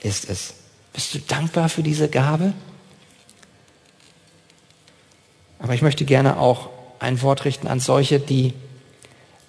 ist 0.00 0.30
es. 0.30 0.54
Bist 0.92 1.12
du 1.12 1.18
dankbar 1.18 1.68
für 1.68 1.82
diese 1.82 2.08
Gabe? 2.08 2.52
Aber 5.64 5.72
ich 5.72 5.80
möchte 5.80 6.04
gerne 6.04 6.38
auch 6.38 6.68
ein 6.98 7.22
Wort 7.22 7.46
richten 7.46 7.68
an 7.68 7.80
solche, 7.80 8.20
die, 8.20 8.52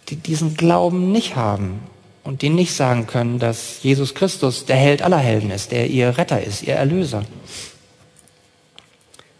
die 0.07 0.15
diesen 0.15 0.55
Glauben 0.55 1.11
nicht 1.11 1.35
haben 1.35 1.81
und 2.23 2.41
die 2.41 2.47
nicht 2.47 2.73
sagen 2.73 3.05
können, 3.05 3.37
dass 3.37 3.83
Jesus 3.83 4.15
Christus 4.15 4.63
der 4.63 4.77
Held 4.77 5.01
aller 5.01 5.17
Helden 5.17 5.51
ist, 5.51 5.73
der 5.73 5.89
ihr 5.89 6.17
Retter 6.17 6.41
ist, 6.41 6.63
ihr 6.63 6.75
Erlöser. 6.75 7.25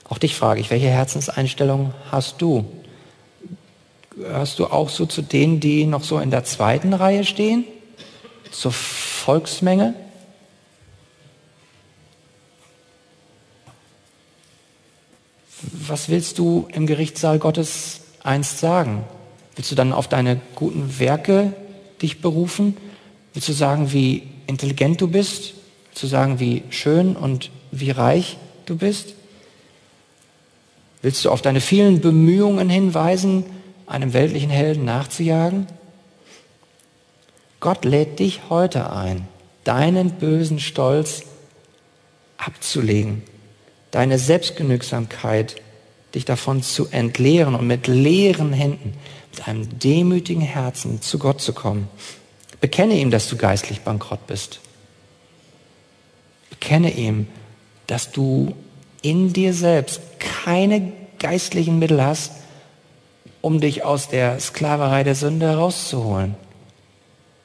Auch 0.10 0.18
dich 0.18 0.36
frage 0.36 0.60
ich, 0.60 0.70
welche 0.70 0.90
Herzenseinstellung 0.90 1.94
hast 2.12 2.42
du? 2.42 2.66
Gehörst 4.10 4.60
du 4.60 4.66
auch 4.66 4.90
so 4.90 5.06
zu 5.06 5.22
denen, 5.22 5.62
die 5.62 5.86
noch 5.86 6.04
so 6.04 6.20
in 6.20 6.30
der 6.30 6.44
zweiten 6.44 6.92
Reihe 6.94 7.24
stehen? 7.24 7.64
Zur 8.52 8.74
Volksmenge? 8.74 9.94
Was 15.72 16.10
willst 16.10 16.40
du 16.40 16.68
im 16.72 16.88
Gerichtssaal 16.88 17.40
Gottes 17.40 18.02
einst 18.24 18.60
sagen? 18.60 19.04
Willst 19.56 19.72
du 19.72 19.76
dann 19.76 19.94
auf 19.94 20.08
deine 20.08 20.40
guten 20.56 21.00
Werke 21.00 21.54
dich 22.02 22.22
berufen? 22.22 22.76
Willst 23.34 23.50
du 23.50 23.54
sagen, 23.54 23.92
wie 23.94 24.24
intelligent 24.48 25.02
du 25.02 25.08
bist? 25.08 25.54
Willst 25.90 26.04
du 26.04 26.08
sagen, 26.08 26.40
wie 26.40 26.64
schön 26.70 27.16
und 27.16 27.52
wie 27.72 27.92
reich 27.92 28.38
du 28.66 28.78
bist? 28.78 29.14
Willst 31.02 31.24
du 31.24 31.30
auf 31.30 31.42
deine 31.42 31.62
vielen 31.62 32.02
Bemühungen 32.02 32.70
hinweisen, 32.70 33.46
einem 33.86 34.14
weltlichen 34.14 34.50
Helden 34.50 34.86
nachzujagen? 34.86 35.68
Gott 37.60 37.86
lädt 37.86 38.20
dich 38.20 38.42
heute 38.50 38.92
ein, 38.92 39.28
deinen 39.64 40.12
bösen 40.12 40.60
Stolz 40.60 41.24
abzulegen, 42.38 43.24
deine 43.96 44.20
Selbstgenügsamkeit, 44.20 45.56
dich 46.16 46.26
davon 46.26 46.62
zu 46.62 46.90
entleeren 46.90 47.56
und 47.56 47.66
mit 47.66 47.88
leeren 47.88 48.52
Händen, 48.52 48.94
mit 49.32 49.48
einem 49.48 49.80
demütigen 49.80 50.42
Herzen 50.42 51.02
zu 51.02 51.18
Gott 51.18 51.40
zu 51.40 51.54
kommen. 51.54 51.88
Bekenne 52.60 52.96
ihm, 52.96 53.10
dass 53.10 53.30
du 53.30 53.38
geistlich 53.38 53.82
bankrott 53.84 54.28
bist. 54.28 54.60
Bekenne 56.50 56.92
ihm, 56.92 57.28
dass 57.88 58.12
du 58.12 58.54
in 59.02 59.32
dir 59.32 59.54
selbst 59.54 60.02
keine 60.20 60.92
geistlichen 61.18 61.80
Mittel 61.80 62.04
hast, 62.04 62.34
um 63.40 63.62
dich 63.62 63.86
aus 63.86 64.10
der 64.10 64.42
Sklaverei 64.42 65.06
der 65.06 65.16
Sünde 65.16 65.48
herauszuholen, 65.48 66.36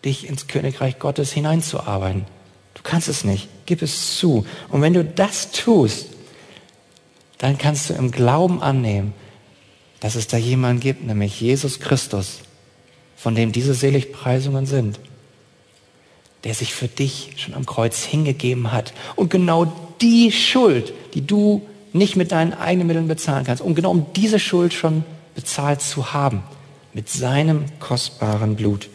dich 0.04 0.28
ins 0.28 0.48
Königreich 0.48 0.98
Gottes 0.98 1.30
hineinzuarbeiten. 1.30 2.24
Du 2.74 2.80
kannst 2.82 3.06
es 3.06 3.22
nicht. 3.22 3.48
Gib 3.66 3.82
es 3.82 4.16
zu. 4.16 4.44
Und 4.68 4.82
wenn 4.82 4.94
du 4.94 5.04
das 5.04 5.52
tust, 5.52 6.09
dann 7.40 7.56
kannst 7.56 7.88
du 7.88 7.94
im 7.94 8.10
Glauben 8.10 8.62
annehmen, 8.62 9.14
dass 9.98 10.14
es 10.14 10.26
da 10.26 10.36
jemanden 10.36 10.80
gibt, 10.80 11.04
nämlich 11.04 11.40
Jesus 11.40 11.80
Christus, 11.80 12.40
von 13.16 13.34
dem 13.34 13.50
diese 13.50 13.72
Seligpreisungen 13.72 14.66
sind, 14.66 15.00
der 16.44 16.52
sich 16.52 16.74
für 16.74 16.86
dich 16.86 17.32
schon 17.36 17.54
am 17.54 17.64
Kreuz 17.64 18.02
hingegeben 18.04 18.72
hat 18.72 18.92
und 19.16 19.30
genau 19.30 19.72
die 20.02 20.32
Schuld, 20.32 20.92
die 21.14 21.26
du 21.26 21.66
nicht 21.94 22.14
mit 22.14 22.30
deinen 22.30 22.52
eigenen 22.52 22.86
Mitteln 22.86 23.08
bezahlen 23.08 23.46
kannst, 23.46 23.62
um 23.62 23.74
genau 23.74 23.90
um 23.90 24.06
diese 24.14 24.38
Schuld 24.38 24.74
schon 24.74 25.02
bezahlt 25.34 25.80
zu 25.80 26.12
haben, 26.12 26.42
mit 26.92 27.08
seinem 27.08 27.64
kostbaren 27.78 28.54
Blut, 28.54 28.90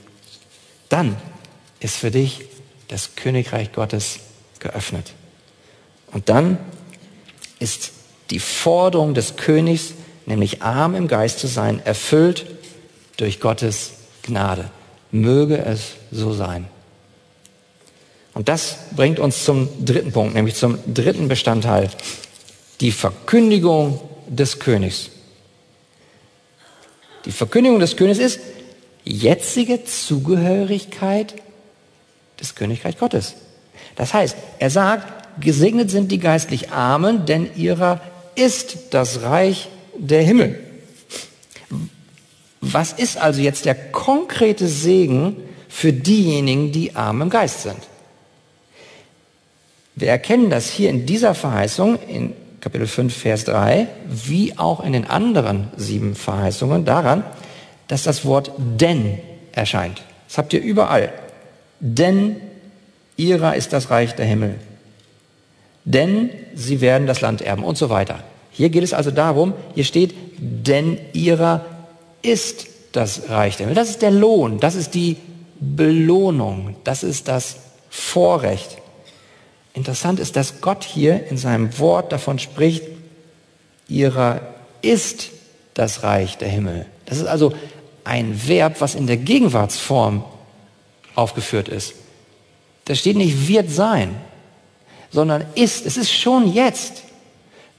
dann 0.89 1.15
ist 1.79 1.95
für 1.95 2.11
dich 2.11 2.41
das 2.89 3.15
Königreich 3.15 3.71
Gottes 3.71 4.19
geöffnet. 4.59 5.13
Und 6.11 6.29
dann 6.29 6.59
ist 7.57 7.94
die 8.29 8.39
Forderung 8.39 9.13
des 9.13 9.35
Königs, 9.35 9.93
nämlich 10.25 10.61
arm 10.61 10.95
im 10.95 11.07
Geist 11.07 11.39
zu 11.39 11.47
sein, 11.47 11.81
erfüllt 11.85 12.45
durch 13.17 13.39
Gottes 13.39 13.91
Gnade. 14.23 14.69
Möge 15.11 15.57
es 15.57 15.91
so 16.11 16.33
sein. 16.33 16.67
Und 18.33 18.49
das 18.49 18.77
bringt 18.95 19.19
uns 19.19 19.45
zum 19.45 19.69
dritten 19.85 20.11
Punkt, 20.11 20.35
nämlich 20.35 20.55
zum 20.55 20.77
dritten 20.93 21.29
Bestandteil, 21.29 21.89
die 22.81 22.91
Verkündigung 22.91 24.01
des 24.27 24.59
Königs. 24.59 25.09
Die 27.23 27.31
Verkündigung 27.31 27.79
des 27.79 27.95
Königs 27.95 28.19
ist 28.19 28.39
jetzige 29.05 29.85
Zugehörigkeit 29.85 31.35
des 32.39 32.55
Königreich 32.55 32.97
Gottes. 32.97 33.35
Das 33.95 34.13
heißt, 34.13 34.35
er 34.59 34.69
sagt, 34.69 35.39
gesegnet 35.39 35.89
sind 35.89 36.11
die 36.11 36.19
geistlich 36.19 36.71
Armen, 36.71 37.25
denn 37.25 37.55
ihrer 37.55 38.01
ist 38.35 38.77
das 38.91 39.21
Reich 39.21 39.69
der 39.97 40.21
Himmel. 40.21 40.59
Was 42.61 42.93
ist 42.93 43.17
also 43.17 43.41
jetzt 43.41 43.65
der 43.65 43.75
konkrete 43.75 44.67
Segen 44.67 45.37
für 45.69 45.93
diejenigen, 45.93 46.71
die 46.71 46.95
arm 46.95 47.21
im 47.21 47.29
Geist 47.29 47.63
sind? 47.63 47.77
Wir 49.95 50.09
erkennen 50.09 50.49
das 50.49 50.69
hier 50.69 50.89
in 50.89 51.05
dieser 51.05 51.35
Verheißung 51.35 51.97
in 52.07 52.33
Kapitel 52.59 52.87
5, 52.87 53.15
Vers 53.15 53.45
3, 53.45 53.87
wie 54.09 54.57
auch 54.57 54.83
in 54.83 54.93
den 54.93 55.05
anderen 55.05 55.67
sieben 55.77 56.15
Verheißungen 56.15 56.83
daran, 56.83 57.23
dass 57.87 58.03
das 58.03 58.25
Wort 58.25 58.51
denn 58.57 59.19
erscheint. 59.51 60.01
Das 60.27 60.39
habt 60.39 60.51
ihr 60.53 60.61
überall. 60.61 61.13
Denn 61.79 62.37
ihrer 63.15 63.55
ist 63.55 63.71
das 63.71 63.91
Reich 63.91 64.15
der 64.15 64.25
Himmel. 64.25 64.55
Denn 65.85 66.29
sie 66.55 66.81
werden 66.81 67.07
das 67.07 67.21
Land 67.21 67.41
erben 67.41 67.63
und 67.63 67.77
so 67.77 67.89
weiter. 67.89 68.23
Hier 68.51 68.69
geht 68.69 68.83
es 68.83 68.93
also 68.93 69.11
darum, 69.11 69.53
hier 69.75 69.83
steht, 69.83 70.15
denn 70.37 70.97
ihrer 71.13 71.65
ist 72.21 72.67
das 72.91 73.29
Reich 73.29 73.57
der 73.57 73.67
Himmel. 73.67 73.75
Das 73.75 73.89
ist 73.89 74.01
der 74.01 74.11
Lohn, 74.11 74.59
das 74.59 74.75
ist 74.75 74.93
die 74.95 75.17
Belohnung, 75.59 76.75
das 76.83 77.03
ist 77.03 77.27
das 77.27 77.57
Vorrecht. 77.89 78.77
Interessant 79.73 80.19
ist, 80.19 80.35
dass 80.35 80.61
Gott 80.61 80.83
hier 80.83 81.27
in 81.27 81.37
seinem 81.37 81.77
Wort 81.79 82.11
davon 82.11 82.39
spricht, 82.39 82.83
ihrer 83.87 84.41
ist 84.81 85.29
das 85.73 86.03
Reich 86.03 86.37
der 86.37 86.47
Himmel. 86.47 86.85
Das 87.05 87.17
ist 87.17 87.27
also 87.27 87.53
ein 88.05 88.47
Verb, 88.47 88.79
was 88.79 88.95
in 88.95 89.07
der 89.07 89.17
Gegenwartsform 89.17 90.23
aufgeführt 91.15 91.67
ist. 91.67 91.93
Da 92.85 92.95
steht 92.95 93.17
nicht 93.17 93.47
wird 93.47 93.69
sein, 93.69 94.15
sondern 95.15 95.45
ist. 95.55 95.87
Es 95.87 95.97
ist 95.97 96.11
schon 96.11 96.53
jetzt. 96.53 97.01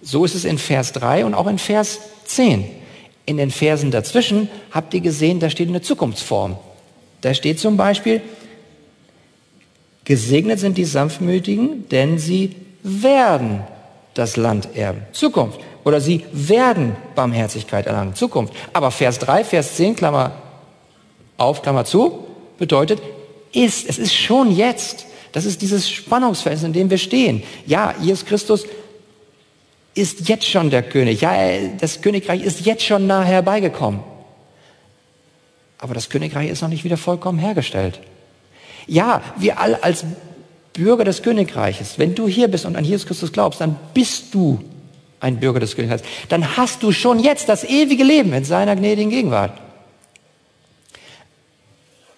So 0.03 0.25
ist 0.25 0.35
es 0.35 0.45
in 0.45 0.59
Vers 0.59 0.93
3 0.93 1.25
und 1.25 1.35
auch 1.35 1.47
in 1.47 1.59
Vers 1.59 2.01
10. 2.25 2.65
In 3.27 3.37
den 3.37 3.51
Versen 3.51 3.91
dazwischen 3.91 4.49
habt 4.73 4.95
ihr 4.95 5.01
gesehen, 5.01 5.39
da 5.39 5.51
steht 5.51 5.69
eine 5.69 5.83
Zukunftsform. 5.83 6.57
Da 7.21 7.35
steht 7.35 7.61
zum 7.61 7.77
Beispiel, 7.77 8.21
Gesegnet 10.07 10.61
sind 10.61 10.79
die 10.79 10.85
Sanftmütigen, 10.85 11.89
denn 11.89 12.19
sie 12.19 12.55
werden 12.85 13.65
das 14.15 14.37
Land 14.37 14.77
erben. 14.77 15.03
Zukunft. 15.11 15.59
Oder 15.85 16.01
sie 16.01 16.25
werden 16.33 16.97
Barmherzigkeit 17.17 17.87
erlangen. 17.87 18.15
Zukunft. 18.15 18.55
Aber 18.73 18.93
Vers 18.93 19.19
3, 19.19 19.43
Vers 19.43 19.75
10, 19.75 19.97
Klammer 19.97 20.31
auf, 21.37 21.61
Klammer 21.61 21.85
zu, 21.85 22.25
bedeutet, 22.57 23.03
ist. 23.53 23.89
Es 23.89 23.99
ist 23.99 24.15
schon 24.15 24.55
jetzt. 24.55 25.07
Das 25.37 25.45
ist 25.45 25.61
dieses 25.61 25.91
Spannungsfeld, 25.91 26.63
in 26.63 26.73
dem 26.73 26.89
wir 26.89 26.97
stehen. 26.97 27.43
Ja, 27.67 27.95
Jesus 28.01 28.25
Christus 28.25 28.65
ist 29.95 30.31
jetzt 30.31 30.47
schon 30.47 30.71
der 30.71 30.83
König. 30.83 31.21
Ja, 31.21 31.37
das 31.79 32.01
Königreich 32.01 32.43
ist 32.43 32.65
jetzt 32.65 32.83
schon 32.83 33.07
nah 33.07 33.23
herbeigekommen. 33.23 34.01
Aber 35.77 35.93
das 35.93 36.09
Königreich 36.09 36.49
ist 36.49 36.63
noch 36.63 36.71
nicht 36.71 36.85
wieder 36.85 36.97
vollkommen 36.97 37.39
hergestellt. 37.39 38.01
Ja, 38.87 39.21
wir 39.37 39.61
alle 39.61 39.85
als 39.85 40.07
Bürger 40.73 41.05
des 41.05 41.21
Königreiches, 41.23 41.99
wenn 41.99 42.15
du 42.15 42.27
hier 42.27 42.49
bist 42.49 42.65
und 42.65 42.75
an 42.75 42.87
Jesus 42.87 43.05
Christus 43.05 43.31
glaubst, 43.31 43.61
dann 43.61 43.77
bist 43.93 44.33
du 44.33 44.59
ein 45.21 45.39
Bürger 45.39 45.61
des 45.61 45.77
Königreichs. 45.77 46.03
Dann 46.31 46.57
hast 46.57 46.83
du 46.83 46.93
schon 46.93 47.19
jetzt 47.19 47.51
das 47.51 47.63
ewige 47.63 48.05
Leben 48.05 48.33
in 48.33 48.47
seiner 48.47 48.75
gnädigen 48.75 49.11
Gegenwart. 49.11 49.61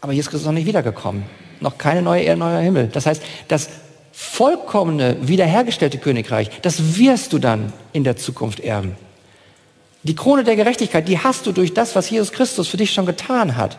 Aber 0.00 0.12
Jesus 0.12 0.30
Christus 0.30 0.42
ist 0.42 0.46
noch 0.46 0.52
nicht 0.52 0.66
wiedergekommen. 0.66 1.47
Noch 1.60 1.78
keine 1.78 2.02
neue 2.02 2.22
Erde, 2.22 2.38
neuer 2.38 2.60
Himmel. 2.60 2.88
Das 2.88 3.06
heißt, 3.06 3.22
das 3.48 3.68
vollkommene, 4.12 5.16
wiederhergestellte 5.20 5.98
Königreich, 5.98 6.50
das 6.62 6.96
wirst 6.96 7.32
du 7.32 7.38
dann 7.38 7.72
in 7.92 8.04
der 8.04 8.16
Zukunft 8.16 8.60
erben. 8.60 8.96
Die 10.02 10.14
Krone 10.14 10.44
der 10.44 10.56
Gerechtigkeit, 10.56 11.08
die 11.08 11.18
hast 11.18 11.46
du 11.46 11.52
durch 11.52 11.74
das, 11.74 11.94
was 11.94 12.10
Jesus 12.10 12.32
Christus 12.32 12.68
für 12.68 12.76
dich 12.76 12.92
schon 12.92 13.06
getan 13.06 13.56
hat. 13.56 13.78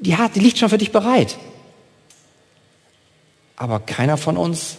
Die, 0.00 0.16
hat, 0.16 0.34
die 0.34 0.40
liegt 0.40 0.58
schon 0.58 0.68
für 0.68 0.78
dich 0.78 0.92
bereit. 0.92 1.36
Aber 3.56 3.80
keiner 3.80 4.16
von 4.16 4.36
uns 4.36 4.76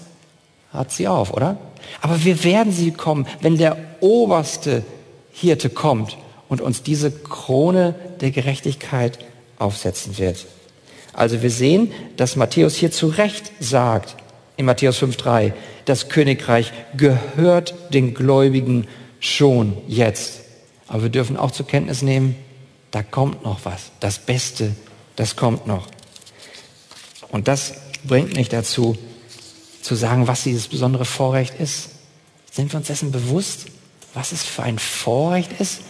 hat 0.74 0.92
sie 0.92 1.08
auf, 1.08 1.34
oder? 1.34 1.58
Aber 2.02 2.24
wir 2.24 2.44
werden 2.44 2.72
sie 2.72 2.92
kommen, 2.92 3.28
wenn 3.42 3.58
der 3.58 3.78
oberste 4.00 4.84
Hirte 5.32 5.70
kommt 5.70 6.18
und 6.50 6.62
uns 6.62 6.82
diese 6.84 7.12
Krone 7.12 7.96
der 8.20 8.32
Gerechtigkeit 8.32 9.20
aufsetzen 9.60 10.18
wird. 10.18 10.46
Also 11.14 11.42
wir 11.42 11.50
sehen, 11.50 11.92
dass 12.18 12.36
Matthäus 12.36 12.76
hier 12.76 12.92
zu 12.92 13.08
Recht 13.08 13.52
sagt, 13.60 14.16
in 14.58 14.66
Matthäus 14.66 15.02
5.3, 15.02 15.54
das 15.86 16.10
Königreich 16.10 16.72
gehört 16.96 17.74
den 17.94 18.14
Gläubigen 18.14 18.88
schon 19.20 19.78
jetzt. 19.88 20.42
Aber 20.88 21.04
wir 21.04 21.10
dürfen 21.10 21.38
auch 21.38 21.52
zur 21.52 21.68
Kenntnis 21.68 22.02
nehmen, 22.02 22.36
da 22.92 23.04
kommt 23.04 23.44
noch 23.44 23.62
was. 23.64 23.92
Das 24.00 24.20
Beste, 24.20 24.76
das 25.16 25.36
kommt 25.36 25.68
noch. 25.68 25.88
Und 27.30 27.48
das 27.48 27.74
bringt 28.04 28.36
mich 28.36 28.50
dazu, 28.50 28.98
zu 29.82 29.96
sagen, 29.96 30.28
was 30.28 30.44
dieses 30.44 30.68
besondere 30.68 31.06
Vorrecht 31.06 31.60
ist. 31.60 31.90
Sind 32.52 32.72
wir 32.74 32.78
uns 32.78 32.88
dessen 32.88 33.12
bewusst, 33.12 33.68
was 34.14 34.32
es 34.32 34.44
für 34.44 34.64
ein 34.64 34.78
Vorrecht 34.78 35.60
ist, 35.60 35.82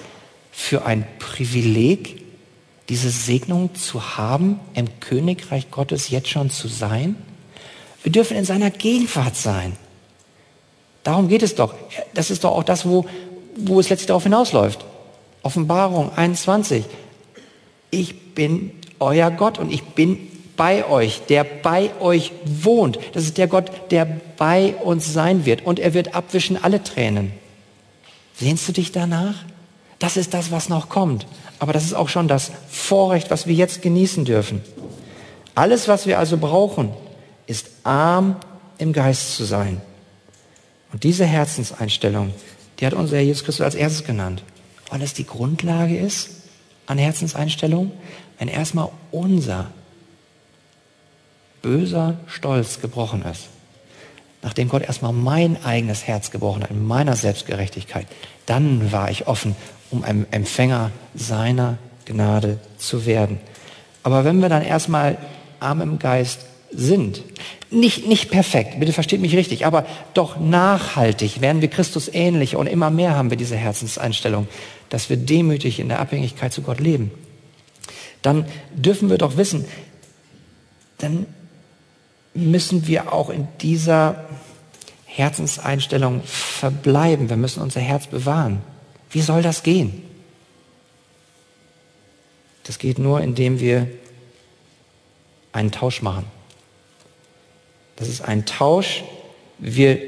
für 0.51 0.85
ein 0.85 1.05
Privileg, 1.19 2.20
diese 2.89 3.09
Segnung 3.09 3.73
zu 3.75 4.17
haben, 4.17 4.59
im 4.73 4.99
Königreich 4.99 5.71
Gottes 5.71 6.09
jetzt 6.09 6.29
schon 6.29 6.49
zu 6.49 6.67
sein? 6.67 7.15
Wir 8.03 8.11
dürfen 8.11 8.35
in 8.35 8.45
seiner 8.45 8.71
Gegenwart 8.71 9.35
sein. 9.35 9.77
Darum 11.03 11.27
geht 11.27 11.43
es 11.43 11.55
doch. 11.55 11.73
Das 12.13 12.29
ist 12.29 12.43
doch 12.43 12.51
auch 12.51 12.63
das, 12.63 12.85
wo, 12.85 13.05
wo 13.55 13.79
es 13.79 13.89
letztlich 13.89 14.07
darauf 14.07 14.23
hinausläuft. 14.23 14.85
Offenbarung 15.43 16.11
21. 16.15 16.85
Ich 17.89 18.33
bin 18.33 18.71
euer 18.99 19.31
Gott 19.31 19.57
und 19.57 19.71
ich 19.71 19.83
bin 19.83 20.19
bei 20.55 20.87
euch, 20.87 21.21
der 21.27 21.43
bei 21.43 21.89
euch 21.99 22.31
wohnt. 22.45 22.99
Das 23.13 23.23
ist 23.23 23.37
der 23.37 23.47
Gott, 23.47 23.71
der 23.89 24.05
bei 24.37 24.75
uns 24.75 25.11
sein 25.11 25.45
wird. 25.45 25.65
Und 25.65 25.79
er 25.79 25.93
wird 25.93 26.13
abwischen 26.13 26.63
alle 26.63 26.83
Tränen. 26.83 27.31
Sehnst 28.35 28.67
du 28.67 28.71
dich 28.71 28.91
danach? 28.91 29.35
Das 30.01 30.17
ist 30.17 30.33
das, 30.33 30.49
was 30.49 30.67
noch 30.67 30.89
kommt. 30.89 31.27
Aber 31.59 31.73
das 31.73 31.85
ist 31.85 31.93
auch 31.93 32.09
schon 32.09 32.27
das 32.27 32.51
Vorrecht, 32.67 33.29
was 33.29 33.45
wir 33.45 33.53
jetzt 33.53 33.83
genießen 33.83 34.25
dürfen. 34.25 34.61
Alles, 35.53 35.87
was 35.87 36.07
wir 36.07 36.17
also 36.17 36.37
brauchen, 36.37 36.91
ist 37.45 37.67
arm 37.83 38.35
im 38.79 38.93
Geist 38.93 39.35
zu 39.35 39.45
sein. 39.45 39.79
Und 40.91 41.03
diese 41.03 41.25
Herzenseinstellung, 41.25 42.33
die 42.79 42.87
hat 42.87 42.93
unser 42.95 43.17
Herr 43.17 43.23
Jesus 43.23 43.43
Christus 43.43 43.63
als 43.63 43.75
erstes 43.75 44.03
genannt, 44.03 44.43
weil 44.89 45.03
es 45.03 45.13
die 45.13 45.27
Grundlage 45.27 45.95
ist 45.95 46.31
an 46.87 46.97
Herzenseinstellung, 46.97 47.91
wenn 48.39 48.47
erstmal 48.47 48.89
unser 49.11 49.69
böser 51.61 52.17
Stolz 52.25 52.81
gebrochen 52.81 53.23
ist. 53.23 53.49
Nachdem 54.41 54.67
Gott 54.67 54.81
erstmal 54.81 55.13
mein 55.13 55.63
eigenes 55.63 56.07
Herz 56.07 56.31
gebrochen 56.31 56.63
hat, 56.63 56.71
in 56.71 56.87
meiner 56.87 57.15
Selbstgerechtigkeit, 57.15 58.07
dann 58.47 58.91
war 58.91 59.11
ich 59.11 59.27
offen, 59.27 59.55
um 59.91 60.03
ein 60.03 60.25
Empfänger 60.31 60.91
seiner 61.13 61.77
Gnade 62.05 62.59
zu 62.77 63.05
werden. 63.05 63.39
Aber 64.03 64.25
wenn 64.25 64.41
wir 64.41 64.49
dann 64.49 64.63
erstmal 64.63 65.17
arm 65.59 65.81
im 65.81 65.99
Geist 65.99 66.45
sind, 66.71 67.23
nicht, 67.69 68.07
nicht 68.07 68.31
perfekt, 68.31 68.79
bitte 68.79 68.93
versteht 68.93 69.21
mich 69.21 69.35
richtig, 69.35 69.65
aber 69.65 69.85
doch 70.13 70.39
nachhaltig 70.39 71.41
werden 71.41 71.61
wir 71.61 71.69
Christus 71.69 72.09
ähnlicher 72.11 72.59
und 72.59 72.67
immer 72.67 72.89
mehr 72.89 73.15
haben 73.15 73.29
wir 73.29 73.37
diese 73.37 73.55
Herzenseinstellung, 73.55 74.47
dass 74.89 75.09
wir 75.09 75.17
demütig 75.17 75.79
in 75.79 75.89
der 75.89 75.99
Abhängigkeit 75.99 76.51
zu 76.51 76.61
Gott 76.61 76.79
leben. 76.79 77.11
Dann 78.21 78.45
dürfen 78.73 79.09
wir 79.09 79.17
doch 79.17 79.37
wissen, 79.37 79.65
dann 80.97 81.25
müssen 82.33 82.87
wir 82.87 83.13
auch 83.13 83.29
in 83.29 83.47
dieser 83.61 84.23
Herzenseinstellung 85.05 86.21
verbleiben. 86.23 87.29
Wir 87.29 87.37
müssen 87.37 87.61
unser 87.61 87.81
Herz 87.81 88.07
bewahren. 88.07 88.61
Wie 89.11 89.21
soll 89.21 89.41
das 89.41 89.63
gehen? 89.63 90.03
Das 92.63 92.79
geht 92.79 92.99
nur, 92.99 93.21
indem 93.21 93.59
wir 93.59 93.87
einen 95.51 95.71
Tausch 95.71 96.01
machen. 96.01 96.25
Das 97.97 98.07
ist 98.07 98.21
ein 98.21 98.45
Tausch. 98.45 99.03
Wir 99.57 99.99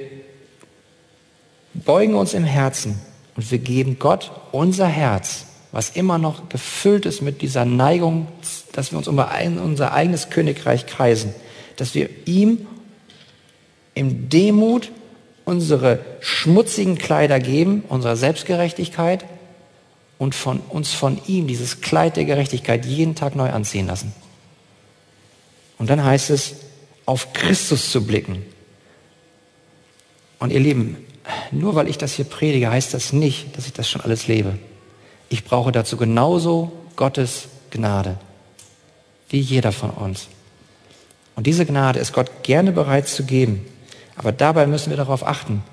beugen 1.74 2.16
uns 2.16 2.34
im 2.34 2.46
Herzen 2.46 3.00
und 3.36 3.50
wir 3.52 3.58
geben 3.58 4.00
Gott 4.00 4.32
unser 4.52 4.88
Herz, 4.88 5.46
was 5.72 5.90
immer 5.90 6.18
noch 6.18 6.50
gefüllt 6.50 7.06
ist 7.06 7.22
mit 7.22 7.42
dieser 7.42 7.66
Neigung, 7.66 8.28
dass 8.72 8.92
wir 8.92 8.98
uns 8.98 9.08
um 9.08 9.18
unser 9.18 9.94
eigenes 9.94 10.30
Königreich 10.30 10.86
kreisen, 10.86 11.34
dass 11.76 11.96
wir 11.96 12.10
ihm 12.26 12.68
im 13.96 14.30
Demut 14.30 14.92
unsere 15.46 16.00
schmutzigen 16.22 16.98
Kleider 16.98 17.40
geben, 17.40 17.84
unserer 17.90 18.16
Selbstgerechtigkeit 18.16 19.26
und 20.18 20.36
von 20.36 20.60
uns 20.60 20.94
von 20.94 21.20
ihm 21.28 21.48
dieses 21.48 21.82
Kleid 21.82 22.16
der 22.16 22.26
Gerechtigkeit 22.26 22.86
jeden 22.86 23.16
Tag 23.16 23.36
neu 23.36 23.50
anziehen 23.50 23.88
lassen. 23.88 24.14
Und 25.78 25.90
dann 25.90 26.04
heißt 26.04 26.30
es, 26.30 26.56
auf 27.06 27.34
Christus 27.34 27.92
zu 27.92 28.06
blicken. 28.06 28.46
Und 30.40 30.52
ihr 30.52 30.60
Lieben, 30.60 30.98
nur 31.52 31.76
weil 31.76 31.90
ich 31.90 31.98
das 31.98 32.14
hier 32.14 32.26
predige, 32.26 32.70
heißt 32.70 32.94
das 32.94 33.14
nicht, 33.14 33.58
dass 33.58 33.66
ich 33.66 33.74
das 33.74 33.90
schon 33.90 34.02
alles 34.02 34.28
lebe. 34.28 34.58
Ich 35.30 35.44
brauche 35.44 35.72
dazu 35.72 35.98
genauso 35.98 36.72
Gottes 36.96 37.48
Gnade, 37.72 38.18
wie 39.30 39.40
jeder 39.40 39.72
von 39.72 39.90
uns. 39.90 40.28
Und 41.36 41.48
diese 41.48 41.66
Gnade 41.66 42.00
ist 42.00 42.14
Gott 42.14 42.44
gerne 42.44 42.72
bereit 42.72 43.08
zu 43.08 43.24
geben. 43.26 43.66
Aber 44.16 44.32
dabei 44.32 44.68
müssen 44.68 44.90
wir 44.90 44.98
darauf 44.98 45.26
achten, 45.26 45.64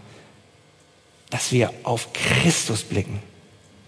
dass 1.30 1.52
wir 1.52 1.70
auf 1.84 2.12
Christus 2.12 2.82
blicken. 2.82 3.20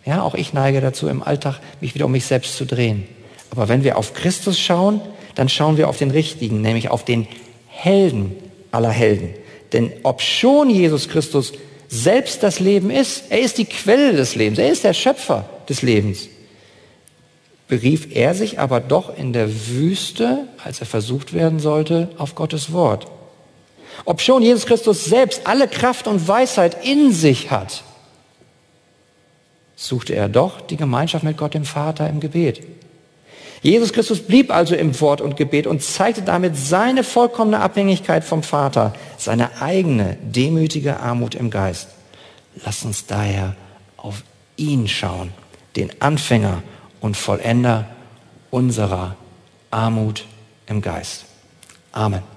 Ja, 0.04 0.22
auch 0.22 0.34
ich 0.34 0.52
neige 0.52 0.80
dazu, 0.80 1.08
im 1.08 1.22
Alltag 1.22 1.60
mich 1.80 1.94
wieder 1.94 2.06
um 2.06 2.12
mich 2.12 2.24
selbst 2.24 2.56
zu 2.56 2.64
drehen. 2.64 3.06
Aber 3.50 3.68
wenn 3.68 3.84
wir 3.84 3.98
auf 3.98 4.14
Christus 4.14 4.58
schauen, 4.58 5.00
dann 5.34 5.48
schauen 5.48 5.76
wir 5.76 5.88
auf 5.88 5.98
den 5.98 6.10
Richtigen, 6.10 6.60
nämlich 6.60 6.90
auf 6.90 7.04
den 7.04 7.26
Helden 7.68 8.36
aller 8.70 8.90
Helden. 8.90 9.34
Denn 9.72 9.92
ob 10.02 10.20
schon 10.20 10.70
Jesus 10.70 11.08
Christus 11.08 11.52
selbst 11.88 12.42
das 12.42 12.60
Leben 12.60 12.90
ist, 12.90 13.24
er 13.30 13.40
ist 13.40 13.58
die 13.58 13.64
Quelle 13.64 14.14
des 14.14 14.34
Lebens, 14.34 14.58
er 14.58 14.70
ist 14.70 14.84
der 14.84 14.94
Schöpfer 14.94 15.48
des 15.68 15.82
Lebens, 15.82 16.28
berief 17.68 18.14
er 18.14 18.34
sich 18.34 18.58
aber 18.58 18.80
doch 18.80 19.16
in 19.16 19.32
der 19.32 19.68
Wüste, 19.68 20.48
als 20.62 20.80
er 20.80 20.86
versucht 20.86 21.32
werden 21.32 21.60
sollte, 21.60 22.08
auf 22.18 22.34
Gottes 22.34 22.72
Wort. 22.72 23.06
Ob 24.04 24.20
schon 24.20 24.42
Jesus 24.42 24.66
Christus 24.66 25.04
selbst 25.04 25.46
alle 25.46 25.68
Kraft 25.68 26.06
und 26.06 26.26
Weisheit 26.26 26.84
in 26.84 27.12
sich 27.12 27.50
hat, 27.50 27.84
suchte 29.76 30.14
er 30.14 30.28
doch 30.28 30.60
die 30.60 30.76
Gemeinschaft 30.76 31.24
mit 31.24 31.36
Gott 31.36 31.54
dem 31.54 31.64
Vater 31.64 32.08
im 32.08 32.20
Gebet. 32.20 32.62
Jesus 33.62 33.92
Christus 33.92 34.20
blieb 34.20 34.52
also 34.52 34.74
im 34.74 35.00
Wort 35.00 35.20
und 35.20 35.36
Gebet 35.36 35.68
und 35.68 35.82
zeigte 35.82 36.22
damit 36.22 36.56
seine 36.56 37.04
vollkommene 37.04 37.60
Abhängigkeit 37.60 38.24
vom 38.24 38.42
Vater, 38.42 38.92
seine 39.18 39.62
eigene 39.62 40.18
demütige 40.20 40.98
Armut 40.98 41.36
im 41.36 41.48
Geist. 41.48 41.88
Lass 42.64 42.84
uns 42.84 43.06
daher 43.06 43.54
auf 43.96 44.24
ihn 44.56 44.88
schauen, 44.88 45.32
den 45.76 45.90
Anfänger 46.00 46.62
und 47.00 47.16
Vollender 47.16 47.86
unserer 48.50 49.16
Armut 49.70 50.26
im 50.66 50.82
Geist. 50.82 51.24
Amen. 51.92 52.31